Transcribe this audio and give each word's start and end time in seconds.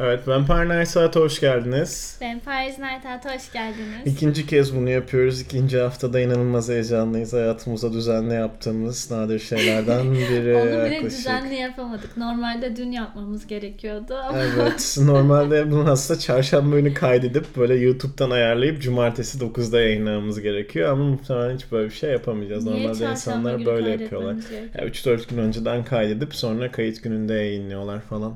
Evet, 0.00 0.28
Vampire 0.28 0.68
Night 0.78 0.88
Saat'e 0.88 1.20
hoş 1.20 1.40
geldiniz. 1.40 2.18
Vampire 2.22 2.70
Night 2.70 3.06
Out'a 3.06 3.34
hoş 3.34 3.52
geldiniz. 3.52 4.06
İkinci 4.06 4.46
kez 4.46 4.76
bunu 4.76 4.90
yapıyoruz. 4.90 5.40
İkinci 5.40 5.78
haftada 5.78 6.20
inanılmaz 6.20 6.68
heyecanlıyız. 6.68 7.32
Hayatımıza 7.32 7.92
düzenli 7.92 8.34
yaptığımız 8.34 9.10
nadir 9.10 9.38
şeylerden 9.38 10.12
biri 10.12 10.56
Onu 10.56 10.64
bile 10.66 10.94
yaklaşık. 10.94 11.18
düzenli 11.18 11.54
yapamadık. 11.54 12.16
Normalde 12.16 12.76
dün 12.76 12.92
yapmamız 12.92 13.46
gerekiyordu 13.46 14.14
ama 14.14 14.38
Evet, 14.38 14.96
normalde 15.02 15.70
bunu 15.70 15.90
aslında 15.90 16.20
çarşamba 16.20 16.78
günü 16.80 16.94
kaydedip 16.94 17.56
böyle 17.56 17.74
YouTube'dan 17.74 18.30
ayarlayıp 18.30 18.82
cumartesi 18.82 19.38
9'da 19.38 19.80
yayınlamamız 19.80 20.40
gerekiyor 20.40 20.92
ama 20.92 21.04
muhtemelen 21.04 21.54
hiç 21.56 21.72
böyle 21.72 21.88
bir 21.88 21.94
şey 21.94 22.10
yapamayacağız. 22.10 22.64
niye 22.64 22.76
Normalde 22.82 23.10
insanlar 23.10 23.66
böyle 23.66 23.90
yapıyorlar. 23.90 24.36
Ya 24.78 24.86
3-4 24.86 25.30
gün 25.30 25.38
önceden 25.38 25.84
kaydedip 25.84 26.34
sonra 26.34 26.70
kayıt 26.72 27.02
gününde 27.02 27.34
yayınlıyorlar 27.34 28.00
falan. 28.00 28.34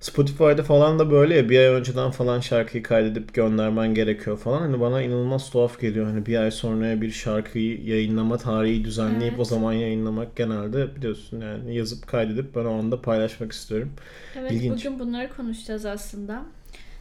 Spotify'da 0.00 0.62
falan 0.62 0.98
da 0.98 1.10
böyle 1.10 1.36
ya 1.36 1.48
bir 1.48 1.58
ay 1.58 1.64
önceden 1.66 2.10
falan 2.10 2.40
şarkıyı 2.40 2.82
kaydedip 2.82 3.34
göndermen 3.34 3.94
gerekiyor 3.94 4.38
falan. 4.38 4.60
Hani 4.60 4.80
bana 4.80 5.02
inanılmaz 5.02 5.50
tuhaf 5.50 5.80
geliyor. 5.80 6.06
Hani 6.06 6.26
bir 6.26 6.36
ay 6.38 6.50
sonraya 6.50 7.00
bir 7.00 7.10
şarkıyı 7.10 7.84
yayınlama 7.84 8.38
tarihi 8.38 8.84
düzenleyip 8.84 9.32
Evet. 9.32 9.40
o 9.40 9.44
zaman 9.44 9.72
yayınlamak 9.72 10.36
genelde 10.36 10.96
biliyorsun 10.96 11.40
yani 11.40 11.76
yazıp 11.76 12.06
kaydedip 12.06 12.54
ben 12.56 12.64
o 12.64 12.72
anda 12.78 13.02
paylaşmak 13.02 13.52
istiyorum. 13.52 13.92
Evet 14.34 14.50
İlginç. 14.52 14.68
bugün 14.68 14.98
bunları 14.98 15.36
konuşacağız 15.36 15.84
aslında. 15.86 16.44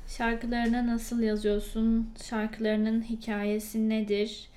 Şarkılarını 0.08 0.88
nasıl 0.88 1.22
yazıyorsun? 1.22 2.10
Şarkılarının 2.30 3.02
hikayesi 3.04 3.90
nedir? 3.90 4.50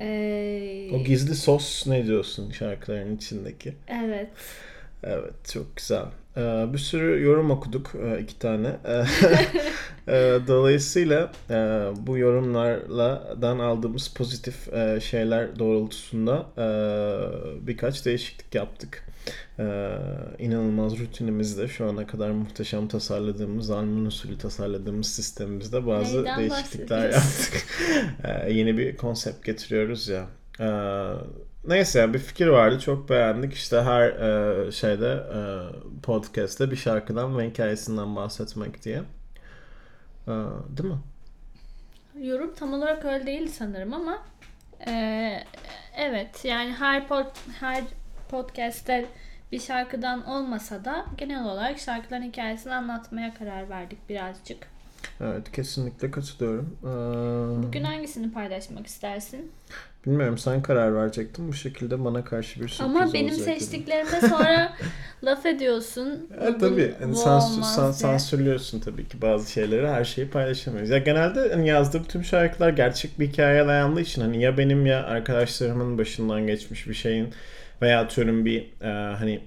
Ee, 0.00 0.90
O 0.90 1.04
gizli 1.04 1.34
sos 1.34 1.86
ne 1.86 2.06
diyorsun 2.06 2.50
şarkıların 2.50 3.16
içindeki? 3.16 3.74
evet. 3.88 4.30
Evet 5.02 5.34
çok 5.52 5.76
güzel. 5.76 6.04
Ee, 6.36 6.66
bir 6.72 6.78
sürü 6.78 7.22
yorum 7.22 7.50
okuduk 7.50 7.92
e, 7.94 8.20
iki 8.20 8.38
tane. 8.38 8.76
Ee, 8.84 9.04
e, 10.08 10.38
Dolayısıyla 10.48 11.32
e, 11.50 11.54
bu 11.96 12.18
yorumlardan 12.18 13.58
aldığımız 13.58 14.08
pozitif 14.08 14.68
şeyler 15.02 15.58
doğrultusunda 15.58 16.46
birkaç 17.66 18.06
değişiklik 18.06 18.54
yaptık. 18.54 19.04
İnanılmaz 20.38 20.98
rutinimizde 20.98 21.68
şu 21.68 21.88
ana 21.88 22.06
kadar 22.06 22.30
muhteşem 22.30 22.88
tasarladığımız, 22.88 23.70
Alman 23.70 24.06
usulü 24.06 24.38
tasarladığımız 24.38 25.06
sistemimizde 25.06 25.86
bazı 25.86 26.16
Neyden 26.16 26.38
değişiklikler 26.38 27.10
yaptık. 27.10 27.66
Yeni 28.48 28.78
bir 28.78 28.96
konsept 28.96 29.44
getiriyoruz 29.44 30.08
ya. 30.08 30.26
E, 31.64 31.68
Neyse 31.68 32.14
bir 32.14 32.18
fikir 32.18 32.46
vardı 32.46 32.80
çok 32.80 33.08
beğendik 33.10 33.54
işte 33.54 33.80
her 33.82 34.08
e, 34.68 34.72
şeyde 34.72 35.06
e, 35.34 35.40
podcast'te 36.02 36.70
bir 36.70 36.76
şarkıdan 36.76 37.38
ve 37.38 37.50
hikayesinden 37.50 38.16
bahsetmek 38.16 38.82
diye. 38.84 39.02
E, 40.28 40.32
değil 40.76 40.88
mi? 40.88 40.98
Yorum 42.20 42.54
tam 42.54 42.72
olarak 42.72 43.04
öyle 43.04 43.26
değil 43.26 43.48
sanırım 43.48 43.94
ama 43.94 44.18
eee, 44.86 45.44
evet 45.96 46.44
yani 46.44 46.72
her 46.72 47.08
pod, 47.08 47.26
her 47.60 47.84
podcast'te 48.30 49.06
bir 49.52 49.60
şarkıdan 49.60 50.26
olmasa 50.26 50.84
da 50.84 51.06
genel 51.18 51.44
olarak 51.44 51.78
şarkıların 51.78 52.22
hikayesini 52.22 52.74
anlatmaya 52.74 53.34
karar 53.34 53.68
verdik 53.70 54.08
birazcık. 54.08 54.68
Evet 55.20 55.52
kesinlikle 55.52 56.10
katılıyorum. 56.10 56.76
E, 56.82 57.62
Bugün 57.66 57.84
hangisini 57.84 58.32
paylaşmak 58.32 58.86
istersin? 58.86 59.50
bilmiyorum 60.06 60.38
sen 60.38 60.62
karar 60.62 60.94
verecektin 60.94 61.48
bu 61.48 61.52
şekilde 61.52 62.04
bana 62.04 62.24
karşı 62.24 62.60
bir 62.60 62.68
sürpriz 62.68 62.90
Ama 62.96 63.12
benim 63.12 63.26
olacak 63.32 63.46
dedim. 63.46 63.60
seçtiklerime 63.60 64.20
sonra 64.28 64.72
laf 65.24 65.46
ediyorsun. 65.46 66.28
Bu- 66.54 66.58
tabii. 66.58 66.94
bu 67.08 67.14
sansür, 67.14 67.62
san- 67.62 67.92
sansürlüyorsun 67.92 68.80
tabii 68.80 69.08
ki 69.08 69.22
bazı 69.22 69.50
şeyleri. 69.52 69.88
Her 69.88 70.04
şeyi 70.04 70.28
paylaşamıyoruz. 70.30 70.90
Ya 70.90 70.98
genelde 70.98 71.52
hani 71.54 71.68
yazdığım 71.68 72.04
tüm 72.04 72.24
şarkılar 72.24 72.70
gerçek 72.70 73.20
bir 73.20 73.28
hikayeye 73.28 73.66
dayandığı 73.66 74.00
için 74.00 74.22
hani 74.22 74.42
ya 74.42 74.58
benim 74.58 74.86
ya 74.86 75.04
arkadaşlarımın 75.04 75.98
başından 75.98 76.46
geçmiş 76.46 76.88
bir 76.88 76.94
şeyin 76.94 77.28
veya 77.82 78.00
atıyorum 78.00 78.44
bir 78.44 78.60
e, 78.82 79.14
hani 79.16 79.40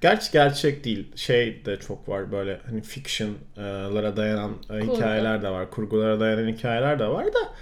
gerçi 0.00 0.32
gerçek 0.32 0.84
değil. 0.84 1.16
Şey 1.16 1.64
de 1.64 1.76
çok 1.76 2.08
var 2.08 2.32
böyle 2.32 2.60
hani 2.66 2.82
fiction'lara 2.82 4.16
dayanan 4.16 4.52
e, 4.70 4.80
Kurgu. 4.80 4.96
hikayeler 4.96 5.42
de 5.42 5.48
var. 5.48 5.70
Kurgulara 5.70 6.20
dayanan 6.20 6.48
hikayeler 6.48 6.98
de 6.98 7.06
var 7.08 7.26
da 7.26 7.52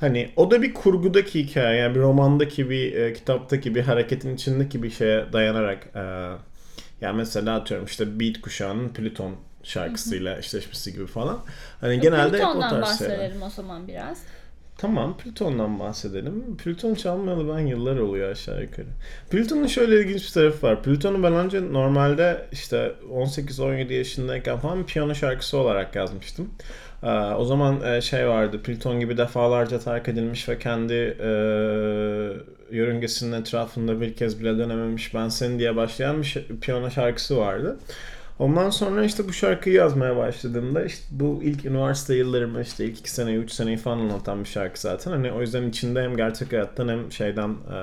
Hani 0.00 0.30
o 0.36 0.50
da 0.50 0.62
bir 0.62 0.74
kurgudaki 0.74 1.44
hikaye 1.44 1.78
yani 1.78 1.94
bir 1.94 2.00
romandaki 2.00 2.70
bir 2.70 2.94
e, 2.94 3.12
kitaptaki 3.12 3.74
bir 3.74 3.82
hareketin 3.82 4.34
içindeki 4.34 4.82
bir 4.82 4.90
şeye 4.90 5.32
dayanarak 5.32 5.88
e, 5.94 6.00
yani 7.00 7.16
mesela 7.16 7.54
atıyorum 7.54 7.86
işte 7.86 8.20
Beat 8.20 8.40
kuşağının 8.40 8.88
Plüton 8.88 9.36
şarkısıyla 9.62 10.38
eşleşmesi 10.38 10.92
gibi 10.92 11.06
falan. 11.06 11.40
Hani 11.80 12.00
genelde 12.00 12.38
hep 12.38 12.46
o 12.46 12.60
tarz 12.60 12.70
şeyler. 12.70 12.82
bahsedelim 12.82 13.42
o 13.42 13.50
zaman 13.50 13.88
biraz. 13.88 14.22
Tamam 14.78 15.16
Plüton'dan 15.16 15.80
bahsedelim. 15.80 16.56
Plüton 16.56 16.94
çalmayalı 16.94 17.56
ben 17.56 17.66
yıllar 17.66 17.96
oluyor 17.96 18.30
aşağı 18.30 18.62
yukarı. 18.62 18.86
Plüton'un 19.30 19.66
şöyle 19.66 20.00
ilginç 20.00 20.26
bir 20.26 20.32
tarafı 20.32 20.66
var. 20.66 20.82
Plüton'u 20.82 21.22
ben 21.22 21.32
önce 21.32 21.72
normalde 21.72 22.46
işte 22.52 22.92
18-17 23.12 23.92
yaşındayken 23.92 24.58
falan 24.58 24.86
piyano 24.86 25.14
şarkısı 25.14 25.58
olarak 25.58 25.96
yazmıştım. 25.96 26.50
Ee, 27.02 27.08
o 27.10 27.44
zaman 27.44 27.82
e, 27.84 28.00
şey 28.00 28.28
vardı. 28.28 28.62
Plüton 28.62 29.00
gibi 29.00 29.16
defalarca 29.16 29.78
terk 29.78 30.08
edilmiş 30.08 30.48
ve 30.48 30.58
kendi 30.58 30.94
e, 31.20 31.28
yörüngesinin 32.70 33.40
etrafında 33.40 34.00
bir 34.00 34.14
kez 34.14 34.40
bile 34.40 34.58
dönememiş 34.58 35.14
ben 35.14 35.28
seni 35.28 35.58
diye 35.58 35.76
başlayan 35.76 36.22
bir 36.22 36.46
piyano 36.60 36.90
şarkısı 36.90 37.36
vardı. 37.36 37.78
Ondan 38.38 38.70
sonra 38.70 39.04
işte 39.04 39.28
bu 39.28 39.32
şarkıyı 39.32 39.76
yazmaya 39.76 40.16
başladığımda 40.16 40.84
işte 40.84 41.04
bu 41.10 41.40
ilk 41.42 41.64
üniversite 41.64 42.14
yıllarımı 42.14 42.62
işte 42.62 42.84
ilk 42.84 42.98
iki 42.98 43.10
seneyi, 43.10 43.38
üç 43.38 43.52
seneyi 43.52 43.76
falan 43.76 43.98
anlatan 43.98 44.40
bir 44.44 44.48
şarkı 44.48 44.80
zaten. 44.80 45.10
Hani 45.10 45.32
o 45.32 45.40
yüzden 45.40 45.68
içinde 45.68 46.02
hem 46.02 46.16
gerçek 46.16 46.52
hayattan 46.52 46.88
hem 46.88 47.12
şeyden 47.12 47.48
e, 47.50 47.78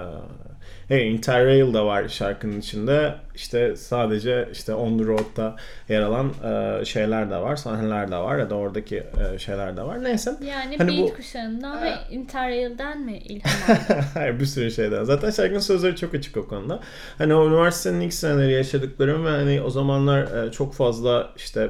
hey, 0.88 1.12
Interrail 1.16 1.74
da 1.74 1.86
var 1.86 2.08
şarkının 2.08 2.60
içinde. 2.60 3.16
İşte 3.36 3.76
sadece 3.76 4.50
işte 4.52 4.74
On 4.74 4.98
The 4.98 5.04
Road'da 5.06 5.56
yer 5.90 6.02
alan 6.02 6.32
e, 6.44 6.86
şeyler 6.86 7.32
de 7.32 7.36
var, 7.38 7.56
sahneler 7.56 8.12
de 8.12 8.16
var 8.18 8.38
ya 8.38 8.50
da 8.50 8.56
oradaki 8.56 8.98
e, 9.36 9.40
şeyler 9.40 9.78
de 9.78 9.82
var. 9.82 10.04
Neyse. 10.04 10.36
Yani 10.48 10.78
Hani 10.78 10.90
Beat 10.98 11.12
bu- 11.12 11.16
kuşağından 11.16 11.82
ve 11.84 11.92
Interrail'den 12.12 13.02
mi 13.02 13.18
ilham? 13.18 13.78
Hayır 14.14 14.40
bir 14.40 14.46
sürü 14.46 14.72
şeyden. 14.72 15.04
Zaten 15.04 15.30
şarkının 15.32 15.60
sözleri 15.60 15.96
çok 15.96 16.14
açık 16.16 16.38
o 16.38 16.48
konuda. 16.48 16.80
Hani 17.18 17.34
o 17.36 17.48
üniversitenin 17.48 18.02
ilk 18.02 18.14
seneleri 18.14 18.54
yaşadıklarım 18.54 19.26
ve 19.26 19.30
hani 19.30 19.62
o 19.62 19.70
zamanlar 19.70 20.44
e, 20.48 20.52
çok 20.52 20.74
fazla 20.74 21.30
işte 21.38 21.62
e, 21.62 21.70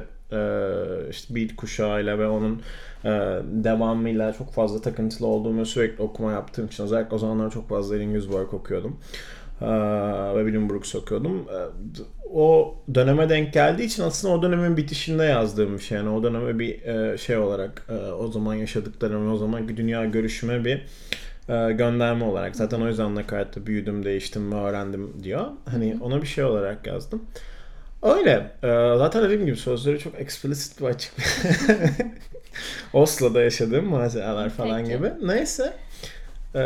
işte 1.10 1.34
beat 1.34 1.56
kuşağıyla 1.56 2.18
ve 2.18 2.28
onun 2.28 2.62
e, 3.04 3.10
devamıyla 3.44 4.32
çok 4.32 4.52
fazla 4.52 4.80
takıntılı 4.80 5.26
olduğum 5.26 5.58
ve 5.58 5.64
sürekli 5.64 6.02
okuma 6.02 6.32
yaptığım 6.32 6.66
için 6.66 6.84
özellikle 6.84 7.16
o 7.16 7.18
zamanlar 7.18 7.50
çok 7.50 7.68
fazla 7.68 7.96
Ellen 7.96 8.20
Work 8.20 8.54
okuyordum. 8.54 8.96
E, 9.60 9.66
ve 10.34 10.44
William 10.44 10.70
Brooks 10.70 10.94
okuyordum. 10.94 11.46
E, 11.48 11.58
o 12.34 12.74
döneme 12.94 13.28
denk 13.28 13.52
geldiği 13.52 13.84
için 13.84 14.02
aslında 14.02 14.34
o 14.34 14.42
dönemin 14.42 14.76
bitişinde 14.76 15.24
yazdığım 15.24 15.74
bir 15.74 15.82
şey. 15.82 15.98
Yani 15.98 16.08
o 16.08 16.22
döneme 16.22 16.58
bir 16.58 16.82
e, 16.82 17.18
şey 17.18 17.36
olarak 17.36 17.86
e, 17.88 18.12
o 18.12 18.28
zaman 18.28 18.54
yaşadıklarım 18.54 19.32
o 19.32 19.36
zamanki 19.36 19.76
dünya 19.76 20.04
görüşüme 20.04 20.64
bir 20.64 20.86
gönderme 21.74 22.24
olarak. 22.24 22.56
Zaten 22.56 22.80
o 22.80 22.88
yüzden 22.88 23.14
nakaratta 23.14 23.66
büyüdüm, 23.66 24.04
değiştim 24.04 24.52
ve 24.52 24.56
öğrendim 24.56 25.12
diyor. 25.22 25.46
Hani 25.70 25.96
ona 26.00 26.22
bir 26.22 26.26
şey 26.26 26.44
olarak 26.44 26.86
yazdım. 26.86 27.22
Öyle. 28.02 28.50
E, 28.62 28.68
zaten 28.98 29.22
dediğim 29.24 29.46
gibi 29.46 29.56
sözleri 29.56 29.98
çok 29.98 30.20
explicit 30.20 30.82
ve 30.82 30.86
açık. 30.86 31.12
Oslo'da 32.92 33.40
yaşadığım 33.42 33.84
maceralar 33.86 34.50
falan 34.50 34.84
Peki. 34.84 34.96
gibi. 34.98 35.12
Neyse. 35.22 35.72
E, 36.54 36.62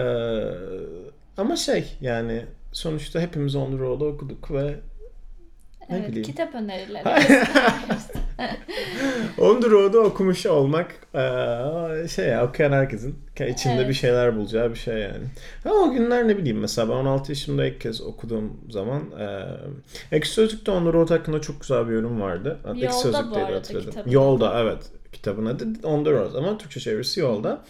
ama 1.36 1.56
şey 1.56 1.96
yani 2.00 2.44
sonuçta 2.72 3.20
hepimiz 3.20 3.56
On 3.56 3.72
The 3.72 3.78
Road'u 3.78 4.04
okuduk 4.06 4.50
ve 4.52 4.62
Ne 5.90 5.96
evet, 5.96 6.08
bileyim. 6.08 6.26
kitap 6.26 6.54
önerileri. 6.54 7.04
Road'u 9.70 9.98
okumuş 9.98 10.46
olmak 10.46 10.94
eee, 11.14 12.08
şey 12.08 12.26
ya 12.26 12.46
okuyan 12.48 12.72
herkesin 12.72 13.18
içinde 13.48 13.74
Evet. 13.74 13.88
bir 13.88 13.94
şeyler 13.94 14.36
bulacağı 14.36 14.70
bir 14.70 14.78
şey 14.78 14.98
yani. 14.98 15.24
Ama 15.64 15.74
o 15.74 15.92
günler 15.92 16.28
ne 16.28 16.38
bileyim 16.38 16.58
mesela 16.58 16.88
ben 16.88 16.94
16 16.94 17.32
yaşımda 17.32 17.66
ilk 17.66 17.80
kez 17.80 18.00
okuduğum 18.00 18.60
zaman 18.70 19.02
eee 19.18 19.46
Ekşi 20.12 20.30
Sözlük'te 20.32 20.72
Road 20.72 21.10
hakkında 21.10 21.40
çok 21.40 21.60
güzel 21.60 21.88
bir 21.88 21.92
yorum 21.92 22.20
vardı. 22.20 22.58
Ekşi 22.74 22.84
Yolda 23.06 23.30
bu 23.30 23.34
arada 23.36 23.62
kitabın 23.62 24.10
Yolda 24.10 24.60
evet 24.60 24.90
kitabın 25.12 25.46
adı 25.46 25.64
Road 26.12 26.34
ama 26.34 26.58
Türkçe 26.58 26.80
çevirisi 26.80 27.20
Yolda. 27.20 27.62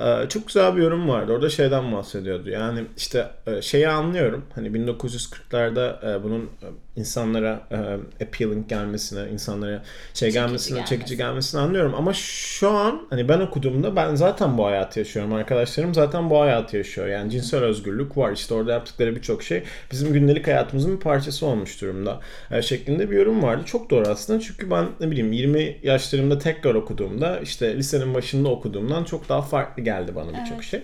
Ee, 0.00 0.28
çok 0.28 0.46
güzel 0.46 0.76
bir 0.76 0.82
yorum 0.82 1.08
vardı. 1.08 1.32
Orada 1.32 1.48
şeyden 1.50 1.92
bahsediyordu. 1.92 2.50
Yani 2.50 2.80
işte 2.96 3.26
e, 3.46 3.62
şeyi 3.62 3.88
anlıyorum. 3.88 4.44
Hani 4.54 4.68
1940'larda 4.68 6.12
e, 6.18 6.22
bunun 6.24 6.42
e, 6.42 6.66
insanlara 6.96 7.60
e, 7.70 7.76
appealing 8.24 8.68
gelmesine, 8.68 9.30
insanlara 9.32 9.82
şey 10.14 10.14
Çekici 10.14 10.32
gelmesine, 10.32 10.74
gelmesi. 10.76 10.90
çekici 10.94 11.16
gelmesini 11.16 11.60
anlıyorum. 11.60 11.94
Ama 11.96 12.12
şu 12.12 12.70
an 12.70 13.06
hani 13.10 13.28
ben 13.28 13.40
okuduğumda 13.40 13.96
ben 13.96 14.14
zaten 14.14 14.58
bu 14.58 14.66
hayatı 14.66 14.98
yaşıyorum. 14.98 15.32
Arkadaşlarım 15.32 15.94
zaten 15.94 16.30
bu 16.30 16.40
hayatı 16.40 16.76
yaşıyor. 16.76 17.06
Yani 17.06 17.30
cinsel 17.30 17.60
özgürlük 17.64 18.16
var. 18.16 18.32
İşte 18.32 18.54
orada 18.54 18.72
yaptıkları 18.72 19.16
birçok 19.16 19.42
şey 19.42 19.62
bizim 19.90 20.12
gündelik 20.12 20.46
hayatımızın 20.46 20.96
bir 20.96 21.00
parçası 21.00 21.46
olmuş 21.46 21.82
durumda. 21.82 22.20
E, 22.50 22.62
şeklinde 22.62 23.10
bir 23.10 23.16
yorum 23.16 23.42
vardı. 23.42 23.62
Çok 23.66 23.90
doğru 23.90 24.08
aslında. 24.08 24.40
Çünkü 24.40 24.70
ben 24.70 24.86
ne 25.00 25.10
bileyim 25.10 25.32
20 25.32 25.78
yaşlarımda 25.82 26.38
tekrar 26.38 26.74
okuduğumda 26.74 27.40
işte 27.40 27.76
lisenin 27.76 28.14
başında 28.14 28.48
okuduğumdan 28.48 29.04
çok 29.04 29.28
daha 29.28 29.42
farklı 29.42 29.82
geldi 29.82 30.14
bana 30.14 30.28
birçok 30.28 30.52
Evet. 30.54 30.64
şey. 30.64 30.82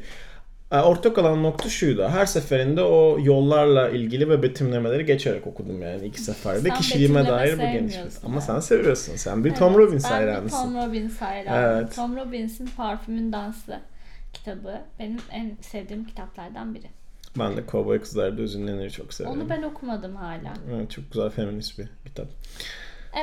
E, 0.73 0.81
Ortak 0.81 1.19
olan 1.19 1.43
nokta 1.43 1.69
şuydu. 1.69 2.09
Her 2.09 2.27
seferinde 2.27 2.83
o 2.83 3.19
yollarla 3.21 3.89
ilgili 3.89 4.29
ve 4.29 4.43
betimlemeleri 4.43 5.07
geçerek 5.07 5.47
okudum 5.47 5.83
yani 5.83 6.07
iki 6.07 6.21
seferde. 6.21 6.69
Sen 6.69 6.77
Kişiliğime 6.77 7.27
dair 7.27 7.53
bu 7.53 7.57
sevmiyorsun 7.57 8.27
Ama 8.27 8.41
sen 8.41 8.61
seviyorsun. 8.61 9.17
Sen 9.17 9.45
bir 9.45 9.49
Evet, 9.49 9.59
Tom 9.59 9.75
Robbins 9.75 10.05
ben 10.05 10.11
bir 10.11 10.27
hayranısın. 10.27 10.57
Tom 10.57 10.77
Robbins 10.77 11.21
hayranıyım. 11.21 11.83
Evet. 11.83 11.97
Tom 11.97 12.17
Robbins'in 12.17 12.67
Parfümün 12.77 13.33
Dansı 13.33 13.81
kitabı 14.33 14.81
benim 14.99 15.19
en 15.33 15.57
sevdiğim 15.61 16.05
kitaplardan 16.05 16.75
biri. 16.75 16.87
Ben 17.39 17.57
de 17.57 17.67
Kovboy 17.67 18.01
Kızlar'da 18.01 18.43
Üzünlenir'i 18.43 18.91
çok 18.91 19.15
severim. 19.15 19.37
Onu 19.41 19.51
ben 19.51 19.63
okumadım 19.63 20.17
hala. 20.17 20.55
Evet, 20.75 20.91
çok 20.91 21.13
güzel 21.13 21.31
feminist 21.31 21.79
bir 21.79 21.89
kitap. 22.05 22.27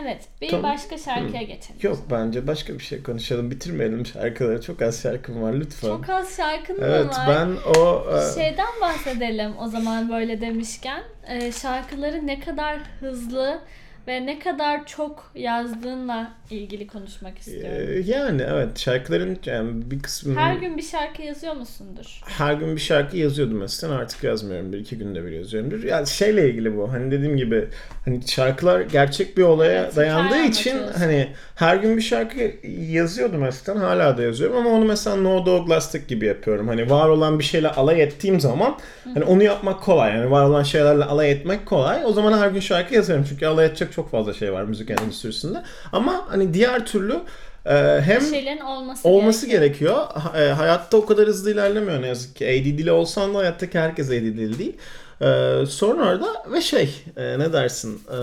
Evet, 0.01 0.27
bir 0.41 0.49
Tamam. 0.49 0.71
başka 0.73 0.97
şarkıya 0.97 1.41
geçelim. 1.41 1.79
Yok 1.81 1.97
bence 2.11 2.47
başka 2.47 2.73
bir 2.73 2.83
şey 2.83 3.03
konuşalım. 3.03 3.51
Bitirmeyelim 3.51 4.05
şarkıları. 4.05 4.61
Çok 4.61 4.81
az 4.81 5.01
şarkım 5.01 5.41
var 5.41 5.53
lütfen. 5.53 5.87
Çok 5.87 6.09
az 6.09 6.37
şarkın 6.37 6.77
mı 6.79 6.85
evet 6.85 7.05
var? 7.17 7.27
ben 7.27 7.79
o... 7.79 8.03
e, 8.17 8.33
Şeyden 8.35 8.81
bahsedelim 8.81 9.51
o 9.59 9.67
zaman 9.67 10.09
böyle 10.09 10.41
demişken. 10.41 11.03
Ee, 11.27 11.51
şarkıları 11.51 12.27
ne 12.27 12.39
kadar 12.39 12.77
hızlı 12.99 13.61
ve 14.07 14.25
ne 14.25 14.39
kadar 14.39 14.85
çok 14.85 15.31
yazdığınla 15.35 16.31
ilgili 16.49 16.87
konuşmak 16.87 17.37
istiyorum. 17.37 17.87
e, 17.89 18.11
yani 18.11 18.41
evet 18.49 18.79
şarkıların 18.79 19.37
yani 19.45 19.91
bir 19.91 19.99
kısmı... 19.99 20.39
Her 20.39 20.55
gün 20.55 20.77
bir 20.77 20.81
şarkı 20.81 21.21
yazıyor 21.21 21.55
musundur? 21.55 22.21
her 22.25 22.53
gün 22.53 22.75
bir 22.75 22.81
şarkı 22.81 23.17
yazıyordum 23.17 23.63
eskiden 23.63 23.91
artık 23.91 24.23
yazmıyorum. 24.23 24.73
Bir 24.73 24.77
iki 24.77 24.97
günde 24.97 25.25
bir 25.25 25.31
yazıyorumdur. 25.31 25.83
Yani 25.83 26.07
şeyle 26.07 26.49
ilgili 26.49 26.77
bu. 26.77 26.93
Hani 26.93 27.11
dediğim 27.11 27.37
gibi 27.37 27.67
hani 28.05 28.27
şarkılar 28.27 28.81
gerçek 28.81 29.37
bir 29.37 29.43
olaya 29.43 29.83
Evet, 29.83 29.95
dayandığı 29.95 30.41
için 30.41 30.77
hani 30.97 31.27
her 31.55 31.75
gün 31.75 31.97
bir 31.97 32.01
şarkı 32.01 32.51
yazıyordum 32.89 33.45
eskiden. 33.45 33.75
Hala 33.75 34.17
da 34.17 34.23
yazıyorum 34.23 34.57
ama 34.57 34.69
onu 34.69 34.85
mesela 34.85 35.15
No 35.15 35.45
Dog 35.45 35.69
Lastic 35.69 36.01
gibi 36.07 36.25
yapıyorum. 36.25 36.67
Hani 36.67 36.89
var 36.89 37.09
olan 37.09 37.39
bir 37.39 37.43
şeyle 37.43 37.69
alay 37.69 38.01
ettiğim 38.01 38.39
zaman 38.39 38.77
hani 39.13 39.23
onu 39.23 39.43
yapmak 39.43 39.81
kolay. 39.81 40.15
Yani 40.15 40.31
var 40.31 40.43
olan 40.45 40.63
şeylerle 40.63 41.03
alay 41.03 41.31
etmek 41.31 41.65
kolay. 41.65 42.01
O 42.05 42.13
zaman 42.13 42.37
her 42.37 42.49
gün 42.49 42.59
şarkı 42.59 42.95
yazarım. 42.95 43.25
Çünkü 43.29 43.45
alay 43.45 43.65
edecek 43.65 43.88
çok 43.91 44.11
fazla 44.11 44.33
şey 44.33 44.53
var 44.53 44.63
müzik 44.63 44.89
endüstrisinde. 44.89 45.63
Ama 45.91 46.25
hani 46.29 46.53
diğer 46.53 46.85
türlü 46.85 47.19
e, 47.65 48.01
hem 48.01 48.21
şeylerin 48.21 48.59
olması, 48.59 49.09
olması 49.09 49.47
gerekiyor. 49.47 50.07
gerekiyor. 50.29 50.49
E, 50.49 50.51
hayatta 50.51 50.97
o 50.97 51.05
kadar 51.05 51.27
hızlı 51.27 51.51
ilerlemiyor 51.51 52.01
ne 52.01 52.07
yazık 52.07 52.35
ki. 52.35 52.45
ADD'li 52.45 52.91
olsan 52.91 53.33
da 53.33 53.37
hayattaki 53.37 53.79
herkes 53.79 54.07
ADD'li 54.09 54.59
değil. 54.59 54.77
Ee, 55.21 55.65
sorun 55.69 55.99
orada 55.99 56.27
ve 56.51 56.61
şey 56.61 57.03
e, 57.17 57.39
ne 57.39 57.53
dersin 57.53 58.01
Ee, 58.11 58.15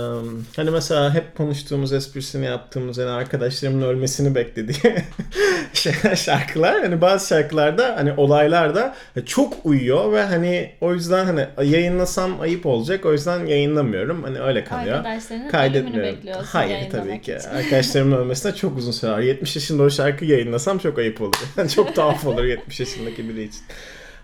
hani 0.56 0.70
mesela 0.70 1.14
hep 1.14 1.36
konuştuğumuz 1.36 1.92
esprisini 1.92 2.44
yaptığımız 2.44 2.98
yani 2.98 3.10
arkadaşlarımın 3.10 3.82
ölmesini 3.82 4.34
beklediği 4.34 4.76
şeyler 5.72 6.16
şarkılar 6.16 6.80
hani 6.80 7.00
bazı 7.00 7.28
şarkılarda 7.28 7.96
hani 7.96 8.12
olaylarda 8.16 8.94
çok 9.26 9.54
uyuyor 9.64 10.12
ve 10.12 10.22
hani 10.22 10.70
o 10.80 10.94
yüzden 10.94 11.24
hani 11.24 11.46
yayınlasam 11.70 12.40
ayıp 12.40 12.66
olacak 12.66 13.04
o 13.04 13.12
yüzden 13.12 13.46
yayınlamıyorum 13.46 14.22
hani 14.22 14.40
öyle 14.40 14.64
kalıyor 14.64 14.96
Arkadaşlarının 14.96 15.48
kaydetmiyorum. 15.48 16.44
Hayır 16.52 16.90
tabii 16.90 17.20
ki. 17.20 17.36
için. 17.38 17.48
Arkadaşlarımın 17.48 18.16
ölmesine 18.20 18.54
çok 18.54 18.78
uzun 18.78 18.92
sürer. 18.92 19.18
70 19.18 19.56
yaşında 19.56 19.82
o 19.82 19.90
şarkı 19.90 20.24
yayınlasam 20.24 20.78
çok 20.78 20.98
ayıp 20.98 21.20
olur. 21.20 21.68
çok 21.74 21.94
tuhaf 21.94 22.26
olur 22.26 22.44
70 22.44 22.80
yaşındaki 22.80 23.28
biri 23.28 23.42
için. 23.42 23.60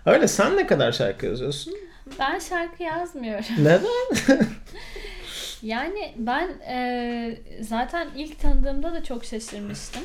Öyle 0.05 0.27
sen 0.27 0.57
ne 0.57 0.67
kadar 0.67 0.91
şarkı 0.91 1.25
yazıyorsun? 1.25 1.73
Ben 2.19 2.39
şarkı 2.39 2.83
yazmıyorum. 2.83 3.45
Neden? 3.59 3.83
Yani 5.63 6.13
ben 6.17 6.49
e, 6.67 7.37
zaten 7.61 8.07
ilk 8.15 8.39
tanıdığımda 8.39 8.93
da 8.93 9.03
çok 9.03 9.25
şaşırmıştım. 9.25 10.01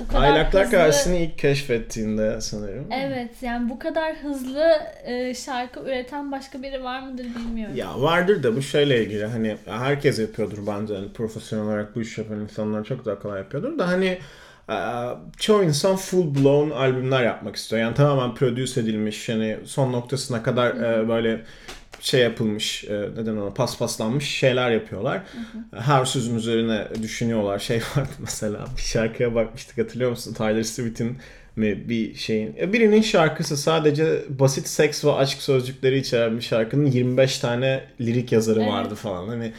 Bu 0.00 0.08
kadar 0.08 0.22
Aylaklar 0.22 0.64
hızlı- 0.64 0.76
Kahvesi'ni 0.76 1.18
ilk 1.24 1.38
keşfettiğinde 1.38 2.40
sanırım. 2.40 2.86
Evet 2.92 3.30
yani 3.42 3.70
bu 3.70 3.78
kadar 3.78 4.14
hızlı 4.16 4.72
e, 5.04 5.34
şarkı 5.34 5.80
üreten 5.80 6.32
başka 6.32 6.62
biri 6.62 6.84
var 6.84 7.00
mıdır 7.00 7.24
bilmiyorum. 7.24 7.76
Ya 7.76 8.00
vardır 8.02 8.42
da 8.42 8.56
bu 8.56 8.62
şeyle 8.62 9.02
ilgili 9.04 9.26
hani 9.26 9.56
herkes 9.66 10.18
yapıyordur 10.18 10.58
bence 10.66 10.94
hani 10.94 11.12
profesyonel 11.12 11.64
olarak 11.66 11.96
bu 11.96 12.00
iş 12.02 12.18
yapan 12.18 12.40
insanlar 12.40 12.84
çok 12.84 13.04
daha 13.04 13.18
kolay 13.18 13.38
yapıyordur 13.38 13.78
da 13.78 13.88
hani 13.88 14.18
çoğu 15.38 15.64
insan 15.64 15.96
full 15.96 16.34
blown 16.34 16.70
albümler 16.70 17.22
yapmak 17.22 17.56
istiyor. 17.56 17.82
Yani 17.82 17.94
tamamen 17.94 18.34
produce 18.34 18.80
edilmiş 18.80 19.28
hani 19.28 19.56
son 19.64 19.92
noktasına 19.92 20.42
kadar 20.42 20.70
e, 20.70 21.08
böyle 21.08 21.40
şey 22.00 22.20
yapılmış 22.20 22.84
e, 22.84 23.08
neden 23.16 23.36
ona 23.36 23.50
paspaslanmış 23.50 24.28
şeyler 24.28 24.70
yapıyorlar. 24.70 25.22
Her 25.76 26.04
sözün 26.04 26.36
üzerine 26.36 26.86
düşünüyorlar. 27.02 27.58
Şey 27.58 27.76
vardı 27.96 28.10
mesela 28.18 28.64
bir 28.76 28.82
şarkıya 28.82 29.34
bakmıştık 29.34 29.78
hatırlıyor 29.78 30.10
musun? 30.10 30.34
Tyler 30.34 30.62
Swift'in 30.62 31.18
mi 31.56 31.88
bir 31.88 32.14
şeyin. 32.14 32.56
e, 32.60 32.72
Birinin 32.72 33.02
şarkısı 33.02 33.56
sadece 33.56 34.22
basit 34.28 34.68
seks 34.68 35.04
ve 35.04 35.12
aşk 35.12 35.42
sözcükleri 35.42 35.98
içeren 35.98 36.36
bir 36.36 36.42
şarkının 36.42 36.86
25 36.86 37.38
tane 37.38 37.84
lirik 38.00 38.32
yazarı 38.32 38.60
Evet. 38.60 38.72
vardı 38.72 38.94
falan. 38.94 39.28
Hani 39.28 39.52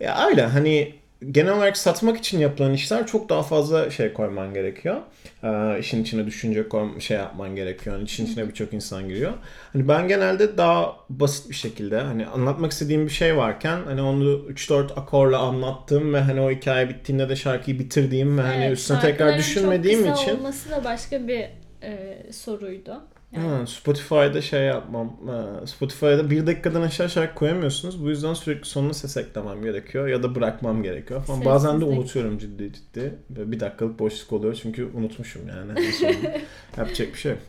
ya 0.00 0.26
öyle 0.26 0.42
hani 0.46 0.94
genel 1.30 1.52
olarak 1.52 1.76
satmak 1.76 2.16
için 2.18 2.38
yapılan 2.38 2.72
işler 2.72 3.06
çok 3.06 3.28
daha 3.28 3.42
fazla 3.42 3.90
şey 3.90 4.12
koyman 4.12 4.54
gerekiyor. 4.54 4.96
Ee, 5.42 5.78
işin 5.80 6.02
içine 6.02 6.26
düşünce 6.26 6.68
koy, 6.68 7.00
şey 7.00 7.16
yapman 7.16 7.56
gerekiyor. 7.56 7.96
Yani 7.96 8.06
işin 8.06 8.26
içine 8.26 8.48
birçok 8.48 8.72
insan 8.72 9.08
giriyor. 9.08 9.32
Hani 9.72 9.88
ben 9.88 10.08
genelde 10.08 10.56
daha 10.56 10.96
basit 11.10 11.50
bir 11.50 11.54
şekilde 11.54 12.00
hani 12.00 12.26
anlatmak 12.26 12.72
istediğim 12.72 13.06
bir 13.06 13.12
şey 13.12 13.36
varken 13.36 13.78
hani 13.84 14.02
onu 14.02 14.24
3-4 14.24 14.92
akorla 14.94 15.38
anlattığım 15.38 16.14
ve 16.14 16.20
hani 16.20 16.40
o 16.40 16.50
hikaye 16.50 16.88
bittiğinde 16.88 17.28
de 17.28 17.36
şarkıyı 17.36 17.78
bitirdiğim 17.78 18.38
ve 18.38 18.42
hani 18.42 18.64
Evet, 18.64 18.78
üstüne 18.78 19.00
tekrar 19.00 19.38
düşünmediğim 19.38 20.04
çok 20.04 20.12
kısa 20.12 20.22
için 20.22 20.36
olması 20.36 20.70
da 20.70 20.84
başka 20.84 21.28
bir 21.28 21.48
e, 21.82 22.18
soruydu. 22.32 23.00
Ha, 23.34 23.66
Spotify'da 23.66 24.42
şey 24.42 24.62
yapmam. 24.62 25.16
ha, 25.26 25.66
Spotify'da 25.66 26.30
bir 26.30 26.46
dakikadan 26.46 26.82
aşağı 26.82 27.10
şarkı 27.10 27.34
koyamıyorsunuz. 27.34 28.04
Bu 28.04 28.08
yüzden 28.08 28.34
sürekli 28.34 28.68
sonuna 28.68 28.94
ses 28.94 29.16
eklemem 29.16 29.62
gerekiyor 29.62 30.08
ya 30.08 30.22
da 30.22 30.34
bırakmam 30.34 30.82
gerekiyor 30.82 31.22
falan. 31.24 31.44
Bazen 31.44 31.80
de 31.80 31.84
unutuyorum 31.84 32.38
ciddi 32.38 32.72
ciddi. 32.72 33.14
Bir 33.30 33.60
dakikalık 33.60 33.98
boşluk 33.98 34.32
oluyor 34.32 34.54
çünkü 34.62 34.90
unutmuşum 34.94 35.42
yani. 35.48 35.80
Yapacak 36.76 37.08
bir 37.12 37.18
şey 37.18 37.32
yok. 37.32 37.40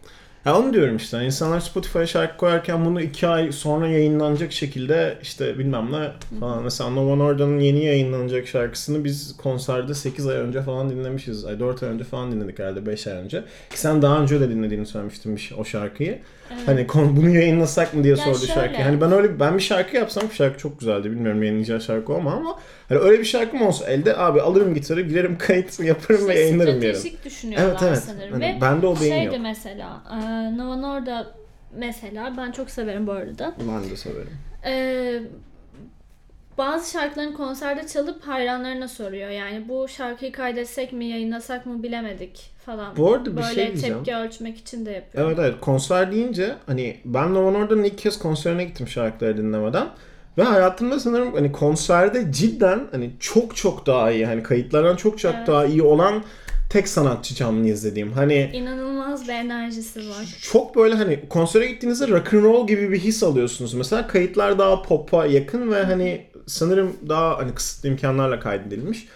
Ya 0.45 0.57
onu 0.59 0.73
diyorum 0.73 0.97
işte. 0.97 1.25
İnsanlar 1.25 1.59
Spotify'a 1.59 2.05
şarkı 2.05 2.37
koyarken 2.37 2.85
bunu 2.85 3.01
iki 3.01 3.27
ay 3.27 3.51
sonra 3.51 3.87
yayınlanacak 3.87 4.51
şekilde 4.51 5.17
işte 5.21 5.59
bilmem 5.59 5.91
ne 5.91 6.11
falan. 6.39 6.63
Mesela 6.63 6.89
Nova 6.89 7.15
Norda'nın 7.15 7.59
yeni 7.59 7.85
yayınlanacak 7.85 8.47
şarkısını 8.47 9.03
biz 9.03 9.37
konserde 9.37 9.93
8 9.93 10.27
ay 10.27 10.35
önce 10.37 10.61
falan 10.61 10.89
dinlemişiz. 10.89 11.45
Ay 11.45 11.59
4 11.59 11.83
ay 11.83 11.89
önce 11.89 12.03
falan 12.03 12.31
dinledik 12.31 12.59
herhalde 12.59 12.85
5 12.85 13.07
ay 13.07 13.13
önce. 13.13 13.43
Ki 13.69 13.79
sen 13.79 14.01
daha 14.01 14.21
önce 14.21 14.39
de 14.39 14.49
dinlediğini 14.49 14.85
söylemiştin 14.85 15.39
o 15.57 15.65
şarkıyı. 15.65 16.19
Evet. 16.51 16.61
Hani 16.67 16.87
bunu 17.15 17.29
yayınlasak 17.29 17.93
mı 17.93 18.03
diye 18.03 18.15
Ya 18.15 18.23
sordu 18.23 18.37
şöyle. 18.37 18.53
şarkıyı. 18.53 18.83
Hani 18.83 19.01
ben 19.01 19.11
öyle 19.11 19.39
ben 19.39 19.57
bir 19.57 19.63
şarkı 19.63 19.95
yapsam 19.95 20.23
bu 20.29 20.33
şarkı 20.33 20.57
çok 20.59 20.79
güzeldi. 20.79 21.11
Bilmiyorum 21.11 21.43
yayınlayacağı 21.43 21.81
şarkı 21.81 22.11
mu 22.11 22.29
ama 22.37 22.59
hani 22.89 22.99
öyle 22.99 23.19
bir 23.19 23.25
şarkım 23.25 23.61
olsa 23.61 23.85
elde 23.89 24.17
abi 24.17 24.41
alırım 24.41 24.73
gitarı 24.73 25.01
girerim 25.01 25.37
kayıt 25.37 25.79
yaparım 25.83 26.27
ve 26.27 26.33
İşte 26.33 26.39
yayınlarım 26.39 26.81
yarın. 26.81 26.93
stratejik 26.95 27.25
düşünüyorlar 27.25 27.69
Evet 27.69 27.79
evet. 27.87 27.99
sanırım. 28.05 28.31
Hani 28.33 28.43
Ve 28.43 28.61
bende 28.61 28.87
o 28.87 28.95
beyin 29.01 29.11
şeydi 29.13 29.25
yok. 29.25 29.35
mesela 29.41 30.01
e, 30.11 30.34
Nova 30.57 30.75
Norda 30.75 31.27
mesela 31.77 32.33
ben 32.37 32.51
çok 32.51 32.69
severim 32.69 33.07
bu 33.07 33.11
arada. 33.11 33.53
Ben 33.73 33.89
de 33.89 33.97
severim. 33.97 34.37
E, 34.65 35.19
bazı 36.57 36.91
şarkıların 36.91 37.33
konserde 37.33 37.87
çalıp 37.87 38.27
hayranlarına 38.27 38.87
soruyor. 38.87 39.29
Yani 39.29 39.69
bu 39.69 39.87
şarkıyı 39.87 40.31
kaydetsek 40.31 40.93
mi 40.93 41.05
yayınlasak 41.05 41.65
mı 41.65 41.83
bilemedik 41.83 42.51
falan. 42.65 42.97
Bu 42.97 43.13
arada 43.13 43.31
bir 43.31 43.35
Böyle 43.35 43.53
şey 43.55 43.67
diyeceğim. 43.67 43.95
tepki 43.95 44.15
ölçmek 44.15 44.57
için 44.57 44.85
de 44.85 44.91
yapıyor. 44.91 45.27
Evet 45.27 45.39
evet 45.39 45.55
konser 45.61 46.11
deyince 46.11 46.55
hani 46.65 46.97
ben 47.05 47.33
Nova 47.33 47.51
Norda'nın 47.51 47.83
ilk 47.83 47.97
kez 47.97 48.19
konserine 48.19 48.63
gittim 48.65 48.87
şarkıları 48.87 49.37
dinlemeden. 49.37 49.87
Ve 50.37 50.43
hayatımda 50.43 50.99
sanırım 50.99 51.33
hani 51.33 51.51
konserde 51.51 52.31
cidden 52.31 52.87
hani 52.91 53.11
çok 53.19 53.55
çok 53.55 53.85
daha 53.85 54.11
iyi 54.11 54.25
hani 54.25 54.43
kayıtlardan 54.43 54.95
çok 54.95 55.19
çok 55.19 55.35
Evet. 55.35 55.47
daha 55.47 55.65
iyi 55.65 55.81
olan 55.83 56.23
tek 56.69 56.87
sanatçı 56.87 57.35
canlı 57.35 57.67
izlediğim. 57.67 58.11
Hani 58.11 58.49
İnanılmaz 58.53 59.27
bir 59.27 59.33
enerjisi 59.33 60.09
var. 60.09 60.37
çok 60.41 60.75
böyle 60.75 60.95
hani 60.95 61.19
konsere 61.29 61.67
gittiğinizde 61.67 62.07
rock 62.07 62.33
and 62.33 62.43
roll 62.43 62.67
gibi 62.67 62.91
bir 62.91 62.99
his 62.99 63.23
alıyorsunuz. 63.23 63.73
Mesela 63.73 64.07
kayıtlar 64.07 64.59
daha 64.59 64.81
pop'a 64.81 65.25
yakın 65.25 65.71
ve 65.71 65.83
hani 65.83 66.25
sanırım 66.47 66.93
daha 67.09 67.37
hani 67.37 67.55
kısıtlı 67.55 67.89
imkanlarla 67.89 68.39
kaydedilmiş. 68.39 69.07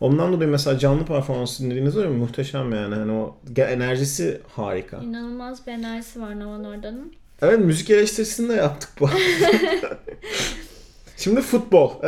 Ondan 0.00 0.32
dolayı 0.32 0.50
mesela 0.50 0.78
canlı 0.78 1.04
performans 1.04 1.60
dinlediğinizde 1.60 1.98
öyle 1.98 2.08
muhteşem 2.08 2.72
yani. 2.72 2.94
Hani 2.94 3.12
o 3.12 3.36
enerjisi 3.56 4.40
harika. 4.56 4.96
İnanılmaz 4.96 5.66
bir 5.66 5.72
enerjisi 5.72 6.20
var 6.20 6.40
Nova 6.40 6.58
Norda'nın. 6.58 7.12
Evet 7.42 7.58
müzik 7.58 7.90
eleştirisini 7.90 8.48
de 8.48 8.54
yaptık 8.54 8.90
bu. 9.00 9.10
Şimdi 11.16 11.40
futbol. 11.40 11.92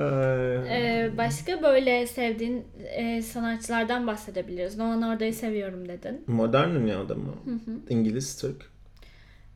Ee, 0.00 1.10
başka 1.18 1.62
böyle 1.62 2.06
sevdiğin 2.06 2.64
e, 2.96 3.22
sanatçılardan 3.22 4.06
bahsedebiliriz. 4.06 4.76
Nova 4.78 4.96
Norda'yı 4.96 5.34
seviyorum 5.34 5.88
dedin. 5.88 6.24
Modern 6.26 6.74
dünyada 6.74 7.14
mı? 7.14 7.34
Hı 7.44 7.50
hı. 7.50 7.76
İngiliz, 7.88 8.36
Türk. 8.40 8.62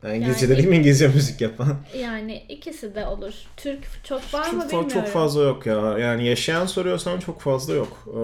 Yani 0.03 0.17
İngilizce 0.17 0.45
Yani- 0.45 0.53
dediğim 0.57 0.73
İngilizce 0.73 1.07
müzik 1.07 1.41
yapan. 1.41 1.75
Yani 2.01 2.43
ikisi 2.49 2.95
de 2.95 3.05
olur. 3.07 3.33
Türk 3.57 3.79
çok 4.03 4.33
var 4.33 4.45
mı 4.51 4.51
Çok, 4.51 4.61
fa- 4.61 4.65
bilmiyorum. 4.65 4.89
çok 4.89 5.07
fazla 5.07 5.43
yok 5.43 5.65
ya. 5.65 5.97
Yani 5.99 6.25
yaşayan 6.27 6.65
soruyorsan 6.65 7.19
çok 7.19 7.41
fazla 7.41 7.73
yok. 7.73 8.03
Ee, 8.07 8.17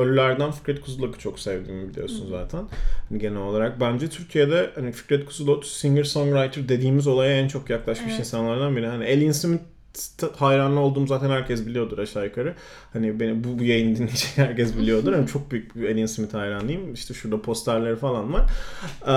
ölülerden 0.00 0.50
Fikret 0.50 0.80
Kuzulak'ı 0.80 1.18
çok 1.18 1.40
sevdiğimi 1.40 1.88
biliyorsun 1.88 2.26
zaten. 2.30 2.62
Hani 3.08 3.18
genel 3.18 3.38
olarak. 3.40 3.80
Bence 3.80 4.08
Türkiye'de 4.08 4.70
hani 4.74 4.92
Fikret 4.92 5.24
Kuzulak 5.24 5.64
singer 5.64 6.04
songwriter 6.04 6.68
dediğimiz 6.68 7.06
olaya 7.06 7.36
en 7.40 7.48
çok 7.48 7.70
yaklaşmış 7.70 8.10
Evet. 8.10 8.20
insanlardan 8.20 8.76
biri. 8.76 8.86
Hani 8.86 9.04
Alien 9.04 9.32
Smith 9.32 9.62
hayranlı 10.36 10.80
olduğum 10.80 11.06
zaten 11.06 11.30
herkes 11.30 11.66
biliyordur 11.66 11.98
aşağı 11.98 12.24
yukarı. 12.24 12.54
Hani 12.92 13.20
beni 13.20 13.44
bu, 13.44 13.58
bu 13.58 13.64
yayını 13.64 13.96
dinleyecek 13.96 14.30
herkes 14.36 14.76
biliyordur. 14.76 15.12
Hani 15.12 15.26
çok 15.26 15.50
büyük 15.50 15.76
bir 15.76 15.88
Alien 15.88 16.06
Smith 16.06 16.34
hayranıyım. 16.34 16.94
İşte 16.94 17.14
şurada 17.14 17.42
posterleri 17.42 17.96
falan 17.96 18.32
var. 18.32 18.50
Ee, 19.06 19.10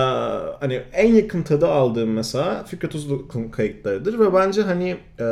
hani 0.60 0.82
en 0.94 1.14
yakın 1.14 1.44
tadı 1.44 1.68
aldığım 1.68 2.10
mesela 2.10 2.64
Fikret 2.64 2.96
Uzluk'un 2.96 3.50
kayıtlarıdır 3.50 4.20
ve 4.20 4.34
bence 4.34 4.62
hani 4.62 4.98
e, 5.20 5.24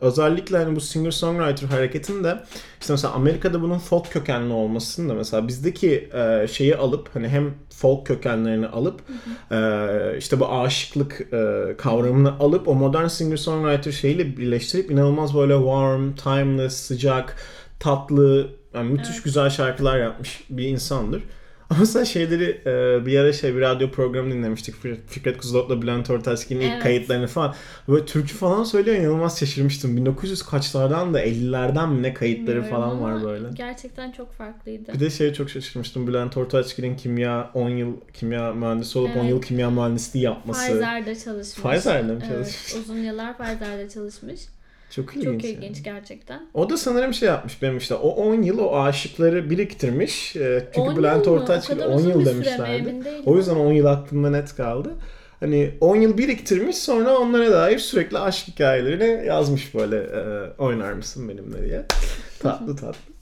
özellikle 0.00 0.58
hani 0.58 0.76
bu 0.76 0.80
singer 0.80 1.10
songwriter 1.10 1.68
hareketinde 1.68 2.38
işte 2.84 2.92
mesela 2.92 3.14
Amerika'da 3.14 3.62
bunun 3.62 3.78
folk 3.78 4.12
kökenli 4.12 4.52
olmasının 4.52 5.08
da 5.08 5.14
mesela 5.14 5.48
bizdeki 5.48 6.08
e, 6.14 6.46
şeyi 6.48 6.76
alıp 6.76 7.08
hani 7.14 7.28
hem 7.28 7.54
folk 7.70 8.06
kökenlerini 8.06 8.66
alıp 8.66 9.00
e, 9.50 10.18
işte 10.18 10.40
bu 10.40 10.48
aşıklık 10.52 11.20
e, 11.32 11.74
kavramını 11.78 12.38
alıp 12.38 12.68
o 12.68 12.74
modern 12.74 13.06
singer 13.06 13.36
songwriter 13.36 13.92
şeyiyle 13.92 14.36
birleştirip 14.36 14.90
inanılmaz 14.90 15.34
böyle 15.34 15.54
warm, 15.54 16.14
timeless, 16.14 16.74
sıcak, 16.74 17.36
tatlı, 17.80 18.50
yani 18.74 18.90
müthiş 18.90 19.14
Evet. 19.14 19.24
güzel 19.24 19.50
şarkılar 19.50 19.98
yapmış 19.98 20.44
bir 20.50 20.64
insandır. 20.64 21.22
Ama 21.76 21.86
sen 21.86 22.04
şeyleri 22.04 22.60
e, 22.66 23.06
bir 23.06 23.18
ara 23.18 23.32
şey 23.32 23.54
bir 23.56 23.60
radyo 23.60 23.90
programı 23.90 24.30
dinlemiştik. 24.34 24.74
Fikret- 25.10 25.36
Kuzulok'la 25.36 25.82
Bülent 25.82 26.10
Ortaçgil'in 26.10 26.60
ilk 26.60 26.70
Evet. 26.72 26.82
kayıtlarını 26.82 27.26
falan. 27.26 27.54
Böyle 27.88 28.04
türkü 28.06 28.34
falan 28.34 28.64
söylüyor 28.64 28.96
inanılmaz 28.96 29.38
şaşırmıştım. 29.40 29.96
1900 29.96 30.42
kaçlardan 30.42 31.14
da 31.14 31.22
50'lerden 31.24 31.88
mi 31.88 32.02
ne 32.02 32.14
kayıtları 32.14 32.46
Bilmiyorum 32.62 32.70
falan 32.70 33.02
var 33.02 33.24
böyle. 33.24 33.48
Gerçekten 33.54 34.12
çok 34.12 34.32
farklıydı. 34.32 34.92
Bir 34.94 35.00
de 35.00 35.10
şeye 35.10 35.34
çok 35.34 35.50
şaşırmıştım. 35.50 36.06
Bülent 36.06 36.36
Ortaçgil'in 36.36 36.96
kimya 36.96 37.50
10 37.54 37.68
yıl 37.68 37.92
kimya 38.12 38.52
mühendisi 38.52 38.98
olup 38.98 39.16
10 39.16 39.20
Evet. 39.20 39.30
yıl 39.30 39.42
kimya 39.42 39.70
mühendisliği 39.70 40.24
yapması. 40.24 40.60
Pfizer'de 40.70 41.14
çalışmış. 41.18 41.62
Pfizer'de 41.74 42.12
mi 42.12 42.18
Evet, 42.24 42.28
çalışmış? 42.32 42.74
uzun 42.74 42.96
yıllar 42.98 43.38
Pfizer'de 43.38 43.88
çalışmış. 43.88 44.40
Çok 44.90 45.16
ilginç. 45.16 45.24
Çok 45.24 45.44
yani. 45.44 45.52
ilginç 45.54 45.82
gerçekten. 45.82 46.46
O 46.54 46.70
da 46.70 46.76
sanırım 46.76 47.14
şey 47.14 47.28
yapmış 47.28 47.62
benim 47.62 47.76
işte 47.76 47.94
o 47.94 48.08
10 48.08 48.42
yıl 48.42 48.58
o 48.58 48.76
aşıkları 48.76 49.50
biriktirmiş. 49.50 50.36
Ee, 50.36 50.68
Çünkü 50.74 50.90
10 50.90 50.96
Bülent 50.96 51.26
yıl 51.26 51.32
mı? 51.32 51.38
O 51.38 51.42
Ortaçgil 51.42 51.74
kadar 51.74 51.88
10 51.88 51.94
uzun 51.94 52.10
yıl 52.10 52.26
demişlerdi. 52.26 52.94
O 53.26 53.36
yüzden 53.36 53.56
10 53.56 53.72
yıl 53.72 53.86
aklımda 53.86 54.30
net 54.30 54.56
kaldı. 54.56 54.94
Hani 55.40 55.70
10 55.80 55.96
yıl 55.96 56.18
biriktirmiş 56.18 56.76
sonra 56.76 57.18
onlara 57.18 57.52
dair 57.52 57.78
sürekli 57.78 58.18
aşk 58.18 58.48
hikayelerini 58.48 59.26
yazmış 59.26 59.74
böyle 59.74 59.96
e, 59.96 60.52
oynar 60.58 60.92
mısın 60.92 61.28
benimle 61.28 61.66
diye. 61.66 61.84
Tatlı 62.38 62.76
tatlı. 62.76 63.12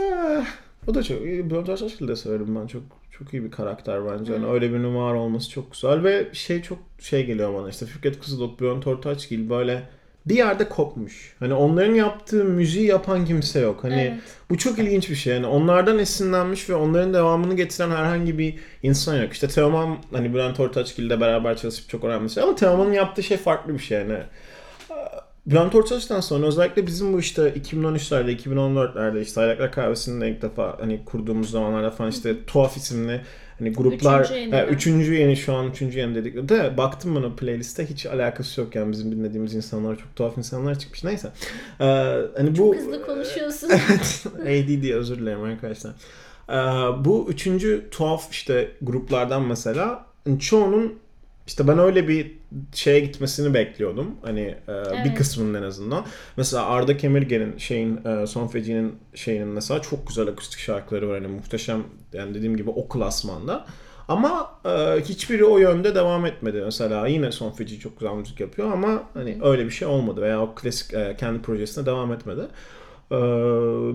Ah, 0.00 0.46
o 0.86 0.94
da 0.94 1.02
çok 1.02 1.22
iyi. 1.22 1.50
Bülent 1.50 1.68
Ortaçgil'i 1.68 2.08
de 2.08 2.16
severim 2.16 2.56
ben. 2.60 2.66
Çok 2.66 2.82
çok 3.18 3.34
iyi 3.34 3.44
bir 3.44 3.50
karakter 3.50 4.06
bence. 4.06 4.32
Yani 4.32 4.46
öyle 4.46 4.72
bir 4.72 4.82
numara 4.82 5.18
olması 5.18 5.50
çok 5.50 5.72
güzel 5.72 6.04
ve 6.04 6.28
şey 6.32 6.62
çok 6.62 6.78
şey 7.00 7.26
geliyor 7.26 7.54
bana 7.54 7.68
işte 7.68 7.86
Fikret 7.86 8.20
Kızılok, 8.20 8.60
Bülent 8.60 8.86
Ortaçgil 8.86 9.50
böyle 9.50 9.82
bir 10.26 10.34
yerde 10.36 10.68
kopmuş. 10.68 11.34
Hani 11.38 11.54
onların 11.54 11.94
yaptığı 11.94 12.44
müziği 12.44 12.86
yapan 12.86 13.24
kimse 13.24 13.60
yok. 13.60 13.84
Hani 13.84 14.00
Evet. 14.00 14.20
bu 14.50 14.58
çok 14.58 14.78
ilginç 14.78 15.10
bir 15.10 15.14
şey. 15.14 15.34
Yani 15.34 15.46
onlardan 15.46 15.98
esinlenmiş 15.98 16.70
ve 16.70 16.74
onların 16.74 17.14
devamını 17.14 17.56
getiren 17.56 17.90
herhangi 17.90 18.38
bir 18.38 18.54
insan 18.82 19.22
yok. 19.22 19.32
İşte 19.32 19.48
Teoman 19.48 19.98
hani 20.12 20.34
Bülent 20.34 20.60
Ortaçgil 20.60 21.02
ile 21.04 21.20
beraber 21.20 21.56
çalışıp 21.56 21.88
çok 21.88 22.04
önemli 22.04 22.24
bir 22.24 22.30
şey. 22.30 22.42
Ama 22.42 22.54
Teoman'ın 22.54 22.92
yaptığı 22.92 23.22
şey 23.22 23.36
farklı 23.36 23.74
bir 23.74 23.78
şey 23.78 23.98
yani. 23.98 24.18
Bülent 25.46 25.74
Ortaç'tan 25.74 26.20
sonra 26.20 26.46
özellikle 26.46 26.86
bizim 26.86 27.12
bu 27.12 27.20
işte 27.20 27.42
2013'lerde, 27.42 28.36
2014'lerde 28.36 29.20
işte 29.20 29.40
Aylaklar 29.40 29.72
Kahvesi'nin 29.72 30.34
ilk 30.34 30.42
defa 30.42 30.76
hani 30.80 31.04
kurduğumuz 31.04 31.50
zamanlarda 31.50 31.90
falan 31.90 32.10
işte 32.10 32.44
tuhaf 32.46 32.76
isimli 32.76 33.20
hani 33.58 33.72
gruplar 33.72 34.20
Üçüncü 34.24 34.40
yeni 34.40 34.52
mi? 34.52 34.66
üçüncü 34.70 35.14
yeni 35.14 35.36
şu 35.36 35.54
an 35.54 35.70
üçüncü 35.70 35.98
yeni 35.98 36.14
dedik. 36.14 36.48
De 36.48 36.76
baktım 36.76 37.14
bana 37.14 37.36
playliste 37.36 37.86
hiç 37.86 38.06
alakası 38.06 38.60
yok 38.60 38.74
yani 38.74 38.92
bizim 38.92 39.12
dinlediğimiz 39.12 39.54
insanlar 39.54 39.96
çok 39.96 40.16
tuhaf 40.16 40.38
insanlar 40.38 40.78
çıkmış. 40.78 41.04
Neyse. 41.04 41.28
Ee, 41.80 41.84
hani 42.36 42.50
bu 42.50 42.56
Çok 42.56 42.76
hızlı 42.76 43.06
konuşuyorsun. 43.06 43.70
evet. 43.72 44.26
ADD 44.40 44.90
özür 44.90 45.18
dilerim 45.18 45.42
arkadaşlar. 45.42 45.92
Ee, 46.48 46.54
bu 47.04 47.26
üçüncü 47.30 47.88
tuhaf 47.90 48.30
işte 48.30 48.70
gruplardan 48.82 49.42
mesela 49.42 50.06
hani 50.24 50.40
çoğunun 50.40 51.03
işte 51.46 51.68
ben 51.68 51.78
öyle 51.78 52.08
bir 52.08 52.38
şeye 52.72 53.00
gitmesini 53.00 53.54
bekliyordum. 53.54 54.10
Hani 54.22 54.40
e, 54.40 54.68
bir 54.68 55.08
Evet. 55.08 55.18
kısmının 55.18 55.62
en 55.62 55.66
azından. 55.66 56.04
Mesela 56.36 56.66
Arda 56.66 56.96
Kemirgen'in 56.96 57.58
şeyin 57.58 58.04
e, 58.04 58.26
Son 58.26 58.46
Feci'nin 58.46 58.94
şeyinin 59.14 59.48
mesela 59.48 59.82
çok 59.82 60.06
güzel 60.08 60.28
akustik 60.28 60.58
şarkıları 60.60 61.08
var. 61.08 61.20
Hani 61.22 61.32
muhteşem 61.32 61.84
yani 62.12 62.34
dediğim 62.34 62.56
gibi 62.56 62.70
o 62.70 62.88
klasmanda. 62.88 63.66
Ama 64.08 64.50
e, 64.64 65.00
hiçbiri 65.00 65.44
o 65.44 65.58
yönde 65.58 65.94
devam 65.94 66.26
etmedi. 66.26 66.62
Mesela 66.64 67.06
yine 67.06 67.32
Son 67.32 67.50
Feci 67.50 67.78
çok 67.80 68.00
güzel 68.00 68.14
müzik 68.14 68.40
yapıyor 68.40 68.72
ama 68.72 69.02
hani 69.14 69.38
öyle 69.42 69.64
bir 69.64 69.70
şey 69.70 69.88
olmadı 69.88 70.22
veya 70.22 70.42
o 70.42 70.54
klasik 70.54 70.94
e, 70.94 71.16
kendi 71.20 71.42
projesine 71.42 71.86
devam 71.86 72.12
etmedi. 72.12 72.42
Ee, 73.12 73.14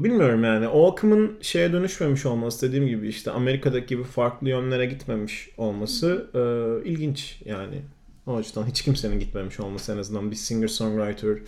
bilmiyorum 0.04 0.44
yani 0.44 0.68
o 0.68 0.92
akımın 0.92 1.38
şeye 1.42 1.74
dönüşmemiş 1.74 2.26
olması 2.26 2.68
dediğim 2.68 2.88
gibi 2.88 3.08
işte 3.08 3.32
Amerika'daki 3.32 3.88
gibi 3.88 4.04
farklı 4.04 4.50
yönlere 4.50 4.86
gitmemiş 4.86 5.50
olması 5.58 6.28
e, 6.34 6.90
ilginç 6.90 7.42
yani. 7.46 7.82
O 8.28 8.36
açıdan 8.36 8.66
hiç 8.68 8.82
kimsenin 8.82 9.20
gitmemiş 9.20 9.60
olması 9.60 9.94
en 9.94 9.98
azından 9.98 10.32
bir 10.32 10.36
singer-songwriter 10.36 11.40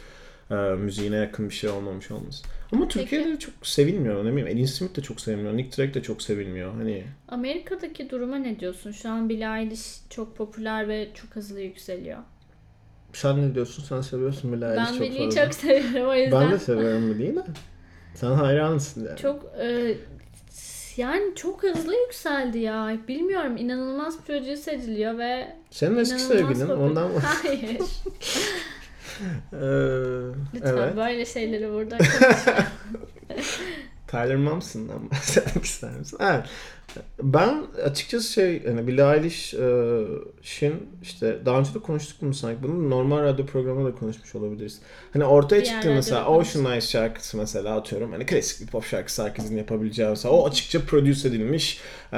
e, 0.51 0.75
müziğine 0.75 1.15
yakın 1.15 1.49
bir 1.49 1.53
şey 1.53 1.69
olmamış 1.69 2.11
olması. 2.11 2.43
Ama 2.71 2.87
Türkiye'de 2.87 3.39
çok 3.39 3.53
sevilmiyor 3.63 4.25
ne 4.25 4.31
bileyim. 4.31 4.47
Elin 4.47 4.65
Smith 4.65 4.97
de 4.97 5.01
çok 5.01 5.21
sevilmiyor. 5.21 5.57
Nick 5.57 5.77
Drake 5.77 5.93
de 5.93 6.03
çok 6.03 6.21
sevilmiyor. 6.21 6.73
Hani 6.73 7.03
Amerika'daki 7.27 8.09
duruma 8.09 8.35
ne 8.35 8.59
diyorsun? 8.59 8.91
Şu 8.91 9.09
an 9.09 9.29
Billie 9.29 9.59
Eilish 9.61 9.99
çok 10.09 10.37
popüler 10.37 10.87
ve 10.87 11.09
çok 11.13 11.35
hızlı 11.35 11.61
yükseliyor. 11.61 12.19
Sen 13.13 13.49
ne 13.49 13.55
diyorsun? 13.55 13.83
Sen 13.83 14.01
seviyorsun 14.01 14.53
Billie 14.53 14.65
Eilish 14.67 14.77
ben 14.79 14.85
çok 14.85 15.01
Billie'yi 15.01 15.25
fazla. 15.29 15.43
çok 15.45 15.53
seviyorum 15.53 16.09
o 16.09 16.15
yüzden. 16.15 16.41
Ben 16.41 16.51
de 16.51 16.59
seviyorum 16.59 17.09
Billie'yi 17.09 17.35
de. 17.35 17.43
Sen 18.15 18.31
hayranısın 18.31 19.05
yani. 19.05 19.17
Çok 19.17 19.45
e, 19.59 19.97
yani 20.97 21.35
çok 21.35 21.63
hızlı 21.63 21.95
yükseldi 21.95 22.59
ya. 22.59 22.97
Bilmiyorum 23.07 23.57
inanılmaz 23.57 24.17
produce 24.27 24.71
ediliyor 24.71 25.17
ve 25.17 25.55
Senin 25.71 25.97
eski 25.97 26.15
inanılmaz 26.15 26.37
sevgilin 26.37 26.67
popüler. 26.67 26.75
ondan 26.87 27.11
mı? 27.11 27.19
Hayır. 27.19 27.77
Ee, 29.53 29.57
Lütfen 30.53 30.77
evet. 30.77 30.95
böyle 30.95 31.25
şeyleri 31.25 31.71
burada 31.71 31.97
konuşma. 32.19 32.53
Tyler 34.07 34.35
Momsen'dan 34.35 35.09
bahsetmek 35.11 35.65
ister 35.65 35.91
misin? 35.91 36.17
Evet. 36.21 36.43
Ben 37.23 37.63
açıkçası 37.85 38.33
şey 38.33 38.65
hani 38.65 38.87
Billie 38.87 39.03
Eilish'in 39.03 40.89
işte 41.01 41.45
daha 41.45 41.59
önce 41.59 41.73
de 41.73 41.79
konuştuk 41.79 42.17
bunu 42.21 42.33
sanki. 42.33 42.63
Bunu 42.63 42.89
normal 42.89 43.23
radyo 43.23 43.45
programında 43.45 43.87
da 43.87 43.95
konuşmuş 43.95 44.35
olabiliriz. 44.35 44.79
Hani 45.13 45.25
ortaya 45.25 45.63
çıktı 45.63 45.91
mesela. 45.95 46.27
Ocean 46.27 46.65
Eyes 46.65 46.89
şarkısı 46.89 47.37
mesela 47.37 47.75
atıyorum. 47.75 48.11
Hani 48.11 48.25
klasik 48.25 48.61
bir 48.61 48.71
pop 48.71 48.85
şarkısı 48.85 49.23
herkesin 49.23 49.57
yapabileceği 49.57 50.09
mesela 50.09 50.33
o 50.33 50.47
açıkça 50.47 50.85
produce 50.85 51.27
edilmiş 51.27 51.79
e, 52.13 52.17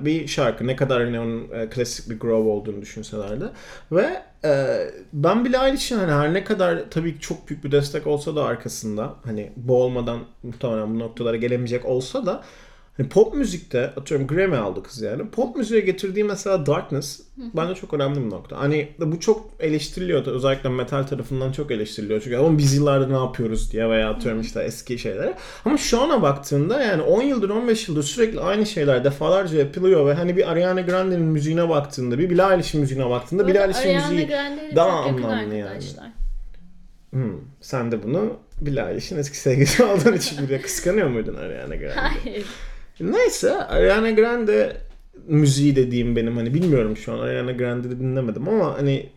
bir 0.00 0.26
şarkı. 0.26 0.66
Ne 0.66 0.76
kadar 0.76 1.04
hani 1.04 1.20
onun 1.20 1.50
e, 1.50 1.68
klasik 1.68 2.10
bir 2.10 2.18
groove 2.18 2.48
olduğunu 2.48 2.82
düşünseler 2.82 3.40
de. 3.40 3.44
Ve 3.92 4.22
e, 4.44 4.78
ben 5.12 5.44
Billie 5.44 5.66
Eilish'in 5.66 5.98
hani 5.98 6.12
her 6.12 6.34
ne 6.34 6.44
kadar 6.44 6.90
tabii 6.90 7.14
ki 7.14 7.20
çok 7.20 7.48
büyük 7.48 7.64
bir 7.64 7.72
destek 7.72 8.06
olsa 8.06 8.36
da 8.36 8.44
arkasında 8.44 9.14
hani 9.24 9.52
bu 9.56 9.82
olmadan 9.82 10.20
muhtemelen 10.42 10.94
bu 10.94 10.98
noktalara 10.98 11.36
gelemeyecek 11.36 11.84
olsa 11.84 12.26
da 12.26 12.42
hani 12.96 13.08
pop 13.08 13.34
müzikte 13.34 13.90
atıyorum 13.96 14.26
Grammy 14.26 14.56
aldı 14.56 14.82
kız 14.82 15.02
yani. 15.02 15.30
Pop 15.30 15.56
müziğe 15.56 15.80
getirdiği 15.80 16.24
mesela 16.24 16.66
Darkness 16.66 17.20
bence 17.36 17.74
çok 17.74 17.94
önemli 17.94 18.24
bir 18.24 18.30
nokta. 18.30 18.58
Hani 18.60 18.88
bu 18.98 19.20
çok 19.20 19.50
eleştiriliyor 19.60 20.26
özellikle 20.26 20.68
metal 20.68 21.02
tarafından 21.02 21.52
çok 21.52 21.70
eleştiriliyor. 21.70 22.20
Çünkü 22.20 22.36
ama 22.36 22.58
biz 22.58 22.74
yıllarda 22.74 23.06
ne 23.06 23.24
yapıyoruz 23.24 23.72
diye 23.72 23.90
veya 23.90 24.10
atıyorum 24.10 24.40
işte 24.40 24.62
eski 24.62 24.98
şeylere. 24.98 25.34
Ama 25.64 25.76
şu 25.78 26.00
ana 26.00 26.22
baktığında 26.22 26.82
yani 26.82 27.02
10 27.02 27.22
yıldır 27.22 27.50
15 27.50 27.88
yıldır 27.88 28.02
sürekli 28.02 28.40
aynı 28.40 28.66
şeyler 28.66 29.04
defalarca 29.04 29.58
yapılıyor 29.58 30.06
ve 30.06 30.14
hani 30.14 30.36
bir 30.36 30.50
Ariana 30.50 30.80
Grande'nin 30.80 31.24
müziğine 31.24 31.68
baktığında 31.68 32.18
bir 32.18 32.30
Billie 32.30 32.52
Eilish'in 32.52 32.80
müziğine 32.80 33.10
baktığında 33.10 33.48
Billie 33.48 33.62
Eilish'in 33.62 33.96
müziği 33.96 34.28
daha 34.76 34.90
anlamlı 34.90 35.54
yani. 35.54 35.64
arkadaşlar. 35.64 36.12
Hmm, 37.10 37.36
sen 37.60 37.92
de 37.92 38.02
bunu 38.02 38.36
Billie 38.60 38.90
Eilish'in 38.90 39.18
eski 39.18 39.36
sevgilisi 39.36 39.84
olduğun 39.84 40.12
için 40.12 40.48
bile 40.48 40.60
kıskanıyor 40.60 41.08
muydun 41.08 41.34
Ariana 41.34 41.76
Grande? 41.76 41.94
Hayır. 41.94 42.46
Neyse 43.00 43.64
Ariana 43.64 44.10
Grande 44.10 44.76
müziği 45.26 45.76
dediğim 45.76 46.16
benim 46.16 46.36
hani 46.36 46.54
bilmiyorum 46.54 46.96
şu 46.96 47.12
an 47.12 47.18
Ariana 47.18 47.52
Grande'de 47.52 48.00
dinlemedim 48.00 48.48
ama 48.48 48.78
hani 48.78 49.08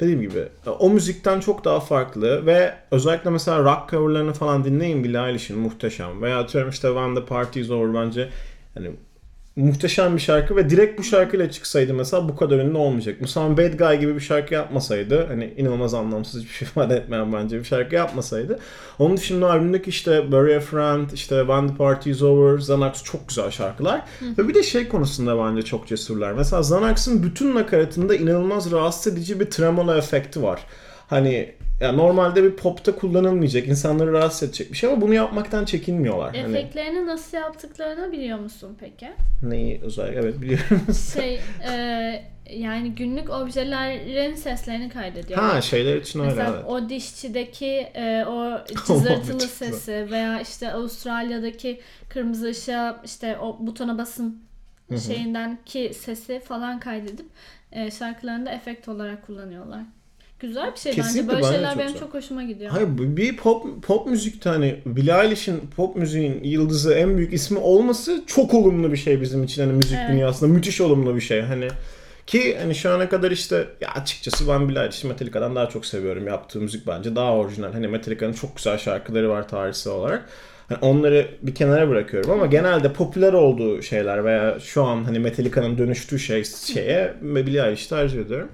dediğim 0.00 0.20
gibi 0.20 0.48
o 0.78 0.90
müzikten 0.90 1.40
çok 1.40 1.64
daha 1.64 1.80
farklı 1.80 2.46
ve 2.46 2.74
özellikle 2.90 3.30
mesela 3.30 3.58
rock 3.58 3.90
coverlarını 3.90 4.32
falan 4.32 4.64
dinleyin 4.64 5.04
Billie 5.04 5.28
Eilish'in 5.28 5.58
muhteşem. 5.58 6.22
Veya 6.22 6.38
atıyorum 6.38 6.70
işte 6.70 6.88
When 6.88 7.14
the 7.14 7.24
Party's 7.24 7.70
Over 7.70 7.94
bence 7.94 8.28
hani 8.74 8.90
muhteşem 9.62 10.16
bir 10.16 10.20
şarkı 10.20 10.56
ve 10.56 10.70
direkt 10.70 10.98
bu 10.98 11.02
şarkıyla 11.02 11.50
çıksaydı 11.50 11.94
mesela 11.94 12.28
bu 12.28 12.36
kadar 12.36 12.58
ünlü 12.58 12.76
olmayacak. 12.76 13.16
Mesela 13.20 13.56
Bad 13.56 13.78
Guy 13.78 13.96
gibi 14.00 14.14
bir 14.14 14.20
şarkı 14.20 14.54
yapmasaydı 14.54 15.26
hani 15.26 15.54
inanılmaz 15.56 15.94
anlamsız 15.94 16.42
hiçbir 16.42 16.54
şey 16.54 16.68
ifade 16.68 16.94
etmeyen 16.94 17.32
bence 17.32 17.58
bir 17.58 17.64
şarkı 17.64 17.94
yapmasaydı. 17.94 18.58
Onun 18.98 19.16
dışında 19.16 19.50
albümdeki 19.50 19.90
işte 19.90 20.32
Bury 20.32 20.56
a 20.56 20.60
Friend, 20.60 21.10
işte 21.10 21.38
When 21.38 21.68
the 21.68 21.74
Party 21.74 22.10
is 22.10 22.22
Over, 22.22 22.58
Xanax 22.58 23.02
çok 23.02 23.28
güzel 23.28 23.50
şarkılar. 23.50 24.02
Ve 24.38 24.48
bir 24.48 24.54
de 24.54 24.62
şey 24.62 24.88
konusunda 24.88 25.44
bence 25.44 25.62
çok 25.62 25.86
cesurlar. 25.86 26.32
Mesela 26.32 26.60
Xanax'ın 26.60 27.22
bütün 27.22 27.54
nakaratında 27.54 28.14
inanılmaz 28.14 28.72
rahatsız 28.72 29.12
edici 29.12 29.40
bir 29.40 29.46
tremolo 29.46 29.94
efekti 29.94 30.42
var. 30.42 30.60
Hani 31.06 31.54
ya 31.80 31.92
normalde 31.92 32.44
bir 32.44 32.56
popta 32.56 32.96
kullanılmayacak, 32.96 33.68
insanları 33.68 34.12
rahatsız 34.12 34.48
edecek 34.48 34.72
bir 34.72 34.76
şey 34.76 34.90
ama 34.90 35.00
bunu 35.00 35.14
yapmaktan 35.14 35.64
çekinmiyorlar. 35.64 36.36
Hani 36.36 36.56
Efektlerini 36.56 37.06
nasıl 37.06 37.36
yaptıklarını 37.36 38.12
biliyor 38.12 38.38
musun 38.38 38.76
peki? 38.80 39.08
neyi 39.42 39.80
özellikle 39.82 40.20
evet 40.20 40.40
biliyorum. 40.40 40.80
Şey 41.14 41.40
e, 41.68 42.24
yani 42.50 42.94
günlük 42.94 43.30
objelerin 43.30 44.34
seslerini 44.34 44.88
kaydediyor. 44.88 45.40
ha 45.40 45.60
şeyler 45.60 45.96
için 45.96 46.20
öyle 46.20 46.30
Mesela 46.30 46.54
evet. 46.56 46.64
o 46.68 46.88
dişçideki 46.88 47.90
e, 47.94 48.24
o 48.24 48.60
cızırtılı 48.86 49.40
sesi 49.40 50.08
veya 50.10 50.40
işte 50.40 50.72
Avustralya'daki 50.72 51.80
kırmızı 52.08 52.46
ışığa 52.46 53.02
işte 53.04 53.38
o 53.38 53.56
butona 53.60 53.98
basın 53.98 54.42
şeyinden 55.06 55.58
ki 55.66 55.92
sesi 55.94 56.40
falan 56.40 56.80
kaydedip 56.80 57.26
e, 57.72 57.90
şarkılarında 57.90 58.50
efekt 58.50 58.88
olarak 58.88 59.26
kullanıyorlar. 59.26 59.82
Güzel 60.40 60.72
bir 60.72 60.78
şey 60.78 60.92
Kesinlikle 60.92 61.28
bence. 61.28 61.42
Böyle 61.42 61.54
şeyler 61.54 61.70
çok 61.70 61.78
benim 61.78 61.98
çok 61.98 62.14
hoşuma 62.14 62.42
gidiyor. 62.42 62.70
Hayır 62.70 62.88
bir 62.98 63.36
pop 63.36 63.82
pop 63.82 64.06
müzikte 64.06 64.50
hani 64.50 64.76
Billie 64.86 65.22
Eilish'in 65.24 65.60
pop 65.76 65.96
müziğin 65.96 66.44
yıldızı 66.44 66.94
en 66.94 67.16
büyük 67.16 67.32
ismi 67.32 67.58
olması 67.58 68.22
çok 68.26 68.54
olumlu 68.54 68.92
bir 68.92 68.96
şey 68.96 69.20
bizim 69.20 69.44
için 69.44 69.62
hani 69.62 69.72
müzik 69.72 69.98
Evet. 70.00 70.10
dünyasında 70.10 70.52
müthiş 70.52 70.80
olumlu 70.80 71.16
bir 71.16 71.20
şey 71.20 71.40
hani 71.40 71.68
ki 72.26 72.56
hani 72.60 72.74
şu 72.74 72.90
ana 72.90 73.08
kadar 73.08 73.30
işte 73.30 73.66
ya 73.80 73.88
açıkçası 73.90 74.48
ben 74.48 74.68
Billie 74.68 74.82
Eilish'i 74.82 75.06
Metallica'dan 75.06 75.56
daha 75.56 75.68
çok 75.68 75.86
seviyorum. 75.86 76.26
Yaptığı 76.26 76.60
müzik 76.60 76.86
bence 76.86 77.16
daha 77.16 77.32
orijinal. 77.36 77.72
Hani 77.72 77.88
Metallica'nın 77.88 78.32
çok 78.32 78.56
güzel 78.56 78.78
şarkıları 78.78 79.28
var 79.28 79.48
tarihsel 79.48 79.92
olarak. 79.92 80.28
Hani 80.68 80.78
onları 80.82 81.28
bir 81.42 81.54
kenara 81.54 81.88
bırakıyorum 81.88 82.30
ama 82.30 82.46
genelde 82.46 82.92
popüler 82.92 83.32
olduğu 83.32 83.82
şeyler 83.82 84.24
veya 84.24 84.60
şu 84.60 84.84
an 84.84 85.04
hani 85.04 85.18
Metallica'nın 85.18 85.78
dönüştüğü 85.78 86.18
şey 86.18 86.44
şeye 86.44 87.14
Billie 87.20 87.66
Eilish'i 87.66 87.88
tercih 87.88 88.20
ediyorum. 88.20 88.48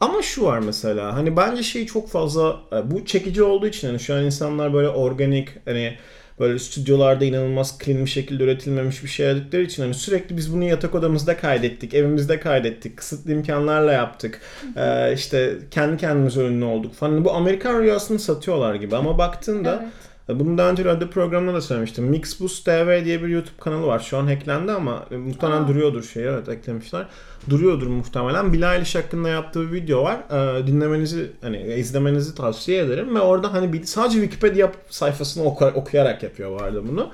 Ama 0.00 0.22
şu 0.22 0.44
var 0.44 0.58
mesela 0.58 1.14
hani 1.16 1.36
bence 1.36 1.62
şey 1.62 1.86
çok 1.86 2.08
fazla 2.08 2.60
e, 2.72 2.90
bu 2.90 3.04
çekici 3.04 3.42
olduğu 3.42 3.66
için 3.66 3.88
hani 3.88 4.00
şu 4.00 4.14
an 4.14 4.24
insanlar 4.24 4.72
böyle 4.74 4.88
organik 4.88 5.48
hani 5.64 5.96
böyle 6.40 6.58
stüdyolarda 6.58 7.24
inanılmaz 7.24 7.78
clean 7.84 8.04
bir 8.04 8.10
şekilde 8.10 8.44
üretilmemiş 8.44 9.04
bir 9.04 9.08
şey 9.08 9.26
aradıkları 9.26 9.62
için 9.62 9.82
hani 9.82 9.94
sürekli 9.94 10.36
biz 10.36 10.54
bunu 10.54 10.64
yatak 10.64 10.94
odamızda 10.94 11.36
kaydettik, 11.36 11.94
evimizde 11.94 12.40
kaydettik, 12.40 12.96
kısıtlı 12.96 13.32
imkanlarla 13.32 13.92
yaptık. 13.92 14.40
Ee, 14.76 15.14
işte 15.14 15.58
kendi 15.70 15.96
kendimize 15.96 16.40
ünlü 16.46 16.64
olduk 16.64 16.94
falan. 16.94 17.12
Hani 17.12 17.24
bu 17.24 17.32
Amerikan 17.32 17.80
rüyasını 17.82 18.18
satıyorlar 18.18 18.74
gibi 18.74 18.96
ama 18.96 19.18
baktığında 19.18 19.84
Evet. 20.28 20.40
bunu 20.40 20.58
daha 20.58 20.70
önce 20.70 20.84
radyo 20.84 21.10
programında 21.10 21.54
da 21.54 21.60
söylemiştim. 21.60 22.04
Mixbus 22.04 22.64
TV 22.64 23.04
diye 23.04 23.22
bir 23.22 23.28
YouTube 23.28 23.60
kanalı 23.60 23.86
var. 23.86 23.98
Şu 24.00 24.18
an 24.18 24.26
hacklendi 24.26 24.72
ama 24.72 25.06
e, 25.10 25.16
muhtemelen 25.16 25.62
Aa. 25.62 25.68
duruyordur 25.68 26.02
şey. 26.02 26.24
Evet 26.24 26.48
eklemişler. 26.48 27.06
Duruyordur 27.50 27.86
muhtemelen. 27.86 28.52
Billie 28.52 28.74
Eilish 28.74 28.94
hakkında 28.94 29.28
yaptığı 29.28 29.60
bir 29.68 29.72
video 29.72 30.02
var. 30.04 30.20
Ee, 30.30 30.66
dinlemenizi 30.66 31.30
hani 31.42 31.62
izlemenizi 31.62 32.34
tavsiye 32.34 32.82
ederim 32.82 33.14
ve 33.14 33.20
orada 33.20 33.52
hani 33.52 33.86
sadece 33.86 34.20
Wikipedia 34.20 34.68
sayfasını 34.90 35.44
oku- 35.44 35.72
okuyarak 35.74 36.22
yapıyor 36.22 36.50
bu 36.50 36.62
arada 36.62 36.88
bunu. 36.88 37.10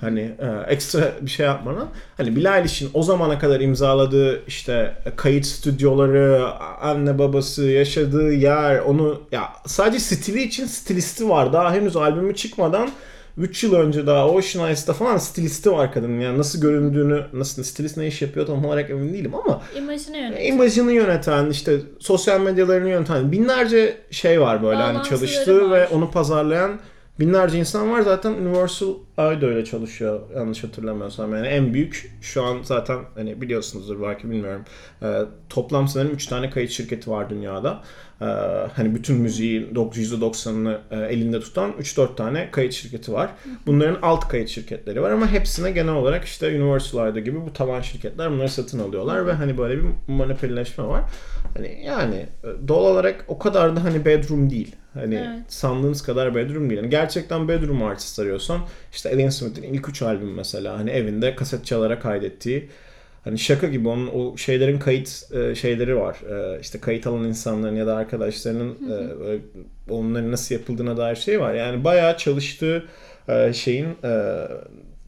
Hani 0.00 0.20
e, 0.20 0.72
ekstra 0.72 1.12
bir 1.20 1.30
şey 1.30 1.46
yapmadan. 1.46 1.88
Hani 2.16 2.36
Billie 2.36 2.56
Eilish'in 2.58 2.90
o 2.94 3.02
zamana 3.02 3.38
kadar 3.38 3.60
imzaladığı 3.60 4.46
işte 4.46 4.94
kayıt 5.16 5.46
stüdyoları, 5.46 6.46
anne 6.80 7.18
babası, 7.18 7.64
yaşadığı 7.64 8.32
yer, 8.32 8.78
onu 8.78 9.20
ya 9.32 9.48
sadece 9.66 9.98
stili 9.98 10.42
için 10.42 10.66
stilisti 10.66 11.28
var. 11.28 11.52
Daha 11.52 11.72
henüz 11.74 11.96
albümü 11.96 12.34
çıkmadan 12.34 12.90
3 13.38 13.64
yıl 13.64 13.74
önce 13.74 14.06
daha 14.06 14.28
Ocean 14.28 14.66
Eyes'ta 14.66 14.92
falan 14.92 15.16
stilisti 15.18 15.72
var 15.72 15.92
kadının. 15.92 16.20
Yani 16.20 16.38
nasıl 16.38 16.60
göründüğünü, 16.60 17.24
nasıl 17.32 17.62
stilist 17.62 17.96
ne 17.96 18.06
iş 18.06 18.22
yapıyor 18.22 18.46
tam 18.46 18.64
olarak 18.64 18.90
emin 18.90 19.12
değilim 19.12 19.34
ama 19.34 19.62
İmajını 19.76 20.16
yönet. 20.16 20.48
imajını 20.48 20.92
yöneten, 20.92 21.50
işte 21.50 21.80
sosyal 21.98 22.40
medyalarını 22.40 22.88
yöneten 22.88 23.32
binlerce 23.32 23.96
şey 24.10 24.40
var 24.40 24.62
böyle 24.62 24.76
hani 24.76 24.94
Bağlantıları 24.94 25.20
çalıştığı 25.20 25.70
ve 25.70 25.80
var. 25.80 25.88
onu 25.92 26.10
pazarlayan 26.10 26.80
binlerce 27.20 27.58
insan 27.58 27.90
var. 27.90 28.00
Zaten 28.00 28.32
Universal 28.32 28.94
da 29.18 29.46
öyle 29.46 29.64
çalışıyor 29.64 30.20
yanlış 30.36 30.64
hatırlamıyorsam. 30.64 31.34
Yani 31.34 31.46
en 31.46 31.74
büyük 31.74 32.12
şu 32.20 32.42
an 32.44 32.58
zaten 32.62 32.98
hani 33.14 33.40
biliyorsunuzdur 33.40 34.02
belki 34.02 34.30
bilmiyorum. 34.30 34.64
Ee, 35.02 35.22
toplam 35.48 35.88
sanırım 35.88 36.12
3 36.12 36.26
tane 36.26 36.50
kayıt 36.50 36.70
şirketi 36.70 37.10
var 37.10 37.30
dünyada. 37.30 37.82
Ee, 38.20 38.24
hani 38.74 38.94
bütün 38.94 39.16
müziğin 39.16 39.74
%90'ını 39.74 40.78
e, 40.90 40.96
elinde 40.96 41.40
tutan 41.40 41.72
3-4 41.72 42.16
tane 42.16 42.50
kayıt 42.50 42.72
şirketi 42.72 43.12
var. 43.12 43.30
Bunların 43.66 43.98
alt 44.02 44.28
kayıt 44.28 44.48
şirketleri 44.48 45.02
var 45.02 45.10
ama 45.10 45.32
hepsine 45.32 45.70
genel 45.70 45.94
olarak 45.94 46.24
işte 46.24 46.62
Universal 46.62 47.06
Eye'da 47.06 47.20
gibi 47.20 47.46
bu 47.46 47.52
taban 47.52 47.80
şirketler 47.80 48.30
bunları 48.30 48.48
satın 48.48 48.78
alıyorlar 48.78 49.26
ve 49.26 49.32
hani 49.32 49.58
böyle 49.58 49.78
bir 49.78 49.84
monopolileşme 50.08 50.84
var. 50.84 51.02
Hani 51.56 51.82
yani 51.84 52.16
e, 52.16 52.68
doğal 52.68 52.84
olarak 52.84 53.24
o 53.28 53.38
kadar 53.38 53.76
da 53.76 53.84
hani 53.84 54.04
bedroom 54.04 54.50
değil. 54.50 54.76
Hani 54.98 55.14
Evet. 55.14 55.42
sandığınız 55.48 56.02
kadar 56.02 56.34
bedroom 56.34 56.70
değil. 56.70 56.80
Yani 56.80 56.90
gerçekten 56.90 57.48
bedroom 57.48 57.82
artist 57.82 58.18
arıyorsan 58.18 58.60
işte 58.92 59.10
Alien 59.10 59.28
Smith'in 59.28 59.62
ilk 59.62 59.88
üç 59.88 60.02
albüm 60.02 60.34
mesela 60.34 60.78
hani 60.78 60.90
evinde 60.90 61.34
kaset 61.34 61.66
çalarak 61.66 62.02
kaydettiği 62.02 62.68
hani 63.24 63.38
şaka 63.38 63.66
gibi 63.66 63.88
onun 63.88 64.06
o 64.06 64.36
şeylerin 64.36 64.78
kayıt 64.78 65.22
e, 65.34 65.54
şeyleri 65.54 65.96
var. 65.96 66.16
E, 66.30 66.60
işte 66.60 66.80
kayıt 66.80 67.06
alan 67.06 67.24
insanların 67.24 67.76
ya 67.76 67.86
da 67.86 67.96
arkadaşlarının 67.96 68.74
e, 68.86 69.20
böyle 69.20 69.42
onların 69.90 70.32
nasıl 70.32 70.54
yapıldığına 70.54 70.96
dair 70.96 71.16
şey 71.16 71.40
var. 71.40 71.54
Yani 71.54 71.84
bayağı 71.84 72.16
çalıştığı 72.16 72.84
e, 73.28 73.52
şeyin 73.52 73.86
e, 74.04 74.38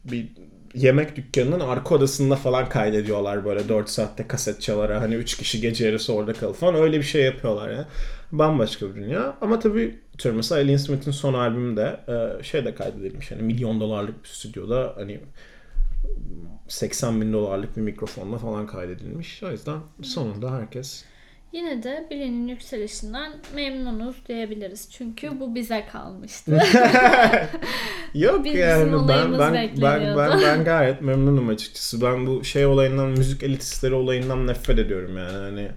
bir 0.05 0.27
yemek 0.73 1.15
dükkanının 1.15 1.59
arka 1.59 1.95
odasında 1.95 2.35
falan 2.35 2.69
kaydediyorlar 2.69 3.45
böyle 3.45 3.69
4 3.69 3.89
saatte 3.89 4.27
kaset 4.27 4.61
çalarak 4.61 5.01
hani 5.01 5.15
3 5.15 5.37
kişi 5.37 5.61
gece 5.61 5.85
yarısı 5.85 6.13
orada 6.13 6.33
kalıp 6.33 6.55
falan 6.55 6.75
öyle 6.75 6.97
bir 6.97 7.03
şey 7.03 7.23
yapıyorlar 7.23 7.69
ya. 7.69 7.87
Bambaşka 8.31 8.89
bir 8.89 8.95
dünya. 8.95 9.37
Ama 9.41 9.59
tabii 9.59 9.99
tür 10.17 10.31
mesela 10.31 10.61
Alien 10.61 10.77
Smith'in 10.77 11.11
son 11.11 11.33
albümü 11.33 11.77
de 11.77 11.99
e, 12.07 12.43
şeyde 12.43 12.75
kaydedilmiş. 12.75 13.31
Hani 13.31 13.41
milyon 13.41 13.79
dolarlık 13.79 14.23
bir 14.23 14.29
stüdyoda 14.29 14.93
hani 14.95 15.19
80 16.67 17.21
bin 17.21 17.33
dolarlık 17.33 17.77
bir 17.77 17.81
mikrofonla 17.81 18.37
falan 18.37 18.67
kaydedilmiş. 18.67 19.43
O 19.43 19.51
yüzden 19.51 19.79
sonunda 20.01 20.53
herkes 20.53 21.05
Yine 21.51 21.83
de 21.83 22.07
Billie'nin 22.11 22.47
yükselişinden 22.47 23.31
memnunuz 23.55 24.15
diyebiliriz. 24.27 24.91
Çünkü 24.91 25.39
bu 25.39 25.55
bize 25.55 25.85
kalmıştı. 25.91 26.51
Yok 28.13 28.45
Bizim 28.45 28.59
yani 28.59 29.07
ben 29.07 29.39
ben, 29.39 29.53
ben 29.81 30.17
ben 30.17 30.41
ben 30.41 30.63
gayet 30.63 31.01
memnunum 31.01 31.49
açıkçası. 31.49 32.01
Ben 32.01 32.27
bu 32.27 32.43
şey 32.43 32.65
olayından 32.65 33.09
müzik 33.09 33.43
elitistleri 33.43 33.93
olayından 33.93 34.47
nefret 34.47 34.79
ediyorum 34.79 35.17
yani 35.17 35.37
hani 35.37 35.71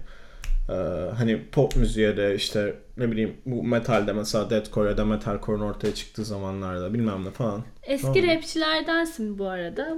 e, 0.69 0.75
hani 1.17 1.41
pop 1.51 1.75
müziğe 1.75 2.17
de 2.17 2.35
işte 2.35 2.75
ne 2.97 3.11
bileyim 3.11 3.37
bu 3.45 3.63
metalde 3.63 4.13
mesela 4.13 4.49
deathcore 4.49 4.89
ya 4.89 4.97
da 4.97 5.05
metalcore'un 5.05 5.61
ortaya 5.61 5.95
çıktığı 5.95 6.25
zamanlarda 6.25 6.93
bilmem 6.93 7.25
ne 7.25 7.31
falan. 7.31 7.63
Eski 7.83 8.13
Tamam. 8.13 8.27
rapçilerdensin 8.27 9.39
bu 9.39 9.47
arada. 9.47 9.97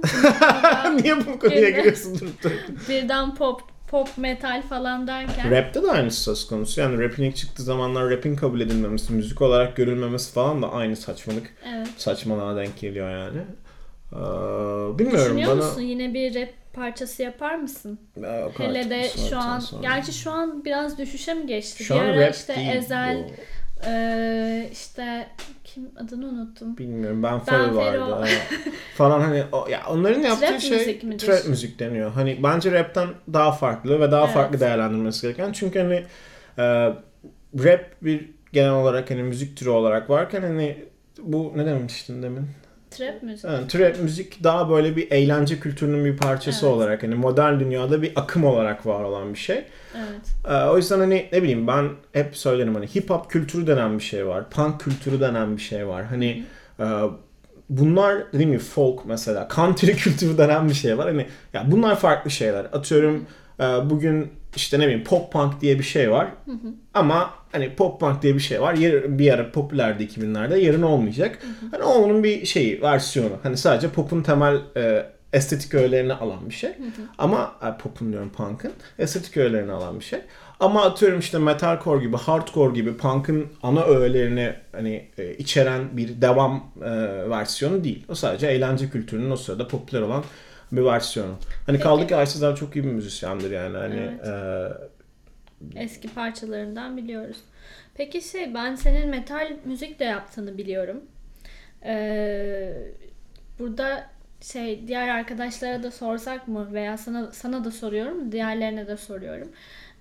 Niye 1.02 1.16
bu 1.16 1.38
konuya 1.38 1.70
giriyorsun? 1.70 2.30
Birden 2.88 3.34
pop 3.34 3.77
pop 3.90 4.08
metal 4.18 4.62
falan 4.62 5.06
derken. 5.06 5.50
Rap'te 5.50 5.82
de 5.82 5.90
aynısı 5.90 6.22
söz 6.22 6.46
konusu. 6.46 6.80
Yani 6.80 7.04
rap'in 7.04 7.22
ilk 7.22 7.36
çıktığı 7.36 7.62
zamanlar 7.62 8.10
rap'in 8.10 8.36
kabul 8.36 8.60
edilmemesi, 8.60 9.12
müzik 9.12 9.42
olarak 9.42 9.76
görülmemesi 9.76 10.32
falan 10.32 10.62
da 10.62 10.72
aynı 10.72 10.96
saçmalık. 10.96 11.54
Evet. 11.74 11.88
Saçmalığa 11.96 12.56
denk 12.56 12.80
geliyor 12.80 13.10
yani. 13.10 13.38
Ee, 14.12 14.98
bilmiyorum 14.98 15.24
Düşünüyor 15.24 15.50
bana... 15.50 15.64
musun 15.64 15.80
yine 15.80 16.14
bir 16.14 16.34
rap 16.34 16.48
parçası 16.72 17.22
yapar 17.22 17.54
mısın? 17.54 17.98
Ya, 18.22 18.36
yok 18.36 18.58
Hele 18.58 18.90
de 18.90 19.08
şu 19.28 19.38
an 19.38 19.58
sonra. 19.58 19.82
gerçi 19.82 20.12
şu 20.12 20.30
an 20.30 20.64
biraz 20.64 20.98
düşüşe 20.98 21.34
mi 21.34 21.46
geçti? 21.46 21.84
Şu 21.84 21.94
bir 21.94 22.00
an 22.00 22.04
ara 22.04 22.20
rap 22.26 22.34
işte 22.34 22.56
değil 22.56 22.68
Ezel 22.68 23.16
bu. 23.16 23.32
Eee, 23.86 24.68
işte 24.72 25.28
kim 25.64 25.90
adını 25.96 26.26
unuttum. 26.26 26.78
Bilmiyorum 26.78 27.22
ben 27.22 27.40
Fero 27.40 27.76
vardı. 27.76 28.16
Falan 28.94 29.20
hani 29.20 29.44
o, 29.52 29.66
ya 29.68 29.82
onların 29.88 30.20
yaptığı 30.20 30.46
Trap 30.46 30.60
şey 30.60 30.78
müzik 30.78 31.04
midir? 31.04 31.26
trap 31.26 31.46
müzik 31.48 31.78
deniyor. 31.78 32.10
Hani 32.12 32.42
bence 32.42 32.72
rapten 32.72 33.08
daha 33.32 33.52
farklı 33.52 34.00
ve 34.00 34.10
daha 34.10 34.24
Evet. 34.24 34.34
farklı 34.34 34.60
değerlendirmesi 34.60 35.22
gereken. 35.22 35.52
Çünkü 35.52 35.78
hani 35.78 36.04
e, 36.58 36.64
rap 37.64 37.84
bir 38.02 38.30
genel 38.52 38.72
olarak 38.72 39.10
hani 39.10 39.22
müzik 39.22 39.56
türü 39.56 39.68
olarak 39.70 40.10
varken 40.10 40.42
hani 40.42 40.84
bu 41.22 41.52
ne 41.56 41.66
demiştin 41.66 42.22
demin? 42.22 42.46
Trap 42.90 43.22
müzik. 43.22 43.44
Yani 43.44 43.68
trap 43.68 44.00
müzik 44.02 44.44
daha 44.44 44.70
böyle 44.70 44.96
bir 44.96 45.10
eğlence 45.10 45.60
kültürünün 45.60 46.04
bir 46.04 46.16
parçası 46.16 46.66
Evet. 46.66 46.74
olarak 46.76 47.02
hani 47.02 47.14
modern 47.14 47.60
dünyada 47.60 48.02
bir 48.02 48.12
akım 48.16 48.44
olarak 48.44 48.86
var 48.86 49.04
olan 49.04 49.34
bir 49.34 49.38
şey. 49.38 49.64
Evet. 49.96 50.48
Ee, 50.48 50.54
o 50.68 50.76
yüzden 50.76 50.98
hani 50.98 51.28
ne 51.32 51.42
bileyim 51.42 51.66
ben 51.66 51.88
hep 52.12 52.36
söylerim 52.36 52.74
hani 52.74 52.86
hip 52.86 53.10
hop 53.10 53.30
kültürü 53.30 53.66
denen 53.66 53.98
bir 53.98 54.02
şey 54.04 54.26
var. 54.26 54.50
Punk 54.50 54.80
kültürü 54.80 55.20
denen 55.20 55.56
bir 55.56 55.62
şey 55.62 55.86
var. 55.86 56.04
Hani 56.04 56.44
e, 56.80 56.84
bunlar 57.68 58.32
dediğim 58.32 58.50
gibi 58.52 58.62
folk 58.62 59.04
mesela 59.06 59.48
country 59.54 59.92
kültürü 59.96 60.38
denen 60.38 60.68
bir 60.68 60.74
şey 60.74 60.98
var. 60.98 61.08
Hani 61.08 61.26
ya 61.52 61.64
bunlar 61.66 61.96
farklı 61.96 62.30
şeyler. 62.30 62.64
Atıyorum 62.64 63.26
e, 63.60 63.64
bugün 63.64 64.32
işte 64.58 64.78
ne 64.78 64.84
bileyim 64.84 65.04
pop 65.04 65.32
punk 65.32 65.60
diye 65.60 65.78
bir 65.78 65.84
şey 65.84 66.10
var. 66.10 66.28
Ama 66.94 67.30
hani 67.52 67.74
pop 67.76 68.00
punk 68.00 68.22
diye 68.22 68.34
bir 68.34 68.40
şey 68.40 68.60
var. 68.60 68.74
Yer, 68.74 69.18
bir 69.18 69.32
ara 69.32 69.52
popülerdi 69.52 70.04
2000'lerde. 70.04 70.56
Yarın 70.58 70.82
olmayacak. 70.82 71.38
Hani 71.70 71.82
o 71.82 71.92
onun 71.92 72.24
bir 72.24 72.46
şeyi, 72.46 72.82
versiyonu. 72.82 73.34
Hani 73.42 73.56
sadece 73.56 73.88
pop'un 73.88 74.22
temel 74.22 74.58
e, 74.76 75.06
estetik 75.32 75.74
öğelerini 75.74 76.12
alan 76.12 76.48
bir 76.48 76.54
şey. 76.54 76.70
Ama 77.18 77.54
e, 77.62 77.82
pop'un 77.82 78.12
diyorum 78.12 78.30
punk'ın 78.30 78.72
estetik 78.98 79.36
öğelerini 79.36 79.72
alan 79.72 80.00
bir 80.00 80.04
şey. 80.04 80.20
Ama 80.60 80.82
atıyorum 80.82 81.18
işte 81.18 81.38
metalcore 81.38 82.04
gibi, 82.04 82.16
hardcore 82.16 82.74
gibi 82.74 82.96
punk'ın 82.96 83.46
ana 83.62 83.84
öğelerini 83.84 84.54
hani 84.72 85.08
e, 85.18 85.34
içeren 85.34 85.96
bir 85.96 86.20
devam 86.20 86.72
e, 86.84 86.90
versiyonu 87.30 87.84
değil. 87.84 88.04
O 88.08 88.14
sadece 88.14 88.46
eğlence 88.46 88.90
kültürünün 88.90 89.30
o 89.30 89.36
sırada 89.36 89.68
popüler 89.68 90.00
olan 90.00 90.24
bir 90.72 90.84
versiyonu. 90.84 91.34
Hani 91.66 91.80
kaldı 91.80 92.06
ki 92.06 92.16
Ayşe 92.16 92.54
çok 92.56 92.76
iyi 92.76 92.84
bir 92.84 92.90
müzisyendir 92.90 93.50
yani. 93.50 93.76
Hani 93.76 94.00
Evet. 94.00 94.26
e, 95.74 95.82
Eski 95.82 96.08
parçalarından 96.14 96.96
biliyoruz. 96.96 97.36
Peki 97.94 98.22
şey 98.22 98.54
ben 98.54 98.74
senin 98.74 99.08
metal 99.08 99.56
müzik 99.64 99.98
de 100.00 100.04
yaptığını 100.04 100.58
biliyorum. 100.58 101.02
Ee, 101.84 102.72
burada 103.58 104.10
şey 104.40 104.88
diğer 104.88 105.08
arkadaşlara 105.08 105.82
da 105.82 105.90
sorsak 105.90 106.48
mı 106.48 106.72
veya 106.72 106.98
sana 106.98 107.32
sana 107.32 107.64
da 107.64 107.70
soruyorum 107.70 108.32
diğerlerine 108.32 108.86
de 108.86 108.96
soruyorum. 108.96 109.52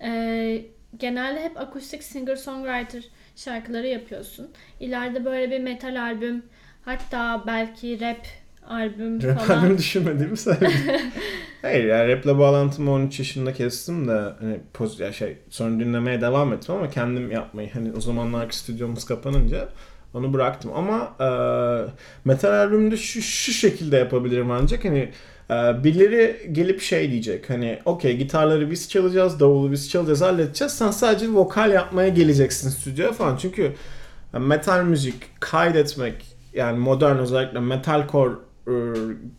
Ee, 0.02 0.62
genelde 0.98 1.44
hep 1.44 1.58
akustik 1.62 2.04
singer 2.04 2.36
songwriter 2.36 3.04
şarkıları 3.36 3.88
yapıyorsun. 3.88 4.52
İleride 4.80 5.26
böyle 5.26 5.52
bir 5.52 5.60
metal 5.60 6.02
albüm 6.02 6.44
hatta 6.86 7.44
belki 7.48 8.02
rap 8.02 8.26
albüm 8.70 9.24
Rap 9.24 9.40
falan. 9.40 9.60
albüm 9.60 9.78
düşünmediğimi 9.78 10.38
söyledim. 10.38 10.72
Hayır 11.62 11.86
yani 11.86 12.08
raple 12.08 12.38
bağlantımı 12.38 12.92
13 12.92 13.20
yaşında 13.20 13.54
kestim 13.54 14.08
de 14.08 14.34
hani 14.40 14.60
poz 14.74 15.00
ya 15.00 15.14
şey 15.14 15.38
sonra 15.50 15.80
dinlemeye 15.80 16.22
devam 16.22 16.54
ettim 16.54 16.76
ama 16.76 16.90
kendim 16.90 17.32
yapmayı 17.32 17.74
hani 17.74 17.92
o 17.98 18.02
zamanlar 18.02 18.50
stüdyomuz 18.50 19.06
kapanınca 19.06 19.70
onu 20.14 20.34
bıraktım 20.34 20.72
ama 20.76 21.16
e, 21.20 21.30
metal 22.26 22.52
albümde 22.52 22.98
şu, 22.98 23.22
şu 23.22 23.52
şekilde 23.52 23.98
yapabilirim 23.98 24.52
ancak 24.52 24.86
hani 24.86 25.12
e, 25.50 25.84
birileri 25.84 26.50
gelip 26.52 26.82
şey 26.82 27.12
diyecek 27.12 27.50
hani 27.50 27.80
okey 27.86 28.18
gitarları 28.18 28.72
biz 28.72 28.90
çalacağız 28.90 29.40
davulu 29.40 29.72
biz 29.72 29.90
çalacağız 29.90 30.22
halledeceğiz 30.22 30.74
sen 30.74 30.92
sadece 30.92 31.30
vokal 31.30 31.72
yapmaya 31.72 32.10
geleceksin 32.10 32.70
stüdyoya 32.70 33.12
falan 33.12 33.38
çünkü 33.38 33.74
e, 34.34 34.40
metal 34.40 34.84
müzik 34.84 35.16
kaydetmek 35.40 36.38
yani 36.54 36.80
modern 36.80 37.18
özellikle 37.18 37.60
metalcore 37.60 38.34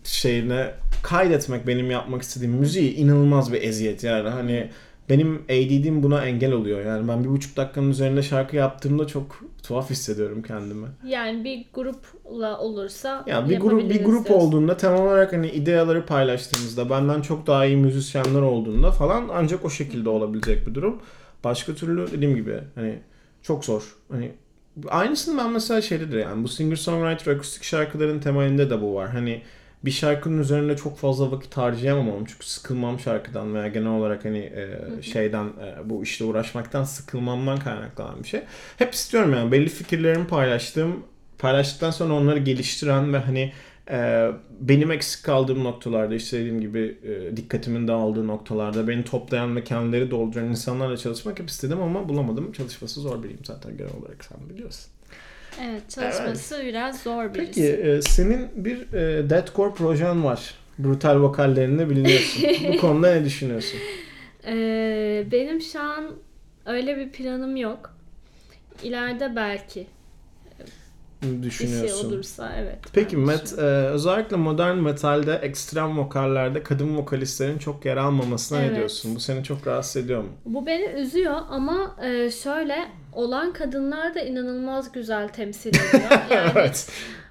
şeyine 0.04 0.70
kaydetmek 1.02 1.66
benim 1.66 1.90
yapmak 1.90 2.22
istediğim 2.22 2.54
müziği 2.54 2.94
inanılmaz 2.94 3.52
bir 3.52 3.62
eziyet 3.62 4.04
yani 4.04 4.28
hani 4.28 4.70
benim 5.08 5.34
ADD'm 5.34 6.02
buna 6.02 6.24
engel 6.24 6.52
oluyor 6.52 6.84
yani 6.86 7.08
ben 7.08 7.24
bir 7.24 7.28
buçuk 7.28 7.56
dakikanın 7.56 7.90
üzerinde 7.90 8.22
şarkı 8.22 8.56
yaptığımda 8.56 9.06
çok 9.06 9.40
tuhaf 9.62 9.90
hissediyorum 9.90 10.42
kendimi. 10.42 10.86
Yani 11.06 11.44
bir 11.44 11.66
grupla 11.74 12.58
olursa 12.58 13.24
Yani 13.26 13.50
bir 13.50 13.60
grup 13.60 13.90
bir 13.90 14.04
grup 14.04 14.26
diyorsun. 14.26 14.46
olduğunda 14.46 14.76
temel 14.76 15.02
olarak 15.02 15.32
hani 15.32 15.50
ideaları 15.50 16.06
paylaştığımızda 16.06 16.90
benden 16.90 17.22
çok 17.22 17.46
daha 17.46 17.66
iyi 17.66 17.76
müzisyenler 17.76 18.40
olduğunda 18.40 18.90
falan 18.90 19.28
ancak 19.32 19.64
o 19.64 19.70
şekilde 19.70 20.08
olabilecek 20.08 20.66
bir 20.66 20.74
durum. 20.74 21.00
Başka 21.44 21.74
türlü 21.74 22.12
dediğim 22.12 22.34
gibi 22.34 22.60
hani 22.74 22.98
çok 23.42 23.64
zor. 23.64 23.96
Hani 24.10 24.32
aynısını 24.88 25.38
ben 25.38 25.52
mesela 25.52 25.82
şeydedir 25.82 26.18
yani 26.18 26.44
bu 26.44 26.48
singer 26.48 26.76
songwriter 26.76 27.32
akustik 27.32 27.64
şarkıların 27.64 28.20
temelinde 28.20 28.70
de 28.70 28.82
bu 28.82 28.94
var. 28.94 29.10
Hani 29.10 29.42
bir 29.84 29.90
şarkının 29.90 30.38
üzerinde 30.38 30.76
çok 30.76 30.98
fazla 30.98 31.32
vakit 31.32 31.56
harcayamam 31.56 32.24
çünkü 32.24 32.46
sıkılmam 32.46 33.00
şarkıdan 33.00 33.54
veya 33.54 33.68
genel 33.68 33.88
olarak 33.88 34.24
hani 34.24 34.38
e, 34.38 34.78
şeyden 35.02 35.44
e, 35.44 35.90
bu 35.90 36.02
işle 36.02 36.24
uğraşmaktan 36.24 36.84
sıkılmamdan 36.84 37.58
kaynaklanan 37.58 38.22
bir 38.22 38.28
şey. 38.28 38.40
Hep 38.78 38.94
istiyorum 38.94 39.32
yani 39.32 39.52
belli 39.52 39.68
fikirlerimi 39.68 40.26
paylaştığım 40.26 41.04
paylaştıktan 41.38 41.90
sonra 41.90 42.14
onları 42.14 42.38
geliştiren 42.38 43.12
ve 43.12 43.18
hani 43.18 43.52
benim 44.60 44.90
eksik 44.90 45.24
kaldığım 45.24 45.64
noktalarda 45.64 46.14
işte 46.14 46.38
dediğim 46.38 46.60
gibi 46.60 46.98
e, 47.02 47.36
dikkatimin 47.36 47.88
dağıldığı 47.88 48.26
noktalarda 48.26 48.88
beni 48.88 49.04
toplayan 49.04 49.56
ve 49.56 49.64
kendileri 49.64 50.10
dolduran 50.10 50.44
insanlarla 50.44 50.96
çalışmak 50.96 51.38
hep 51.38 51.48
istedim 51.48 51.80
ama 51.82 52.08
bulamadım. 52.08 52.52
Çalışması 52.52 53.00
zor 53.00 53.22
biriyim 53.22 53.44
zaten 53.44 53.76
genel 53.76 53.92
olarak 54.02 54.24
sen 54.24 54.38
biliyorsun. 54.50 54.90
Evet 55.62 55.90
çalışması 55.90 56.62
biraz 56.64 57.02
zor 57.02 57.34
birisi. 57.34 57.80
Peki 57.80 58.00
senin 58.10 58.48
bir 58.56 58.92
e, 58.92 59.30
deathcore 59.30 59.74
projen 59.74 60.24
var. 60.24 60.54
Brutal 60.78 61.20
vokallerinde 61.20 61.90
biliniyorsun. 61.90 62.44
Bu 62.72 62.76
konuda 62.76 63.14
ne 63.14 63.24
düşünüyorsun? 63.24 63.80
Ee, 64.46 65.26
benim 65.32 65.60
şu 65.60 65.80
an 65.80 66.04
öyle 66.66 66.96
bir 66.96 67.10
planım 67.10 67.56
yok. 67.56 67.94
İleride 68.82 69.36
belki 69.36 69.86
bir 71.22 71.50
şey 71.50 71.66
Düşünüyorsun. 71.66 72.08
olursa 72.08 72.52
evet. 72.58 72.78
Peki 72.92 73.16
met, 73.16 73.54
e, 73.58 73.62
özellikle 73.62 74.36
modern 74.36 74.76
metalde 74.76 75.34
ekstrem 75.34 75.98
vokallerde 75.98 76.62
kadın 76.62 76.96
vokalistlerin 76.96 77.58
çok 77.58 77.84
yer 77.84 77.96
almamasına 77.96 78.58
ne 78.58 78.66
Evet. 78.66 78.76
diyorsun? 78.76 79.14
Bu 79.14 79.20
seni 79.20 79.44
çok 79.44 79.66
rahatsız 79.66 80.04
ediyor 80.04 80.22
mu? 80.22 80.28
Bu 80.44 80.66
beni 80.66 80.84
üzüyor 80.84 81.36
ama 81.50 81.96
e, 82.02 82.30
şöyle 82.30 82.76
olan 83.12 83.52
kadınlar 83.52 84.14
da 84.14 84.20
inanılmaz 84.20 84.92
güzel 84.92 85.28
temsil 85.28 85.68
ediyor. 85.70 86.10
Yani 86.30 86.50
evet. 86.54 86.90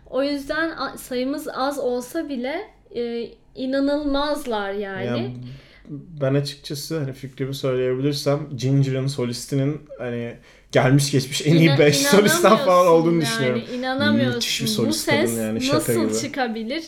o 0.09 0.23
yüzden 0.23 0.95
sayımız 0.95 1.47
az 1.53 1.79
olsa 1.79 2.29
bile 2.29 2.61
e, 2.95 3.29
inanılmazlar 3.55 4.71
yani. 4.71 5.05
Yani 5.05 5.35
ben 6.21 6.33
açıkçası 6.33 6.99
hani 6.99 7.13
fikrimi 7.13 7.55
söyleyebilirsem 7.55 8.39
Ginger'ın 8.57 9.07
solistinin 9.07 9.81
hani 9.99 10.37
gelmiş 10.71 11.11
geçmiş 11.11 11.47
en 11.47 11.53
iyi 11.53 11.69
İna- 11.69 11.79
5 11.79 11.97
solistten 11.97 12.57
falan 12.57 12.87
olduğunu 12.87 13.13
yani, 13.13 13.21
düşünüyorum. 13.21 13.61
İnanamıyorsun. 13.73 14.35
Müthiş 14.35 14.61
bir 14.61 14.65
Bu 14.65 14.71
solist 14.71 14.99
ses 14.99 15.31
kadın 15.31 15.41
yani, 15.43 15.61
şaka 15.61 15.77
nasıl 15.77 15.93
gibi. 16.09 16.19
çıkabilir? 16.19 16.83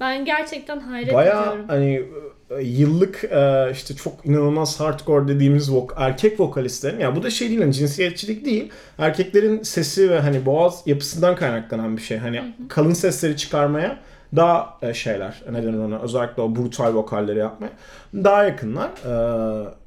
Ben 0.00 0.24
gerçekten 0.24 0.80
hayret 0.80 1.14
Baya 1.14 1.40
ediyorum. 1.42 1.64
hani 1.68 2.02
e, 2.50 2.62
yıllık 2.62 3.24
e, 3.24 3.68
işte 3.72 3.94
çok 3.96 4.26
inanılmaz 4.26 4.80
hardcore 4.80 5.28
dediğimiz 5.28 5.72
vok 5.72 5.94
erkek 5.98 6.40
vokalistlerin 6.40 7.00
ya 7.00 7.16
bu 7.16 7.22
da 7.22 7.30
şey 7.30 7.48
değil 7.48 7.60
hani 7.60 7.72
cinsiyetçilik 7.72 8.44
değil. 8.44 8.70
Erkeklerin 8.98 9.62
sesi 9.62 10.10
ve 10.10 10.20
hani 10.20 10.46
boğaz 10.46 10.82
yapısından 10.86 11.36
kaynaklanan 11.36 11.96
bir 11.96 12.02
şey. 12.02 12.18
Hani 12.18 12.54
kalın 12.68 12.92
sesleri 12.92 13.36
çıkarmaya 13.36 13.98
daha 14.36 14.78
e, 14.82 14.94
şeyler 14.94 15.42
ne 15.52 15.62
denir 15.62 15.78
ona 15.78 15.98
özellikle 15.98 16.42
o 16.42 16.56
brutal 16.56 16.94
vokalleri 16.94 17.38
yapmaya 17.38 17.72
daha 18.14 18.44
yakınlar. 18.44 18.90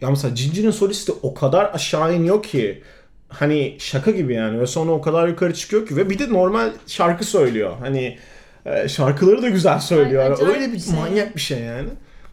Ya 0.02 0.10
mesela 0.10 0.34
Ginger'ın 0.34 0.72
solisti 0.72 1.12
o 1.22 1.34
kadar 1.34 1.72
aşağı 1.74 2.16
iniyor 2.16 2.44
ki 2.44 2.84
hani 3.34 3.76
şaka 3.80 4.12
gibi 4.12 4.34
yani 4.34 4.60
ve 4.60 4.67
sonra 4.67 4.91
o 4.91 5.02
kadar 5.02 5.28
yukarı 5.28 5.54
çıkıyor 5.54 5.88
ki 5.88 5.98
ve 5.98 6.10
bir 6.10 6.19
de 6.19 6.34
normal 6.34 6.72
şarkı 6.88 7.24
söylüyor. 7.24 7.74
Hani 7.80 8.17
e, 8.65 8.88
şarkıları 8.88 9.41
da 9.41 9.50
güzel 9.50 9.80
söylüyor. 9.80 10.24
Ay, 10.24 10.48
Öyle 10.48 10.74
bir 10.74 10.80
şey. 10.80 10.93
manyak 10.93 11.36
bir 11.36 11.41
şey 11.41 11.60
yani. 11.60 11.89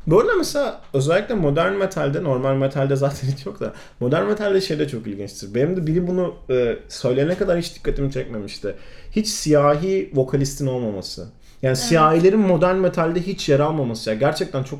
Böyle 0.06 0.28
mesela 0.38 0.80
özellikle 0.94 1.34
modern 1.34 1.72
metalde, 1.72 2.24
normal 2.24 2.54
metalde 2.54 2.96
zaten 2.96 3.28
hiç 3.28 3.46
yok 3.46 3.60
da 3.60 3.72
modern 4.00 4.26
metalde 4.26 4.60
şey 4.60 4.78
de 4.78 4.88
çok 4.88 5.06
ilginçtir. 5.06 5.54
Benim 5.54 5.76
de 5.76 5.86
biri 5.86 6.06
bunu 6.06 6.34
e, 6.50 6.76
söyleyene 6.88 7.34
kadar 7.34 7.58
hiç 7.58 7.74
dikkatimi 7.74 8.12
çekmemişti. 8.12 8.74
Hiç 9.12 9.28
siyahi 9.28 10.10
vokalistin 10.14 10.66
olmaması. 10.66 11.28
Yani 11.62 11.76
siyahilerin 11.76 12.40
modern 12.40 12.76
metalde 12.76 13.20
hiç 13.20 13.48
yer 13.48 13.60
almaması. 13.60 14.10
Ya 14.10 14.16
gerçekten 14.16 14.62
çok 14.62 14.78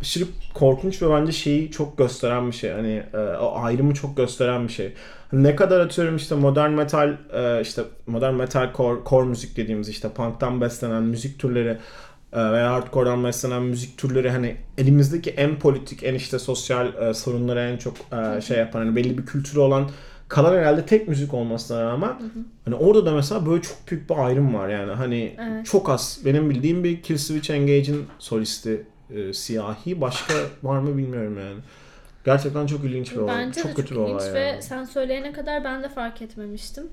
aşırı 0.00 0.24
korkunç 0.54 1.02
ve 1.02 1.10
bence 1.10 1.32
şeyi 1.32 1.70
çok 1.70 1.98
gösteren 1.98 2.46
bir 2.46 2.56
şey. 2.56 2.70
Hani 2.70 3.02
e, 3.14 3.18
o 3.18 3.54
ayrımı 3.62 3.94
çok 3.94 4.16
gösteren 4.16 4.68
bir 4.68 4.72
şey. 4.72 4.92
Ne 5.32 5.56
kadar 5.56 5.80
atıyorum 5.80 6.16
işte 6.16 6.34
modern 6.34 6.70
metal 6.70 7.16
e, 7.32 7.60
işte 7.62 7.82
modern 8.06 8.34
metal 8.34 8.72
core, 8.76 9.00
core 9.06 9.26
müzik 9.26 9.56
dediğimiz 9.56 9.88
işte 9.88 10.08
punk'tan 10.08 10.60
beslenen 10.60 11.02
müzik 11.02 11.38
türleri 11.38 11.78
e, 12.32 12.52
veya 12.52 12.72
hardcore'dan 12.72 13.24
beslenen 13.24 13.62
müzik 13.62 13.98
türleri 13.98 14.30
hani 14.30 14.56
elimizdeki 14.78 15.30
en 15.30 15.58
politik 15.58 16.02
en 16.02 16.14
işte 16.14 16.38
sosyal 16.38 16.94
e, 17.02 17.14
sorunları 17.14 17.60
en 17.60 17.76
çok 17.76 17.94
şey 18.42 18.58
yapan 18.58 18.78
hani 18.78 18.96
belli 18.96 19.18
bir 19.18 19.26
kültürü 19.26 19.60
olan 19.60 19.90
kalan 20.28 20.54
herhalde 20.58 20.86
tek 20.86 21.08
müzik 21.08 21.34
olmasına 21.34 21.82
rağmen 21.82 22.12
hani 22.64 22.74
orada 22.74 23.06
da 23.06 23.12
mesela 23.14 23.46
böyle 23.46 23.62
çok 23.62 23.76
büyük 23.90 24.10
bir 24.10 24.26
ayrım 24.26 24.54
var 24.54 24.68
yani 24.68 24.92
hani 24.92 25.36
Evet. 25.40 25.66
çok 25.66 25.90
az 25.90 26.20
benim 26.24 26.50
bildiğim 26.50 26.84
bir 26.84 27.02
Killswitch 27.02 27.50
Engage'in 27.50 28.06
solisti 28.18 28.82
e, 29.10 29.32
siyahi 29.32 30.00
başka 30.00 30.34
var 30.62 30.78
mı 30.78 30.98
bilmiyorum 30.98 31.38
yani. 31.38 31.60
Gerçekten 32.26 32.66
çok 32.66 32.84
ilginç 32.84 33.12
bir 33.12 33.16
olay. 33.16 33.38
Bence 33.38 33.60
çok 33.60 33.70
de 33.70 33.74
kötü 33.74 33.94
çok 33.94 33.98
bir 33.98 34.02
ilginç 34.02 34.22
olay 34.22 34.34
ve 34.34 34.40
yani. 34.40 34.62
sen 34.62 34.84
söyleyene 34.84 35.32
kadar 35.32 35.64
ben 35.64 35.82
de 35.82 35.88
fark 35.88 36.22
etmemiştim. 36.22 36.84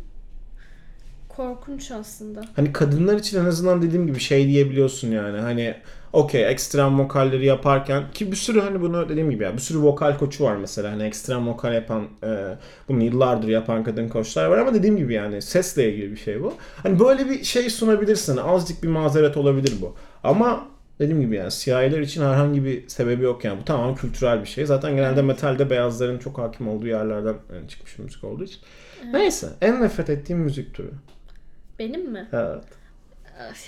korkunç 1.30 1.91
aslında. 1.91 2.41
Hani 2.56 2.74
kadınlar 2.74 3.17
için 3.17 3.39
en 3.39 3.46
azından 3.46 3.82
dediğim 3.82 4.08
gibi 4.08 4.19
şey 4.19 4.48
diyebiliyorsun 4.48 5.12
yani. 5.12 5.39
Hani 5.39 5.76
okey 6.13 6.52
ekstrem 6.52 7.00
vokalleri 7.00 7.46
yaparken 7.46 8.04
ki 8.13 8.32
bir 8.32 8.36
sürü 8.36 8.62
hani 8.62 8.82
bunu 8.82 9.10
dediğim 9.10 9.30
gibi 9.30 9.43
ya 9.43 9.54
bir 9.54 9.62
sürü 9.62 9.80
vokal 9.82 10.17
koçu 10.17 10.43
var 10.43 10.56
mesela. 10.56 10.91
Hani 10.91 11.04
ekstrem 11.04 11.48
vokal 11.48 11.74
yapan 11.74 12.08
e, 12.24 12.56
bunu 12.88 13.04
yıllardır 13.04 13.48
yapan 13.48 13.84
kadın 13.84 14.10
koçlar 14.10 14.46
var 14.46 14.58
ama 14.58 14.74
dediğim 14.74 14.98
gibi 14.98 15.13
yani 15.13 15.41
sesle 15.41 15.93
ilgili 15.93 16.12
bir 16.12 16.17
şey 16.17 16.41
bu. 16.43 16.54
Hani 16.84 17.00
böyle 17.00 17.30
bir 17.30 17.43
şey 17.43 17.69
sunabilirsin. 17.69 18.38
Azıcık 18.38 18.84
bir 18.84 18.88
mazeret 18.88 19.38
olabilir 19.38 19.74
bu. 19.82 19.96
Ama 20.24 20.72
dediğim 21.04 21.22
gibi 21.22 21.36
yani 21.36 21.52
siyahiler 21.52 22.00
için 22.00 22.22
herhangi 22.22 22.66
bir 22.66 22.88
sebebi 22.89 23.24
yok 23.24 23.44
yani. 23.46 23.62
Bu 23.62 23.66
tamamen 23.66 23.96
kültürel 23.96 24.42
bir 24.42 24.48
şey. 24.48 24.66
Zaten 24.66 24.96
genelde 24.96 25.22
metalde 25.22 25.70
beyazların 25.70 26.20
çok 26.20 26.38
hakim 26.38 26.68
olduğu 26.68 26.88
yerlerden 26.88 27.36
yani 27.56 27.68
çıkmış 27.68 27.98
bir 28.00 28.04
müzik 28.04 28.24
olduğu 28.24 28.44
için. 28.44 28.60
Neyse. 29.13 29.48
En 29.62 29.82
nefret 29.82 30.10
ettiğim 30.10 30.39
müzik 30.39 30.74
türü. 30.74 30.92
Benim 31.80 32.12
mi? 32.12 32.28
Evet. 32.34 32.63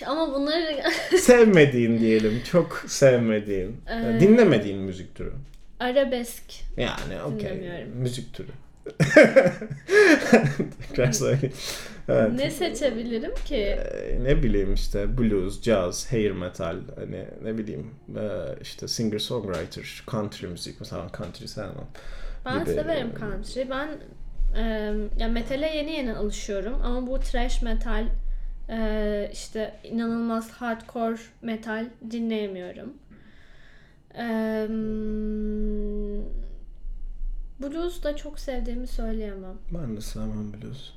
Ama 0.05 0.33
bunları 0.33 0.83
sevmediğin 1.19 1.99
diyelim. 1.99 2.41
Çok 2.51 2.83
sevmediğin. 2.87 3.77
Ee, 3.89 4.19
dinlemediğin 4.19 4.77
müzik 4.79 5.15
türü. 5.15 5.31
arabesk. 5.79 6.43
Yani 6.77 7.21
okey. 7.35 7.85
Müzik 7.95 8.33
türü. 8.33 8.51
Tekrar 10.87 11.11
söyleyeyim. 11.11 11.53
Evet. 12.09 12.31
Ne 12.33 12.51
seçebilirim 12.51 13.33
ki? 13.45 13.55
Ee, 13.55 14.19
ne 14.23 14.43
bileyim 14.43 14.73
işte 14.73 15.17
blues, 15.17 15.61
jazz, 15.61 16.11
hair 16.11 16.31
metal, 16.31 16.77
hani 16.95 17.25
ne 17.43 17.57
bileyim 17.57 17.91
e, 18.17 18.27
işte 18.61 18.87
singer 18.87 19.19
songwriter, 19.19 20.03
country 20.11 20.47
müzik 20.47 20.79
mesela 20.79 21.07
country 21.17 21.47
sevmem. 21.47 21.87
Ben 22.45 22.63
gibi. 22.63 22.73
severim 22.73 23.11
country. 23.19 23.69
Ben 23.69 23.89
e, 24.57 24.93
ya 25.17 25.27
metale 25.27 25.75
yeni 25.75 25.91
yeni 25.91 26.13
alışıyorum 26.13 26.81
ama 26.83 27.07
bu 27.07 27.19
thrash 27.19 27.61
metal 27.61 28.05
e, 28.69 29.29
işte 29.33 29.73
inanılmaz 29.83 30.51
hardcore 30.51 31.17
metal 31.41 31.85
dinleyemiyorum. 32.11 32.93
E, 34.17 34.25
blues 37.59 38.03
da 38.03 38.15
çok 38.15 38.39
sevdiğimi 38.39 38.87
söyleyemem. 38.87 39.55
Ben 39.71 39.97
de 39.97 40.01
sevmem 40.01 40.53
blues. 40.53 40.91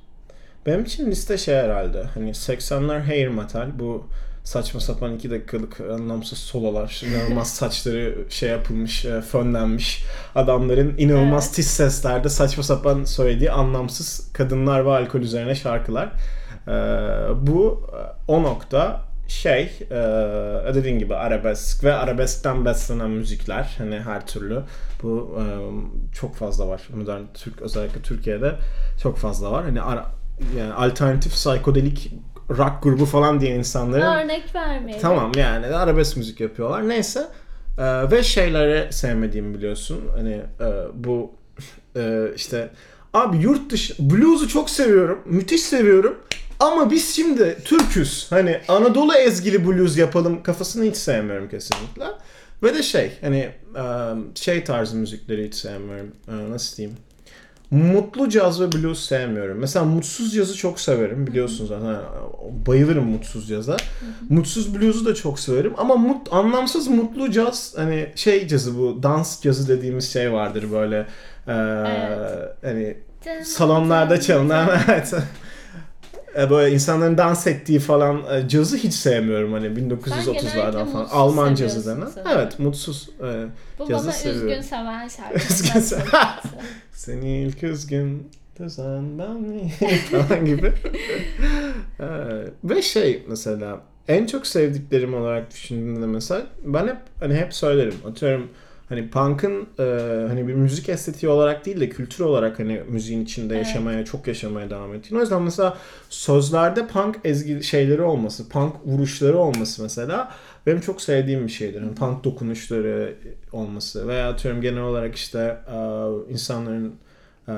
Benim 0.67 0.85
için 0.85 1.11
liste 1.11 1.39
şey 1.39 1.55
herhalde. 1.55 2.03
Hani 2.15 2.31
80'ler 2.31 3.01
hair 3.01 3.29
metal 3.29 3.79
bu 3.79 4.07
saçma 4.45 4.81
sapan 4.81 5.15
2 5.15 5.31
dakikalık 5.31 5.81
anlamsız 5.81 6.39
sololar. 6.39 7.03
inanılmaz 7.07 7.51
saçları 7.55 8.25
şey 8.29 8.49
yapılmış, 8.51 9.05
e, 9.05 9.21
fönlenmiş 9.21 10.05
adamların 10.35 10.95
inanılmaz 10.99 11.45
Evet. 11.47 11.55
tiz 11.55 11.67
seslerde 11.67 12.29
saçma 12.29 12.63
sapan 12.63 13.05
söylediği 13.05 13.51
anlamsız 13.51 14.33
kadınlar 14.33 14.87
ve 14.87 14.91
alkol 14.91 15.21
üzerine 15.21 15.55
şarkılar. 15.55 16.13
Ee, 16.69 16.71
bu 17.47 17.91
e, 17.93 17.99
o 18.33 18.43
nokta 18.43 19.08
şey 19.29 19.63
e, 19.91 19.97
dediğin 20.75 20.99
gibi 20.99 21.15
arabesk 21.15 21.85
ve 21.85 21.95
arabeskten 21.95 22.65
beslenen 22.65 23.11
müzikler 23.11 23.75
hani 23.79 24.01
her 24.01 24.27
türlü 24.27 24.63
bu 25.03 25.39
e, 25.41 25.45
çok 26.15 26.37
fazla 26.37 26.69
var 26.69 26.89
modern 26.95 27.23
Türk 27.35 27.63
özellikle 27.63 28.03
Türkiye'de 28.03 28.55
çok 29.03 29.17
fazla 29.17 29.53
var 29.53 29.65
hani 29.65 29.83
ara, 29.83 30.07
yani 30.59 30.73
alternatif 30.73 31.33
psikodelik 31.33 32.13
rock 32.51 32.83
grubu 32.83 33.05
falan 33.05 33.41
diye 33.41 33.57
insanların 33.57 34.25
Örnek 34.25 34.55
vermeyelim. 34.55 35.03
Tamam 35.03 35.33
yani 35.37 35.67
arabesk 35.67 36.17
müzik 36.17 36.41
yapıyorlar. 36.41 36.89
Neyse. 36.89 37.29
Ee, 37.79 38.11
ve 38.11 38.23
şeyleri 38.23 38.93
sevmediğimi 38.93 39.55
biliyorsun. 39.55 40.01
Hani 40.17 40.43
e, 40.61 40.69
bu 40.95 41.33
e, 41.97 42.29
işte 42.37 42.71
abi 43.15 43.37
yurt 43.37 43.71
dışı 43.71 43.95
blues'u 43.99 44.49
çok 44.49 44.71
seviyorum. 44.71 45.19
Müthiş 45.27 45.61
seviyorum. 45.61 46.19
Ama 46.61 46.91
biz 46.91 47.17
şimdi 47.17 47.59
Türküz. 47.65 48.27
Hani 48.31 48.61
Anadolu 48.69 49.15
ezgili 49.15 49.67
blues 49.67 49.99
yapalım 49.99 50.43
kafasını 50.43 50.85
hiç 50.85 50.97
sevmiyorum 50.97 51.49
kesinlikle. 51.49 52.05
Ve 52.63 52.75
de 52.75 52.83
şey 52.83 53.13
hani 53.21 53.51
şey 54.35 54.65
tarzı 54.65 54.97
müzikleri 54.97 55.47
hiç 55.47 55.55
sevmiyorum. 55.55 56.13
Nasıl 56.51 56.77
diyeyim? 56.77 56.97
Mutlu 57.71 58.29
caz 58.29 58.61
ve 58.61 58.73
blues 58.73 59.09
sevmiyorum. 59.09 59.59
Mesela 59.59 59.85
mutsuz 59.85 60.35
cazı 60.35 60.57
çok 60.57 60.81
severim 60.81 61.27
biliyorsun 61.27 61.67
zaten. 61.67 61.97
Bayılırım 62.67 63.05
mutsuz 63.05 63.49
caza. 63.49 63.77
Mutsuz 64.29 64.75
blues'u 64.75 65.07
da 65.07 65.15
çok 65.15 65.41
severim 65.41 65.73
ama 65.79 65.97
mut, 65.97 66.33
anlamsız 66.33 66.89
mutlu 66.89 67.31
caz 67.31 67.75
hani 67.77 68.13
şey 68.15 68.49
cazı 68.49 68.79
bu 68.79 69.03
dans 69.03 69.43
cazı 69.43 69.69
dediğimiz 69.69 70.13
şey 70.13 70.33
vardır 70.33 70.73
böyle 70.73 71.07
e, 71.47 71.53
Evet. 71.53 72.55
hani 72.63 72.97
salonlarda 73.45 74.21
çalınan 74.21 74.69
evet. 74.89 75.15
E, 76.37 76.51
böyle 76.51 76.75
insanların 76.75 77.19
dans 77.19 77.47
ettiği 77.47 77.79
falan 77.79 78.23
e, 78.35 78.49
cazı 78.49 78.77
hiç 78.77 78.95
sevmiyorum 78.95 79.53
hani 79.53 79.75
genellikle 79.75 79.97
1930'lardan 80.11 80.93
falan. 80.93 81.05
Alman 81.11 81.55
cazı 81.55 81.97
denen. 81.97 82.09
Evet 82.35 82.59
mutsuz. 82.59 83.09
e, 83.21 83.45
Bu 83.79 83.89
Cazı 83.89 84.05
bana 84.05 84.13
seviyorum. 84.13 84.49
üzgün 84.49 84.63
seven 84.63 85.09
şarkı. 85.17 85.37
Üzgün 85.55 85.81
seven. 85.81 86.05
Seni 86.93 87.39
ilk 87.43 87.63
üzgün 87.63 88.31
düzen 88.61 89.19
ben 89.19 89.31
mi? 89.41 89.71
falan 90.11 90.45
gibi. 90.45 90.73
Ee, 92.01 92.05
ve 92.65 92.83
şey 92.83 93.23
mesela 93.29 93.81
en 94.09 94.27
çok 94.27 94.47
sevdiklerim 94.47 95.15
olarak 95.15 95.51
düşündüğümde 95.51 96.07
mesela 96.07 96.43
ben 96.65 96.89
hep 96.89 96.97
hani 97.21 97.35
hep 97.35 97.55
söylerim. 97.55 97.95
Atıyorum 98.11 98.49
hani 98.89 99.11
punk'ın 99.11 99.69
e, 99.79 99.83
hani 100.29 100.49
bir 100.49 100.55
müzik 100.55 100.89
estetiği 100.89 101.31
olarak 101.31 101.67
değil 101.67 101.81
de 101.81 101.89
kültür 101.89 102.25
olarak 102.25 102.59
hani 102.59 102.83
müziğin 102.89 103.25
içinde 103.25 103.55
Evet. 103.57 103.67
yaşamaya 103.67 104.05
çok 104.05 104.27
yaşamaya 104.27 104.71
devam 104.71 104.95
ettiğini. 104.95 105.19
O 105.19 105.21
yüzden 105.21 105.43
mesela 105.43 105.77
sözlerde 106.11 106.87
punk 106.87 107.17
ezgi 107.25 107.63
şeyleri 107.63 108.03
olması, 108.03 108.49
punk 108.49 108.75
vuruşları 108.87 109.39
olması 109.39 109.83
mesela 109.83 110.33
benim 110.67 110.81
çok 110.81 111.03
sevdiğim 111.03 111.47
bir 111.47 111.53
şeydir. 111.53 111.81
Hani 111.81 111.95
punk 111.95 112.25
dokunuşları 112.25 113.15
olması 113.53 114.09
veya 114.09 114.29
atıyorum 114.29 114.61
genel 114.61 114.83
olarak 114.83 115.15
işte 115.15 115.57
e, 115.73 115.79
insanların 116.33 116.95
e, 117.49 117.55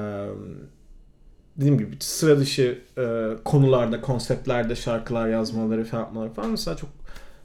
dediğim 1.57 1.79
gibi 1.79 1.97
sıra 2.01 2.38
dışı 2.38 2.79
e, 2.99 3.29
konularda, 3.45 4.01
konseptlerde 4.01 4.77
şarkılar 4.77 5.29
yazmaları 5.29 5.85
falan 5.85 6.03
yapmaları 6.03 6.31
falan 6.31 6.51
mesela 6.51 6.77
çok 6.77 6.90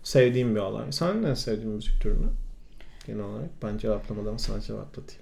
sevdiğim 0.04 0.56
bir 0.56 0.60
olay. 0.60 0.92
Sen 0.92 1.24
ne 1.24 1.36
sevdiğin 1.36 1.70
müzik 1.70 2.02
türünü? 2.02 2.28
Genel 3.08 3.20
olarak 3.24 3.50
ben 3.64 3.78
cevaplamadan 3.78 4.38
sana 4.38 4.62
cevaplatayım. 4.62 5.22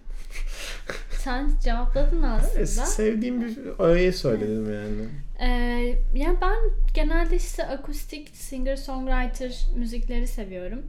Sen 1.19 1.51
cevapladın 1.63 2.23
E, 2.23 2.27
aslında. 2.27 2.65
sevdiğim 2.85 3.41
bir 3.41 3.57
öğeyi 3.79 4.13
söyledim 4.13 4.73
yani. 4.73 5.07
Ee, 5.39 5.95
ya 6.15 6.35
ben 6.41 6.55
genelde 6.93 7.35
işte 7.35 7.65
akustik 7.67 8.29
singer 8.33 8.75
songwriter 8.75 9.65
müzikleri 9.75 10.27
seviyorum. 10.27 10.81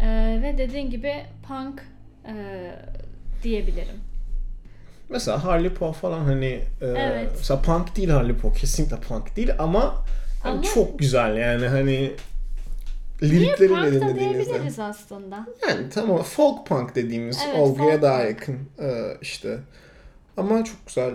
Ee, 0.00 0.40
ve 0.42 0.58
dediğin 0.58 0.90
gibi 0.90 1.14
punk 1.48 1.82
e, 2.28 2.34
diyebilirim. 3.42 3.96
Mesela 5.08 5.44
Harley 5.44 5.70
Poe 5.74 5.92
falan 5.92 6.24
hani 6.24 6.46
e, 6.80 6.86
Evet. 6.86 7.30
mesela 7.38 7.62
punk 7.62 7.96
değil 7.96 8.08
Harley 8.08 8.36
Poe 8.36 8.52
kesinlikle 8.52 8.96
punk 8.96 9.36
değil 9.36 9.50
ama, 9.58 10.04
hani 10.42 10.52
Ama- 10.52 10.62
çok 10.62 10.98
güzel 10.98 11.36
yani 11.36 11.68
hani 11.68 12.12
lirikleriyle 13.22 13.92
dinlediğinizde. 13.92 14.20
diyebiliriz 14.20 14.78
aslında. 14.78 15.46
Yani 15.68 15.88
tamam 15.90 16.22
folk 16.22 16.66
punk 16.66 16.94
dediğimiz 16.94 17.38
Evet, 17.46 17.58
olguya 17.58 18.02
daha 18.02 18.18
punk. 18.18 18.28
yakın 18.30 18.54
e, 18.78 19.16
işte. 19.22 19.58
Ama 20.36 20.64
çok 20.64 20.86
güzel 20.86 21.10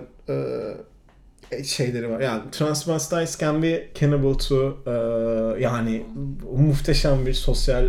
e, 1.52 1.64
şeyleri 1.64 2.10
var. 2.10 2.20
Yani 2.20 2.42
Transvestites 2.52 3.40
Can 3.40 3.64
Be 3.64 3.88
Cannibal 4.00 4.34
to 4.34 4.78
e, 4.88 4.92
yani 5.62 6.06
muhteşem 6.58 7.26
bir 7.26 7.34
sosyal 7.34 7.86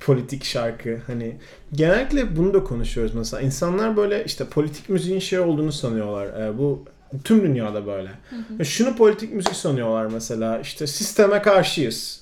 politik 0.00 0.44
şarkı. 0.44 0.98
Hani 1.06 1.36
genellikle 1.72 2.36
bunu 2.36 2.54
da 2.54 2.64
konuşuyoruz 2.64 3.14
mesela. 3.14 3.40
İnsanlar 3.40 3.96
böyle 3.96 4.24
işte 4.24 4.44
politik 4.44 4.88
müziğin 4.88 5.18
şey 5.20 5.38
olduğunu 5.40 5.72
sanıyorlar. 5.72 6.26
E, 6.48 6.58
bu 6.58 6.84
tüm 7.24 7.42
dünyada 7.42 7.86
böyle. 7.86 8.10
Ve 8.58 8.64
Şunu 8.64 8.96
politik 8.96 9.32
müzik 9.32 9.54
sanıyorlar 9.56 10.06
mesela. 10.06 10.58
İşte 10.60 10.86
sisteme 10.86 11.42
karşıyız. 11.42 12.21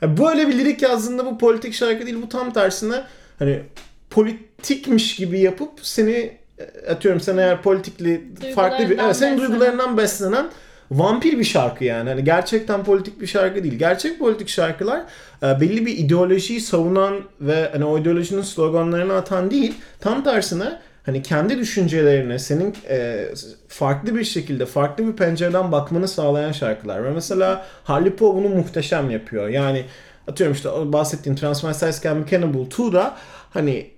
Ha, 0.00 0.16
Böyle 0.16 0.48
bir 0.48 0.58
lirik 0.58 0.82
yazdığında 0.82 1.26
bu 1.26 1.38
politik 1.38 1.74
şarkı 1.74 2.06
değil. 2.06 2.22
Bu 2.22 2.28
tam 2.28 2.52
tersine 2.52 3.02
hani 3.38 3.62
politikmiş 4.10 5.16
gibi 5.16 5.40
yapıp 5.40 5.70
seni 5.82 6.36
e, 6.58 6.90
atıyorum 6.90 7.20
sen 7.20 7.36
eğer 7.36 7.62
politikli 7.62 8.24
farklı 8.54 8.90
bir 8.90 8.98
evet, 8.98 9.16
senin 9.16 9.38
duygularından 9.38 9.96
beslenen 9.96 10.46
vampir 10.90 11.38
bir 11.38 11.44
şarkı 11.44 11.84
yani. 11.84 12.08
Hani 12.08 12.24
gerçekten 12.24 12.84
politik 12.84 13.20
bir 13.20 13.26
şarkı 13.26 13.62
değil. 13.62 13.74
Gerçek 13.74 14.18
politik 14.18 14.48
şarkılar 14.48 15.02
e, 15.42 15.60
belli 15.60 15.86
bir 15.86 15.98
ideolojiyi 15.98 16.60
savunan 16.60 17.20
ve 17.40 17.68
hani 17.72 17.84
o 17.84 17.98
ideolojinin 17.98 18.42
sloganlarını 18.42 19.14
atan 19.14 19.50
değil. 19.50 19.74
Tam 20.00 20.24
tersine 20.24 20.78
hani 21.06 21.22
kendi 21.22 21.58
düşüncelerine 21.58 22.38
senin 22.38 22.74
e, 22.88 23.28
farklı 23.68 24.14
bir 24.14 24.24
şekilde 24.24 24.66
farklı 24.66 25.06
bir 25.06 25.12
pencereden 25.12 25.72
bakmanı 25.72 26.08
sağlayan 26.08 26.52
şarkılar. 26.52 27.04
Ve 27.04 27.10
mesela 27.10 27.66
Harley 27.84 28.12
Poe 28.12 28.34
bunu 28.34 28.48
muhteşem 28.48 29.10
yapıyor. 29.10 29.48
Yani 29.48 29.84
atıyorum 30.28 30.56
işte 30.56 30.68
bahsettiğim 30.92 31.36
Transvestites 31.36 32.02
Can 32.02 32.22
Be 32.24 32.30
Cannibal 32.30 32.66
2'da 32.66 33.16
hani 33.50 33.90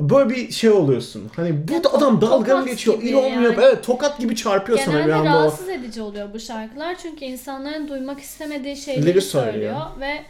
böyle 0.00 0.30
bir 0.30 0.50
şey 0.50 0.70
oluyorsun. 0.70 1.30
Hani 1.36 1.68
bu 1.68 1.72
Ya 1.72 1.84
da 1.84 1.92
adam 1.94 2.20
dalga 2.20 2.56
mı 2.56 2.66
geçiyor? 2.66 2.96
gibi 2.98 3.08
İnanmıyor. 3.08 3.52
yani. 3.52 3.56
Evet 3.64 3.84
tokat 3.84 4.18
gibi 4.18 4.36
çarpıyor 4.36 4.78
sana 4.78 4.94
bir 4.94 4.98
Genelde 5.00 5.14
anda 5.14 5.38
o. 5.38 5.40
rahatsız 5.40 5.68
edici 5.68 6.02
oluyor 6.02 6.28
bu 6.34 6.40
şarkılar 6.40 6.96
çünkü 7.02 7.24
insanların 7.24 7.88
duymak 7.88 8.20
istemediği 8.20 8.76
şeyleri 8.76 9.06
Leri 9.06 9.20
söylüyor, 9.20 9.52
söylüyor. 9.52 9.80
ve 10.00 10.22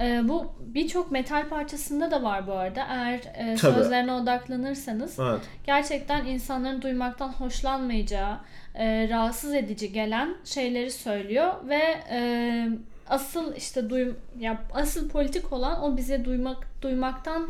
e, 0.00 0.28
bu 0.28 0.52
birçok 0.60 1.10
metal 1.10 1.48
parçasında 1.48 2.10
da 2.10 2.22
var 2.22 2.46
bu 2.46 2.52
arada. 2.52 2.86
Eğer 2.90 3.14
e, 3.18 3.56
Tabii. 3.56 3.74
sözlerine 3.74 4.12
odaklanırsanız 4.12 5.18
Evet. 5.18 5.40
gerçekten 5.66 6.24
insanların 6.26 6.82
duymaktan 6.82 7.28
hoşlanmayacağı, 7.28 8.36
e, 8.74 9.08
rahatsız 9.08 9.54
edici 9.54 9.92
gelen 9.92 10.34
şeyleri 10.44 10.90
söylüyor 10.90 11.52
ve 11.68 11.82
e, 12.10 12.68
asıl 13.08 13.56
işte 13.56 13.90
duym 13.90 14.16
ya 14.38 14.58
asıl 14.74 15.08
politik 15.08 15.52
olan 15.52 15.82
o 15.82 15.96
bize 15.96 16.24
duymak 16.24 16.66
duymaktan 16.82 17.48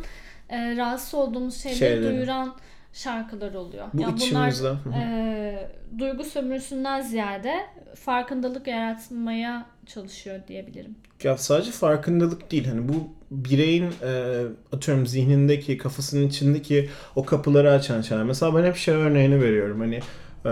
e, 0.49 0.75
rahatsız 0.77 1.13
olduğumuz 1.13 1.57
şeyleri 1.63 1.79
Şeyleri. 1.79 2.03
duyuran 2.03 2.55
şarkılar 2.95 3.53
oluyor. 3.53 3.85
Bu 3.93 4.01
Ya 4.01 4.09
içimizde. 4.09 4.71
Bunlar 4.85 4.97
e, 4.97 5.69
duygu 5.99 6.23
sömürüsünden 6.23 7.01
ziyade 7.01 7.53
farkındalık 7.95 8.67
yaratmaya 8.67 9.65
çalışıyor 9.85 10.39
diyebilirim. 10.47 10.95
Ya 11.23 11.37
sadece 11.37 11.71
farkındalık 11.71 12.51
değil 12.51 12.67
hani 12.67 12.89
bu 12.89 12.93
bireyin 13.31 13.83
e, 13.83 14.41
atıyorum 14.71 15.07
zihnindeki 15.07 15.77
kafasının 15.77 16.27
içindeki 16.27 16.89
o 17.15 17.25
kapıları 17.25 17.71
açan 17.71 18.01
şeyler. 18.01 18.23
Mesela 18.23 18.55
ben 18.55 18.63
hep 18.63 18.75
şey 18.75 18.93
örneğini 18.95 19.41
veriyorum 19.41 19.79
hani 19.79 19.99
e, 20.45 20.51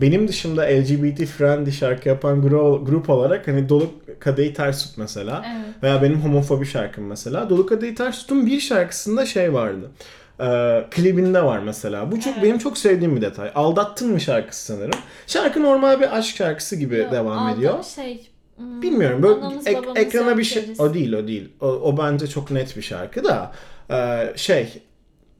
benim 0.00 0.28
dışında 0.28 0.62
LGBT 0.62 1.24
friendly 1.26 1.72
şarkı 1.72 2.08
yapan 2.08 2.42
grup, 2.42 2.86
grup 2.86 3.10
olarak 3.10 3.48
hani 3.48 3.68
Dolu 3.68 3.90
Kadehi 4.20 4.52
Ters 4.52 4.84
Tut 4.86 4.98
mesela 4.98 5.44
Evet. 5.56 5.82
veya 5.82 6.02
benim 6.02 6.20
homofobi 6.20 6.66
şarkım 6.66 7.04
mesela 7.06 7.50
Dolu 7.50 7.66
Kadehi 7.66 7.94
Ters 7.94 8.18
Tut'un 8.18 8.46
bir 8.46 8.60
şarkısında 8.60 9.26
şey 9.26 9.52
vardı. 9.52 9.90
E, 10.40 10.84
klibinde 10.90 11.44
var 11.44 11.58
mesela. 11.58 12.12
Bu 12.12 12.20
çok 12.20 12.32
Evet. 12.32 12.42
benim 12.44 12.58
çok 12.58 12.78
sevdiğim 12.78 13.16
bir 13.16 13.20
detay. 13.20 13.50
Aldattın 13.54 14.12
mı 14.12 14.20
şarkısı 14.20 14.64
sanırım. 14.64 15.00
Şarkı 15.26 15.62
normal 15.62 16.00
bir 16.00 16.16
aşk 16.18 16.36
şarkısı 16.36 16.76
gibi 16.76 16.96
Yok, 16.96 17.12
devam 17.12 17.48
ediyor. 17.48 17.84
Şey, 17.94 18.28
hmm, 18.56 18.82
Bilmiyorum 18.82 19.22
böyle 19.22 19.40
ek- 19.66 19.80
ekrana 19.96 20.38
bir 20.38 20.44
şey 20.44 20.64
o 20.78 20.94
değil 20.94 21.12
o 21.12 21.26
değil 21.28 21.48
o, 21.60 21.66
o 21.66 21.98
bence 21.98 22.26
çok 22.26 22.50
net 22.50 22.76
bir 22.76 22.82
şarkı 22.82 23.24
da 23.24 23.52
Ee, 23.90 24.32
şey 24.36 24.82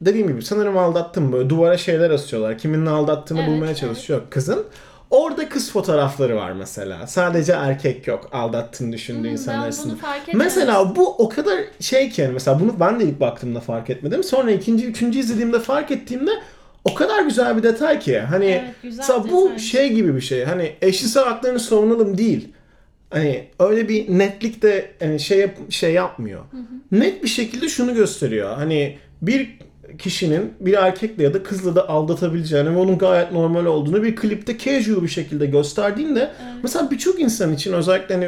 dediğim 0.01 0.27
gibi 0.27 0.41
sanırım 0.41 0.77
aldattım 0.77 1.31
böyle 1.33 1.49
duvara 1.49 1.77
şeyler 1.77 2.09
asıyorlar 2.11 2.57
kiminle 2.57 2.89
aldattığını 2.89 3.39
Evet, 3.39 3.49
bulmaya 3.49 3.65
evet. 3.65 3.77
çalışıyor 3.77 4.21
kızın 4.29 4.65
orada 5.09 5.49
kız 5.49 5.71
fotoğrafları 5.71 6.35
var 6.35 6.51
mesela 6.51 7.07
sadece 7.07 7.51
erkek 7.53 8.07
yok 8.07 8.29
aldattığını 8.31 8.93
düşündüğü 8.93 9.27
Hmm, 9.27 9.31
insanlar 9.31 9.63
arasında. 9.63 9.93
Mesela 10.33 10.95
bu 10.95 11.15
o 11.15 11.29
kadar 11.29 11.59
şey 11.79 12.09
ki 12.09 12.21
yani 12.21 12.33
mesela 12.33 12.59
bunu 12.59 12.79
ben 12.79 12.99
de 12.99 13.03
ilk 13.03 13.19
baktığımda 13.19 13.59
fark 13.59 13.89
etmedim. 13.89 14.23
Sonra 14.23 14.51
ikinci, 14.51 14.85
üçüncü 14.85 15.19
izlediğimde 15.19 15.59
fark 15.59 15.91
ettiğimde 15.91 16.31
o 16.85 16.93
kadar 16.93 17.23
güzel 17.23 17.57
bir 17.57 17.63
detay 17.63 17.99
ki. 17.99 18.19
Hani 18.19 18.45
Evet, 18.45 18.75
bu 19.31 19.59
şey 19.59 19.93
gibi 19.93 20.15
bir 20.15 20.21
şey. 20.21 20.43
Hani 20.43 20.71
eşcinsel 20.81 21.23
haklarını 21.23 21.59
savunalım 21.59 22.17
değil. 22.17 22.53
Hani 23.09 23.47
öyle 23.59 23.89
bir 23.89 24.17
netlik 24.19 24.61
de 24.61 24.91
hani 24.99 25.19
şey 25.19 25.39
yap, 25.39 25.51
şey 25.69 25.93
yapmıyor. 25.93 26.41
Net 26.91 27.23
bir 27.23 27.27
şekilde 27.27 27.69
şunu 27.69 27.93
gösteriyor. 27.93 28.55
Hani 28.55 28.97
bir 29.21 29.59
kişinin 29.97 30.53
bir 30.59 30.73
erkekle 30.73 31.23
ya 31.23 31.33
da 31.33 31.43
kızla 31.43 31.75
da 31.75 31.89
aldatabileceğini 31.89 32.69
ve 32.75 32.77
onun 32.77 32.97
gayet 32.97 33.31
normal 33.31 33.65
olduğunu 33.65 34.03
bir 34.03 34.15
klipte 34.15 34.57
casual 34.57 35.03
bir 35.03 35.07
şekilde 35.07 35.45
gösterdiğinde 35.45 36.31
mesela 36.63 36.91
birçok 36.91 37.19
insan 37.19 37.53
için 37.53 37.73
özellikle 37.73 38.15
hani 38.15 38.25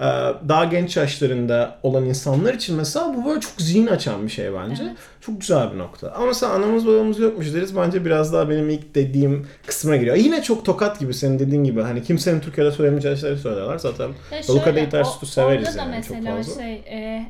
e, 0.00 0.04
daha 0.48 0.64
genç 0.64 0.96
yaşlarında 0.96 1.78
olan 1.82 2.04
insanlar 2.04 2.54
için 2.54 2.76
mesela 2.76 3.14
bu 3.16 3.28
böyle 3.28 3.40
çok 3.40 3.52
zihin 3.58 3.86
açan 3.86 4.26
bir 4.26 4.30
şey 4.30 4.52
bence. 4.54 4.82
Evet. 4.86 4.96
Çok 5.20 5.40
güzel 5.40 5.72
bir 5.72 5.78
nokta. 5.78 6.12
Ama 6.12 6.26
mesela 6.26 6.52
anamız 6.52 6.86
babamız 6.86 7.18
yokmuş 7.18 7.54
deriz 7.54 7.76
bence 7.76 8.04
biraz 8.04 8.32
daha 8.32 8.50
benim 8.50 8.70
ilk 8.70 8.94
dediğim 8.94 9.46
kısmına 9.66 9.96
giriyor. 9.96 10.16
Yine 10.16 10.42
çok 10.42 10.64
tokat 10.64 11.00
gibi 11.00 11.14
senin 11.14 11.38
dediğin 11.38 11.64
gibi 11.64 11.82
hani 11.82 12.02
kimsenin 12.02 12.40
Türkiye'de 12.40 12.70
söylemeyeceği 12.72 13.16
şeyleri 13.16 13.38
söylerler 13.38 13.78
zaten. 13.78 14.08
O- 15.04 15.12
Tut'u 15.12 15.26
severiz 15.26 15.68
orada 15.68 15.78
da 15.78 15.82
yani 15.92 16.04
çok 16.04 16.16
mesela 16.16 16.36
fazla. 16.36 16.62
şey 16.62 16.74
e, 16.74 17.26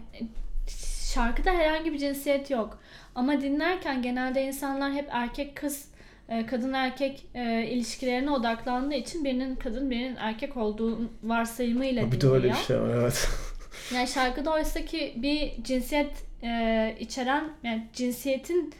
şarkıda 1.14 1.50
herhangi 1.50 1.92
bir 1.92 1.98
cinsiyet 1.98 2.50
yok. 2.50 2.78
Ama 3.14 3.40
dinlerken 3.40 4.02
genelde 4.02 4.42
insanlar 4.42 4.92
hep 4.92 5.08
erkek 5.10 5.56
kız 5.56 5.88
e, 6.28 6.46
kadın 6.46 6.72
erkek 6.72 7.26
e, 7.34 7.66
ilişkilerine 7.66 8.30
odaklandığı 8.30 8.94
için 8.94 9.24
birinin 9.24 9.56
kadın 9.56 9.90
birinin 9.90 10.16
erkek 10.16 10.56
olduğu 10.56 11.00
varsayımıyla 11.22 12.12
Bir 12.12 12.20
de 12.20 12.26
öyle 12.26 12.36
bir 12.38 12.42
dinliyor. 12.48 12.64
şey 12.66 12.80
var 12.80 12.90
evet. 13.00 13.28
Yani 13.94 14.08
şarkıda 14.08 14.52
oysa 14.52 14.84
ki 14.84 15.12
bir 15.16 15.64
cinsiyet 15.64 16.10
e, 16.42 16.96
içeren 17.00 17.44
yani 17.62 17.86
cinsiyetin 17.92 18.72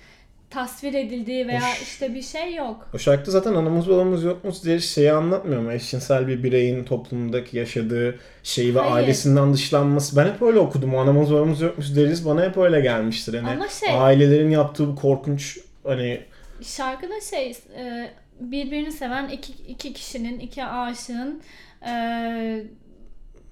tasvir 0.55 0.95
edildiği 0.95 1.49
veya 1.49 1.61
Hoş. 1.61 1.83
işte 1.83 2.15
bir 2.15 2.23
şey 2.23 2.55
yok. 2.55 2.89
O 2.95 2.99
şarkıda 2.99 3.31
zaten 3.31 3.55
anamız 3.55 3.89
babamız 3.89 4.25
yokmuş 4.25 4.65
diye 4.65 4.79
şeyi 4.81 5.13
anlatmıyor 5.13 5.63
mu? 5.63 5.73
Eşcinsel 5.73 6.29
bir 6.29 6.43
bireyin 6.43 6.85
toplumdaki 6.85 7.57
yaşadığı 7.59 8.19
şeyi 8.43 8.75
ve 8.75 8.81
Hayır. 8.81 8.95
ailesinden 8.95 9.53
dışlanması. 9.55 10.17
Ben 10.17 10.27
hep 10.27 10.43
öyle 10.43 10.59
okudum. 10.59 10.95
O 10.95 10.99
Anamız 10.99 11.33
babamız 11.33 11.61
yokmuş 11.61 11.97
deriz 11.97 12.27
bana 12.27 12.45
hep 12.45 12.57
öyle 12.57 12.81
gelmiştir. 12.81 13.35
Hani 13.35 13.57
Ama 13.57 13.69
şey- 13.69 13.89
ailelerin 13.93 14.51
yaptığı 14.51 14.89
bu 14.89 14.95
korkunç 14.97 15.59
hani 15.85 16.21
Şarkıda 16.63 17.21
şey 17.31 17.51
e, 17.79 18.11
birbirini 18.41 18.93
seven 18.93 19.29
iki, 19.29 19.53
iki 19.53 19.93
kişinin, 19.93 20.39
iki 20.41 20.65
aşığın 20.65 21.43
e, 21.87 22.65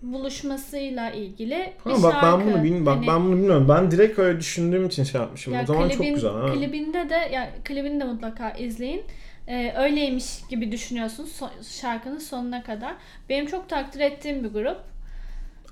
buluşmasıyla 0.02 1.10
ilgili 1.10 1.72
bir 1.86 1.90
Ha, 1.90 2.02
bak 2.02 2.12
şarkı. 2.12 2.26
ben 2.26 2.46
bunu 2.46 2.62
bilmiyorum. 2.62 2.86
Bak 2.86 2.96
Hani, 2.96 3.06
ben 3.06 3.24
bunu 3.24 3.36
bilmiyorum. 3.36 3.66
Ben 3.68 3.90
direkt 3.90 4.18
öyle 4.18 4.40
düşündüğüm 4.40 4.86
için 4.86 5.04
şey 5.04 5.20
yapmışım. 5.20 5.54
ya 5.54 5.62
o 5.62 5.66
zaman 5.66 5.88
klibin, 5.88 6.04
çok 6.04 6.14
güzel. 6.14 6.32
Ha. 6.32 6.52
Klibinde 6.52 7.08
de 7.10 7.14
ya 7.32 7.50
klibini 7.64 8.00
de 8.00 8.04
mutlaka 8.04 8.50
izleyin. 8.50 9.02
E, 9.48 9.72
öyleymiş 9.78 10.26
gibi 10.50 10.72
düşünüyorsun 10.72 11.26
so- 11.40 11.80
şarkının 11.80 12.18
sonuna 12.18 12.62
kadar. 12.62 12.94
Benim 13.28 13.46
çok 13.46 13.68
takdir 13.68 14.00
ettiğim 14.00 14.44
bir 14.44 14.48
grup. 14.48 14.76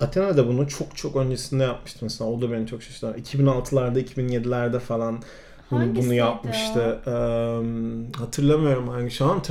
Athena 0.00 0.36
da 0.36 0.48
bunu 0.48 0.68
çok 0.68 0.96
çok 0.96 1.16
öncesinde 1.16 1.62
yapmıştı 1.64 1.98
mesela. 2.02 2.30
O 2.30 2.40
da 2.40 2.52
beni 2.52 2.66
çok 2.66 2.82
şaşırttı. 2.82 3.14
2006'larda, 3.18 3.98
2007'lerde 4.00 4.78
falan 4.78 5.22
bunu, 5.70 5.96
bunu 5.96 6.14
yapmıştı. 6.14 6.98
Eee, 7.06 8.12
hatırlamıyorum 8.18 8.88
hangi 8.88 9.10
şu 9.10 9.24
an 9.24 9.42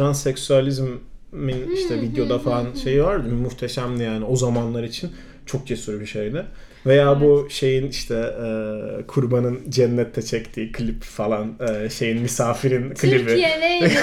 transseksüalizmin 1.32 1.76
işte 1.76 2.02
videoda 2.02 2.40
falan 2.40 2.66
şeyi 2.84 3.04
vardı. 3.04 3.30
Muhteşemdi 3.30 4.04
yani 4.04 4.26
o 4.26 4.36
zamanlar 4.36 4.84
için. 4.84 5.12
Çok 5.46 5.68
cesur 5.68 6.00
bir 6.00 6.06
şeydi. 6.06 6.46
Veya 6.86 7.22
bu 7.22 7.48
şeyin 7.50 7.88
işte 7.90 8.16
eee, 8.16 9.06
kurbanın 9.08 9.60
cennette 9.70 10.22
çektiği 10.22 10.72
klip 10.72 11.04
falan 11.04 11.48
eee, 11.62 11.90
şeyin 11.90 12.22
misafirin 12.22 12.94
klibi. 12.94 13.18
Türkiye 13.18 13.60
neymiş 13.62 13.96
be? 13.96 14.00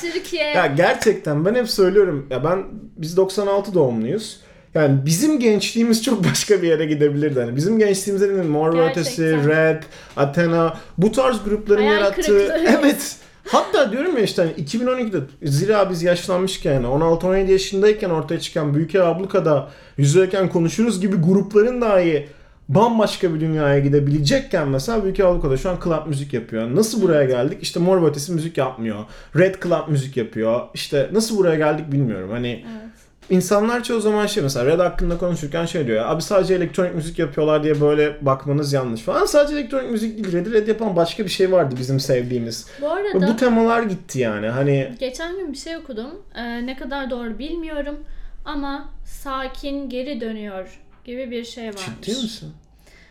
Türkiye. 0.12 0.44
Ya 0.44 0.66
gerçekten 0.66 1.44
ben 1.44 1.54
hep 1.54 1.68
söylüyorum. 1.68 2.26
Ya 2.30 2.44
ben 2.44 2.64
biz 2.96 3.16
96 3.16 3.74
doğumluyuz. 3.74 4.40
Yani 4.74 5.06
bizim 5.06 5.38
gençliğimiz 5.40 6.02
çok 6.04 6.24
başka 6.24 6.62
bir 6.62 6.68
yere 6.68 6.84
gidebilirdi. 6.86 7.40
Hani 7.40 7.56
bizim 7.56 7.78
gençliğimizde 7.78 8.36
de 8.36 8.42
Mor 8.42 8.90
Ötesi. 8.90 9.36
Rap, 9.46 9.84
Athena 10.16 10.76
bu 10.98 11.12
tarz 11.12 11.44
grupların 11.44 11.82
Hayal 11.82 11.92
yarattığı 11.92 12.22
kırıklığı. 12.22 12.64
evet. 12.82 13.16
Hatta 13.48 13.92
diyorum 13.92 14.16
ya 14.16 14.22
işte 14.22 14.42
hani 14.42 14.52
2012'de 14.52 15.18
zira 15.42 15.90
biz 15.90 16.02
yaşlanmışken 16.02 16.72
yani 16.72 16.86
16-17 16.86 17.50
yaşındayken 17.50 18.10
ortaya 18.10 18.40
çıkan 18.40 18.74
Büyük 18.74 18.94
Ev 18.94 19.00
Abluka'da 19.02 19.68
yüzeyken 19.96 20.48
konuşuruz 20.48 21.00
gibi 21.00 21.16
grupların 21.16 21.80
dahi 21.80 22.28
bambaşka 22.68 23.34
bir 23.34 23.40
dünyaya 23.40 23.78
gidebilecekken 23.78 24.68
mesela 24.68 25.04
Büyük 25.04 25.20
Ev 25.20 25.24
Abluka'da 25.24 25.56
şu 25.56 25.70
an 25.70 25.78
club 25.84 26.06
müzik 26.06 26.32
yapıyor. 26.32 26.74
Nasıl 26.74 27.02
buraya 27.02 27.24
geldik? 27.24 27.58
İşte 27.62 27.80
Mor 27.80 28.08
Ötesi 28.08 28.32
müzik 28.32 28.58
yapmıyor. 28.58 29.04
Red 29.36 29.54
Club 29.62 29.88
müzik 29.88 30.16
yapıyor. 30.16 30.60
İşte 30.74 31.10
nasıl 31.12 31.38
buraya 31.38 31.56
geldik 31.56 31.92
bilmiyorum. 31.92 32.30
Hani 32.30 32.48
Evet. 32.48 33.05
İnsanlar 33.30 33.82
çoğu 33.82 34.00
zaman 34.00 34.26
şey 34.26 34.42
mesela 34.42 34.66
Red 34.66 34.78
hakkında 34.78 35.18
konuşurken 35.18 35.66
şey 35.66 35.86
diyor 35.86 35.96
ya 35.96 36.08
abi 36.08 36.22
sadece 36.22 36.54
elektronik 36.54 36.94
müzik 36.94 37.18
yapıyorlar 37.18 37.62
diye 37.64 37.80
böyle 37.80 38.26
bakmanız 38.26 38.72
yanlış 38.72 39.00
falan. 39.00 39.26
Sadece 39.26 39.54
elektronik 39.54 39.90
müzik 39.90 40.24
değil 40.24 40.32
Red'i 40.32 40.52
Red 40.52 40.68
yapan 40.68 40.96
başka 40.96 41.24
bir 41.24 41.30
şey 41.30 41.52
vardı 41.52 41.74
bizim 41.78 42.00
sevdiğimiz. 42.00 42.66
Bu 42.80 42.86
Ve 42.86 42.90
arada 42.90 43.28
bu 43.28 43.36
temalar 43.36 43.82
gitti 43.82 44.18
yani 44.20 44.46
hani 44.46 44.92
Geçen 44.98 45.36
gün 45.36 45.52
bir 45.52 45.58
şey 45.58 45.76
okudum. 45.76 46.10
Ee, 46.34 46.66
ne 46.66 46.76
kadar 46.76 47.10
doğru 47.10 47.38
bilmiyorum 47.38 47.96
ama 48.44 48.88
sakin 49.04 49.88
geri 49.88 50.20
dönüyor 50.20 50.80
gibi 51.04 51.30
bir 51.30 51.44
şey 51.44 51.66
varmış. 51.66 51.82
ciddi 52.02 52.22
misin? 52.22 52.52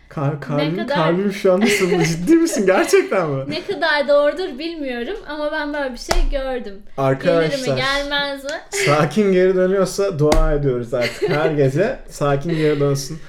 Kar, 0.09 0.41
kalbim, 0.41 0.77
kadar- 0.77 0.95
kalbim 0.95 1.33
şu 1.33 1.53
an 1.53 1.61
nasıl? 1.61 2.03
ciddi 2.03 2.35
misin 2.35 2.65
gerçekten 2.65 3.29
mi? 3.29 3.43
Ne 3.47 3.61
kadar 3.65 4.07
doğrudur 4.07 4.59
bilmiyorum 4.59 5.17
ama 5.27 5.51
ben 5.51 5.73
böyle 5.73 5.93
bir 5.93 5.97
şey 5.97 6.29
gördüm. 6.31 6.63
Gelir 6.63 6.75
mi 6.75 6.81
Arkadaşlar 6.97 7.77
gelmez 7.77 8.43
mi? 8.43 8.49
sakin 8.85 9.31
geri 9.33 9.55
dönüyorsa 9.55 10.19
dua 10.19 10.53
ediyoruz 10.53 10.93
artık 10.93 11.29
her 11.29 11.51
gece 11.63 11.99
sakin 12.09 12.49
geri 12.57 12.79
dönsün. 12.79 13.19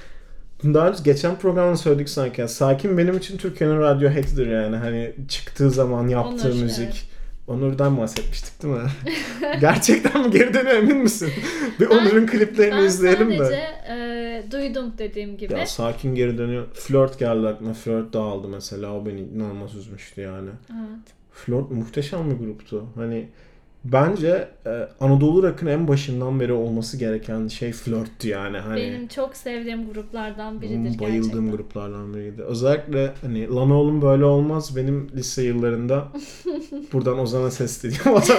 Daha 0.63 0.87
önce 0.89 0.99
geçen 1.03 1.35
programda 1.35 1.77
söyledik 1.77 2.09
sanki. 2.09 2.41
Yani 2.41 2.49
sakin 2.49 2.97
benim 2.97 3.17
için 3.17 3.37
Türkiye'nin 3.37 3.79
Radiohead'idir 3.81 4.47
yani. 4.47 4.75
Hani 4.75 5.13
çıktığı 5.29 5.71
zaman 5.71 6.07
yaptığı 6.07 6.47
Onur, 6.47 6.61
müzik. 6.63 6.83
evet. 6.85 7.03
Onur'dan 7.47 7.97
bahsetmiştik 7.97 8.63
değil 8.63 8.73
mi? 8.73 8.89
Gerçekten 9.61 10.21
mi 10.21 10.31
geri 10.31 10.53
dönüyor 10.53 10.75
emin 10.77 10.97
misin? 10.97 11.29
Bir 11.79 11.87
Onur'un 11.87 12.27
kliplerini 12.27 12.75
Ben 12.77 12.83
izleyelim 12.83 13.37
sadece 13.37 13.51
de. 13.51 13.67
e, 13.89 13.95
duydum 14.51 14.93
dediğim 14.97 15.37
gibi. 15.37 15.53
Ya 15.53 15.65
sakin 15.65 16.15
geri 16.15 16.37
dönüyor. 16.37 16.67
Flört 16.73 17.19
geldi 17.19 17.47
aklıma. 17.47 17.73
Flört 17.73 18.13
dağıldı 18.13 18.47
mesela. 18.47 18.93
O 18.93 19.05
beni 19.05 19.19
inanılmaz 19.21 19.75
üzmüştü 19.75 20.21
yani. 20.21 20.49
Evet. 20.71 21.13
Flört 21.31 21.71
muhteşem 21.71 22.31
bir 22.31 22.45
gruptu. 22.45 22.85
Hani 22.95 23.29
bence 23.91 24.47
e, 24.65 24.87
Anadolu 24.99 25.43
Rock'ın 25.43 25.67
en 25.67 25.87
başından 25.87 26.39
beri 26.39 26.53
olması 26.53 26.97
gereken 26.97 27.47
şey 27.47 27.71
flörttü 27.71 28.27
yani. 28.27 28.57
Hani 28.57 28.75
Benim 28.81 29.07
çok 29.07 29.35
sevdiğim 29.37 29.93
gruplardan 29.93 30.61
biridir 30.61 30.99
bayıldığım 30.99 31.21
gerçekten. 31.21 31.51
gruplardan 31.51 32.13
biriydi. 32.13 32.43
Özellikle 32.43 33.13
hani 33.21 33.47
lan 33.49 33.71
oğlum 33.71 34.01
böyle 34.01 34.25
olmaz 34.25 34.75
benim 34.75 35.09
lise 35.15 35.43
yıllarında 35.43 36.07
buradan 36.93 37.19
Ozan'a 37.19 37.51
sesleniyorum. 37.51 38.13
Ozan, 38.13 38.37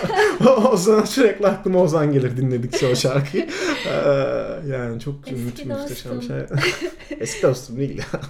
Ozan'a 0.73 1.07
sürekli 1.07 1.47
aklıma 1.47 1.83
Ozan 1.83 2.13
gelir 2.13 2.37
dinledikçe 2.37 2.87
o 2.93 2.95
şarkıyı. 2.97 3.49
Ee, 3.89 4.11
yani 4.71 5.01
çok 5.01 5.15
Eski 5.33 5.65
muhteşem 5.69 6.23
şey. 6.23 6.37
Eski 7.21 7.43
dostum 7.43 7.77
değil 7.77 7.99
ya. 7.99 8.21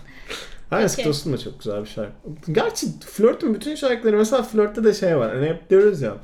Eski 0.81 1.01
Okey. 1.03 1.11
dostum 1.11 1.33
da 1.33 1.39
çok 1.39 1.59
güzel 1.59 1.83
bir 1.83 1.89
şarkı. 1.89 2.13
Gerçi 2.53 2.87
Flört'ün 3.01 3.55
bütün 3.55 3.75
şarkıları 3.75 4.17
mesela 4.17 4.43
Flört'te 4.43 4.85
de 4.85 4.95
şey 4.95 5.17
var. 5.17 5.35
Hani 5.37 5.47
hep 5.49 5.71
diyoruz 5.71 6.03
ya. 6.03 6.15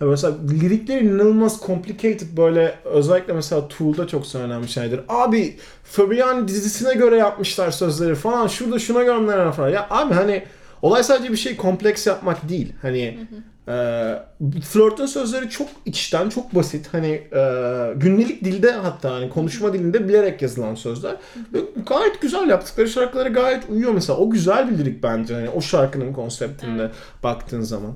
Mesela 0.00 0.34
lirikleri 0.50 1.04
inanılmaz 1.04 1.60
complicated 1.66 2.36
böyle 2.36 2.74
özellikle 2.84 3.32
mesela 3.32 3.68
Tool'da 3.68 4.06
çok 4.06 4.26
söylenen 4.26 4.62
bir 4.62 4.68
şeydir. 4.68 5.00
Abi 5.08 5.56
Fabian 5.84 6.48
dizisine 6.48 6.94
göre 6.94 7.16
yapmışlar 7.16 7.70
sözleri 7.70 8.14
falan. 8.14 8.46
Şurada 8.46 8.78
şuna 8.78 9.02
gönderen 9.02 9.52
falan. 9.52 9.68
Ya 9.68 9.86
abi 9.90 10.14
hani 10.14 10.44
olay 10.82 11.02
sadece 11.02 11.32
bir 11.32 11.36
şey 11.36 11.56
kompleks 11.56 12.06
yapmak 12.06 12.48
değil. 12.48 12.72
Hani 12.82 13.18
e, 13.68 13.72
flörtün 14.64 15.06
sözleri 15.06 15.50
çok 15.50 15.68
içten, 15.84 16.28
çok 16.28 16.54
basit. 16.54 16.88
Hani 16.92 17.10
e, 17.32 17.42
gündelik 17.96 18.44
dilde 18.44 18.72
hatta 18.72 19.14
hani 19.14 19.30
konuşma 19.30 19.72
dilinde 19.72 20.08
bilerek 20.08 20.42
yazılan 20.42 20.74
sözler. 20.74 21.16
Ve 21.52 21.58
gayet 21.86 22.20
güzel 22.20 22.48
yaptıkları 22.48 22.88
şarkılara 22.88 23.28
gayet 23.28 23.62
uyuyor 23.70 23.92
mesela. 23.92 24.18
O 24.18 24.30
güzel 24.30 24.70
bir 24.70 24.78
lirik 24.78 25.02
bence. 25.02 25.34
Hani 25.34 25.48
o 25.50 25.60
şarkının 25.60 26.12
konseptinde 26.12 26.90
baktığın 27.22 27.60
zaman. 27.60 27.92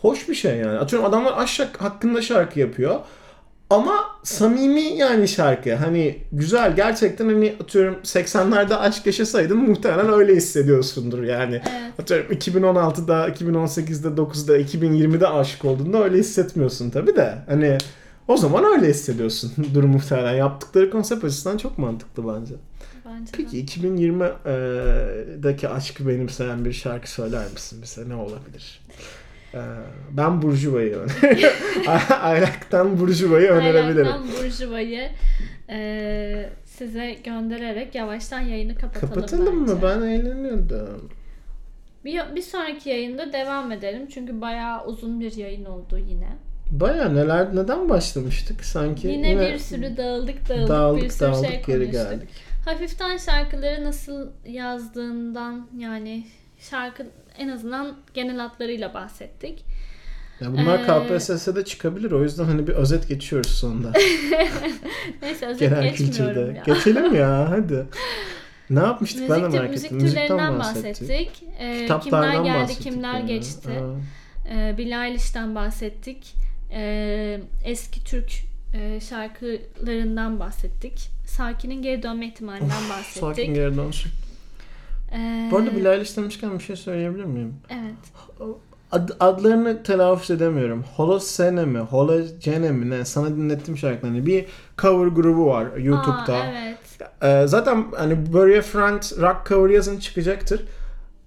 Hoş 0.00 0.28
bir 0.28 0.34
şey 0.34 0.56
yani. 0.56 0.78
Atıyorum 0.78 1.08
adamlar 1.08 1.32
aşk 1.36 1.76
hakkında 1.78 2.22
şarkı 2.22 2.60
yapıyor. 2.60 3.00
Ama 3.70 4.04
samimi 4.22 4.82
yani 4.82 5.28
şarkı. 5.28 5.74
Hani 5.74 6.18
güzel 6.32 6.76
gerçekten 6.76 7.24
hani 7.24 7.56
atıyorum 7.62 7.98
80'lerde 8.04 8.74
aşk 8.74 9.06
yaşasaydın 9.06 9.58
muhtemelen 9.58 10.12
öyle 10.12 10.36
hissediyorsundur 10.36 11.22
yani. 11.22 11.54
Evet. 11.54 12.00
Atıyorum 12.00 12.32
2016'da, 12.32 13.28
2018'de, 13.28 14.08
9'da, 14.08 14.58
2020'de 14.58 15.28
aşık 15.28 15.64
olduğunda 15.64 16.04
öyle 16.04 16.18
hissetmiyorsun 16.18 16.90
tabi 16.90 17.16
de. 17.16 17.34
Hani 17.46 17.78
o 18.28 18.36
zaman 18.36 18.64
öyle 18.64 18.88
hissediyorsun 18.88 19.52
durum 19.74 19.90
muhtemelen. 19.90 20.34
Yaptıkları 20.34 20.90
konsept 20.90 21.24
açısından 21.24 21.56
çok 21.56 21.78
mantıklı 21.78 22.34
bence. 22.34 22.54
Bence 23.04 23.32
de. 23.32 23.36
Peki 23.36 23.64
2020'deki 23.64 25.68
aşkı 25.68 26.08
benimseyen 26.08 26.64
bir 26.64 26.72
şarkı 26.72 27.10
söyler 27.10 27.44
misin 27.52 27.82
bize? 27.82 28.08
Ne 28.08 28.14
olabilir? 28.14 28.80
Ee, 29.54 29.58
Ben 30.10 30.42
Burjuva'yı 30.42 30.96
öneriyorum. 30.96 31.56
Aylak'tan 32.20 33.00
Burjuva'yı 33.00 33.50
önerebilirim. 33.50 34.06
Aylak'tan 34.06 34.28
Burjuva'yı 34.44 35.08
e, 35.70 36.50
size 36.64 37.16
göndererek 37.24 37.94
yavaştan 37.94 38.40
yayını 38.40 38.74
kapatalım, 38.74 39.14
Kapatalım 39.14 39.60
bence. 39.62 39.74
mı? 39.74 39.80
Ben 39.82 40.02
eğleniyordum. 40.02 41.10
Bir, 42.04 42.20
bir 42.36 42.42
sonraki 42.42 42.88
yayında 42.88 43.32
devam 43.32 43.72
edelim. 43.72 44.06
Çünkü 44.14 44.40
bayağı 44.40 44.86
uzun 44.86 45.20
bir 45.20 45.36
yayın 45.36 45.64
oldu 45.64 45.98
yine. 45.98 46.28
Baya 46.70 47.08
neler 47.08 47.56
neden 47.56 47.88
başlamıştık 47.88 48.64
sanki? 48.64 49.08
Yine, 49.08 49.40
bir 49.40 49.58
sürü 49.58 49.96
dağıldık 49.96 50.48
dağıldık, 50.48 50.68
dağıldık 50.68 51.04
bir 51.04 51.10
sürü 51.10 51.20
dağıldık 51.28 51.50
şey 51.50 51.62
konuştuk. 51.62 51.92
geldik. 51.92 52.28
Hafiften 52.64 53.16
şarkıları 53.16 53.84
nasıl 53.84 54.28
yazdığından 54.46 55.66
yani 55.78 56.26
şarkı 56.58 57.06
en 57.38 57.48
azından 57.48 57.96
genel 58.14 58.36
hatlarıyla 58.38 58.94
bahsettik. 58.94 59.64
Ya 60.40 60.52
bunlar 60.52 60.78
Ee, 60.78 61.16
KPSS'de 61.18 61.64
çıkabilir 61.64 62.10
o 62.12 62.22
yüzden 62.22 62.44
hani 62.44 62.66
bir 62.66 62.72
özet 62.72 63.08
geçiyoruz 63.08 63.50
sonunda. 63.50 63.92
Neyse 65.22 65.46
özet 65.46 65.60
Genel 65.60 65.94
kültürde. 65.94 66.40
ya. 66.40 66.74
Geçelim 66.74 67.14
ya 67.14 67.50
hadi. 67.50 67.86
Ne 68.70 68.80
yapmıştık 68.80 69.30
ben 69.30 69.36
de 69.36 69.42
Müzik, 69.46 69.54
merak 69.60 69.70
müzik 69.70 69.86
ettim. 69.86 69.98
Müzikten 70.02 70.26
türlerinden 70.28 70.58
bahsettik. 70.58 71.08
bahsettik. 71.08 71.42
Ee, 71.58 71.72
kimler 71.72 71.80
Kitaplardan 72.00 72.44
geldi, 72.44 72.58
bahsettik 72.62 72.82
kimler 72.92 73.14
yani. 73.14 73.26
geçti. 73.26 73.68
Aa. 73.70 74.50
Ee, 74.54 74.74
Billie 74.78 75.06
Eilish'ten 75.06 75.54
bahsettik. 75.54 76.34
Ee, 76.72 77.40
eski 77.64 78.04
Türk 78.04 78.30
e, 78.74 79.00
şarkılarından 79.00 80.40
bahsettik. 80.40 81.08
Sakin'in 81.26 81.82
geri 81.82 82.02
dönme 82.02 82.26
ihtimalinden 82.26 82.88
bahsettik. 82.90 83.20
Sakin 83.20 83.54
geri 83.54 83.76
dönsün. 83.76 84.12
Ee, 85.12 85.48
Bu 85.50 85.56
arada 85.56 85.76
Billie 85.76 85.92
Eilish 85.94 86.16
demişken 86.16 86.58
bir 86.58 86.64
şey 86.64 86.76
söyleyebilir 86.76 87.24
miyim? 87.24 87.54
Evet. 87.70 87.94
Ad- 88.92 89.16
adlarını 89.20 89.82
telaffuz 89.82 90.30
edemiyorum. 90.30 90.84
Holosene 90.96 91.64
mi? 91.64 91.78
Hologene 91.78 92.70
mi? 92.70 92.90
Ne? 92.90 93.04
Sana 93.04 93.28
dinlettim 93.28 93.76
şarkılarını. 93.78 94.26
Bir 94.26 94.46
cover 94.78 95.06
grubu 95.06 95.46
var 95.46 95.66
YouTube'da. 95.76 96.34
Aa, 96.34 96.46
evet. 96.46 96.78
Ee, 97.22 97.46
zaten 97.46 97.84
hani 97.96 98.12
a 98.58 98.62
Friend 98.62 99.02
rock 99.22 99.46
cover 99.48 99.70
yazın 99.70 99.98
çıkacaktır. 99.98 100.64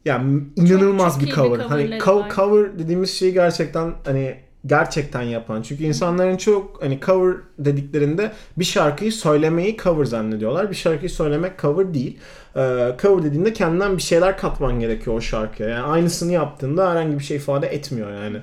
Yani 0.06 0.44
inanılmaz 0.56 1.14
çok 1.14 1.22
bir 1.22 1.28
iyi 1.28 1.30
bir 1.30 1.36
cover. 1.36 1.60
hani 1.60 1.84
coverları 1.84 2.00
co- 2.00 2.20
var. 2.20 2.30
cover 2.36 2.80
dediğimiz 2.80 3.10
şeyi 3.14 3.34
gerçekten 3.34 3.94
hani 4.06 4.36
gerçekten 4.66 5.22
yapan. 5.22 5.62
Çünkü 5.62 5.84
insanların 5.84 6.38
çok 6.38 6.84
hani 6.84 7.00
cover 7.00 7.36
dediklerinde 7.60 8.32
bir 8.58 8.64
şarkıyı 8.66 9.12
söylemeyi 9.12 9.78
cover 9.78 10.06
zannediyorlar. 10.06 10.70
Bir 10.70 10.76
şarkıyı 10.76 11.10
söylemek 11.10 11.60
cover 11.60 11.94
değil. 11.94 12.20
Ee, 12.56 12.96
cover 13.02 13.24
dediğinde 13.24 13.54
kendinden 13.54 13.98
bir 13.98 14.02
şeyler 14.02 14.38
katman 14.38 14.80
gerekiyor 14.80 15.16
o 15.16 15.22
şarkıya. 15.22 15.70
Yani 15.70 15.84
aynısını 15.84 16.32
yaptığında 16.32 16.92
herhangi 16.92 17.20
bir 17.20 17.24
şey 17.24 17.38
ifade 17.38 17.68
etmiyor 17.68 18.12
yani. 18.12 18.38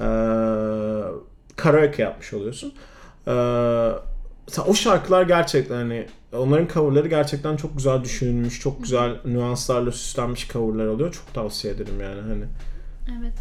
Ee, 0.00 0.06
karaoke 1.56 2.02
yapmış 2.02 2.34
oluyorsun. 2.34 2.72
Ee, 3.26 3.30
o 4.66 4.74
şarkılar 4.74 5.22
gerçekten 5.22 5.74
hani 5.74 6.06
onların 6.32 6.68
coverları 6.74 7.08
gerçekten 7.08 7.56
çok 7.56 7.76
güzel 7.76 8.04
düşünülmüş, 8.04 8.60
çok 8.60 8.82
güzel 8.82 9.16
nüanslarla 9.24 9.92
süslenmiş 9.92 10.48
coverlar 10.48 10.86
oluyor. 10.86 11.12
Çok 11.12 11.34
tavsiye 11.34 11.74
ederim 11.74 12.00
yani 12.00 12.20
hani. 12.20 12.44
Evet. 13.20 13.34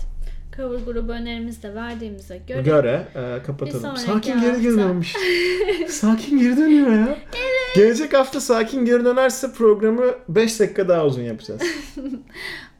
Cover 0.60 0.80
grubu 0.94 1.12
önerimizi 1.12 1.64
de 1.64 1.76
verdiğimize 1.76 2.38
göre. 2.48 2.62
Göre 2.62 3.08
e, 3.16 3.44
kapatalım. 3.46 3.98
Sakin 3.98 4.40
geri 4.42 4.52
hafta- 4.52 4.64
dönüyormuş. 4.64 5.14
sakin 5.88 6.40
geri 6.40 6.58
dönüyor 6.58 6.92
ya. 6.92 7.18
Gelecek 7.76 8.14
hafta 8.14 8.42
sakin 8.42 8.86
geri 8.86 9.06
dönerse 9.06 9.52
programı 9.54 10.06
5 10.30 10.60
dakika 10.60 10.88
daha 10.90 11.06
uzun 11.06 11.22
yapacağız. 11.22 11.62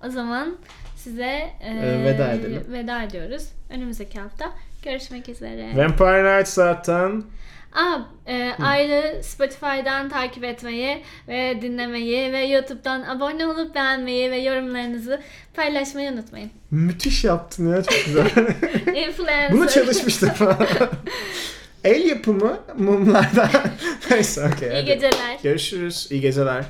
O 0.08 0.10
zaman 0.10 0.56
size 0.96 1.24
e, 1.62 1.70
Ee, 1.84 2.04
veda 2.06 2.32
edelim. 2.34 2.64
veda 2.72 3.04
ediyoruz. 3.04 3.44
Önümüzdeki 3.70 4.20
hafta 4.20 4.46
görüşmek 4.84 5.30
üzere. 5.30 5.72
Vampire 5.76 6.38
Night 6.38 6.48
zaten 6.50 7.24
Aa, 7.74 8.00
e, 8.28 8.52
ayrı 8.62 9.24
Spotify'dan 9.24 10.10
takip 10.10 10.44
etmeyi 10.44 11.04
ve 11.28 11.62
dinlemeyi 11.62 12.34
ve 12.34 12.40
YouTube'dan 12.46 13.02
abone 13.02 13.48
olup 13.48 13.76
beğenmeyi 13.76 14.32
ve 14.32 14.38
yorumlarınızı 14.38 15.22
paylaşmayı 15.54 16.12
unutmayın. 16.12 16.52
müthiş 16.72 17.24
yaptın 17.24 17.74
ya 17.76 17.84
çok 17.84 18.06
güzel. 18.06 18.26
Influencer. 19.08 19.52
Bunu 19.52 19.70
çalışmıştık 19.70 20.36
falan. 20.36 20.58
El 21.84 22.06
yapımı 22.06 22.60
mumlardan. 22.78 23.50
Neyse 24.12 24.50
okey. 24.56 24.70
İyi 24.70 24.74
hadi. 24.74 24.86
geceler. 24.86 25.38
Görüşürüz. 25.44 26.08
İyi 26.12 26.22
geceler. 26.22 26.66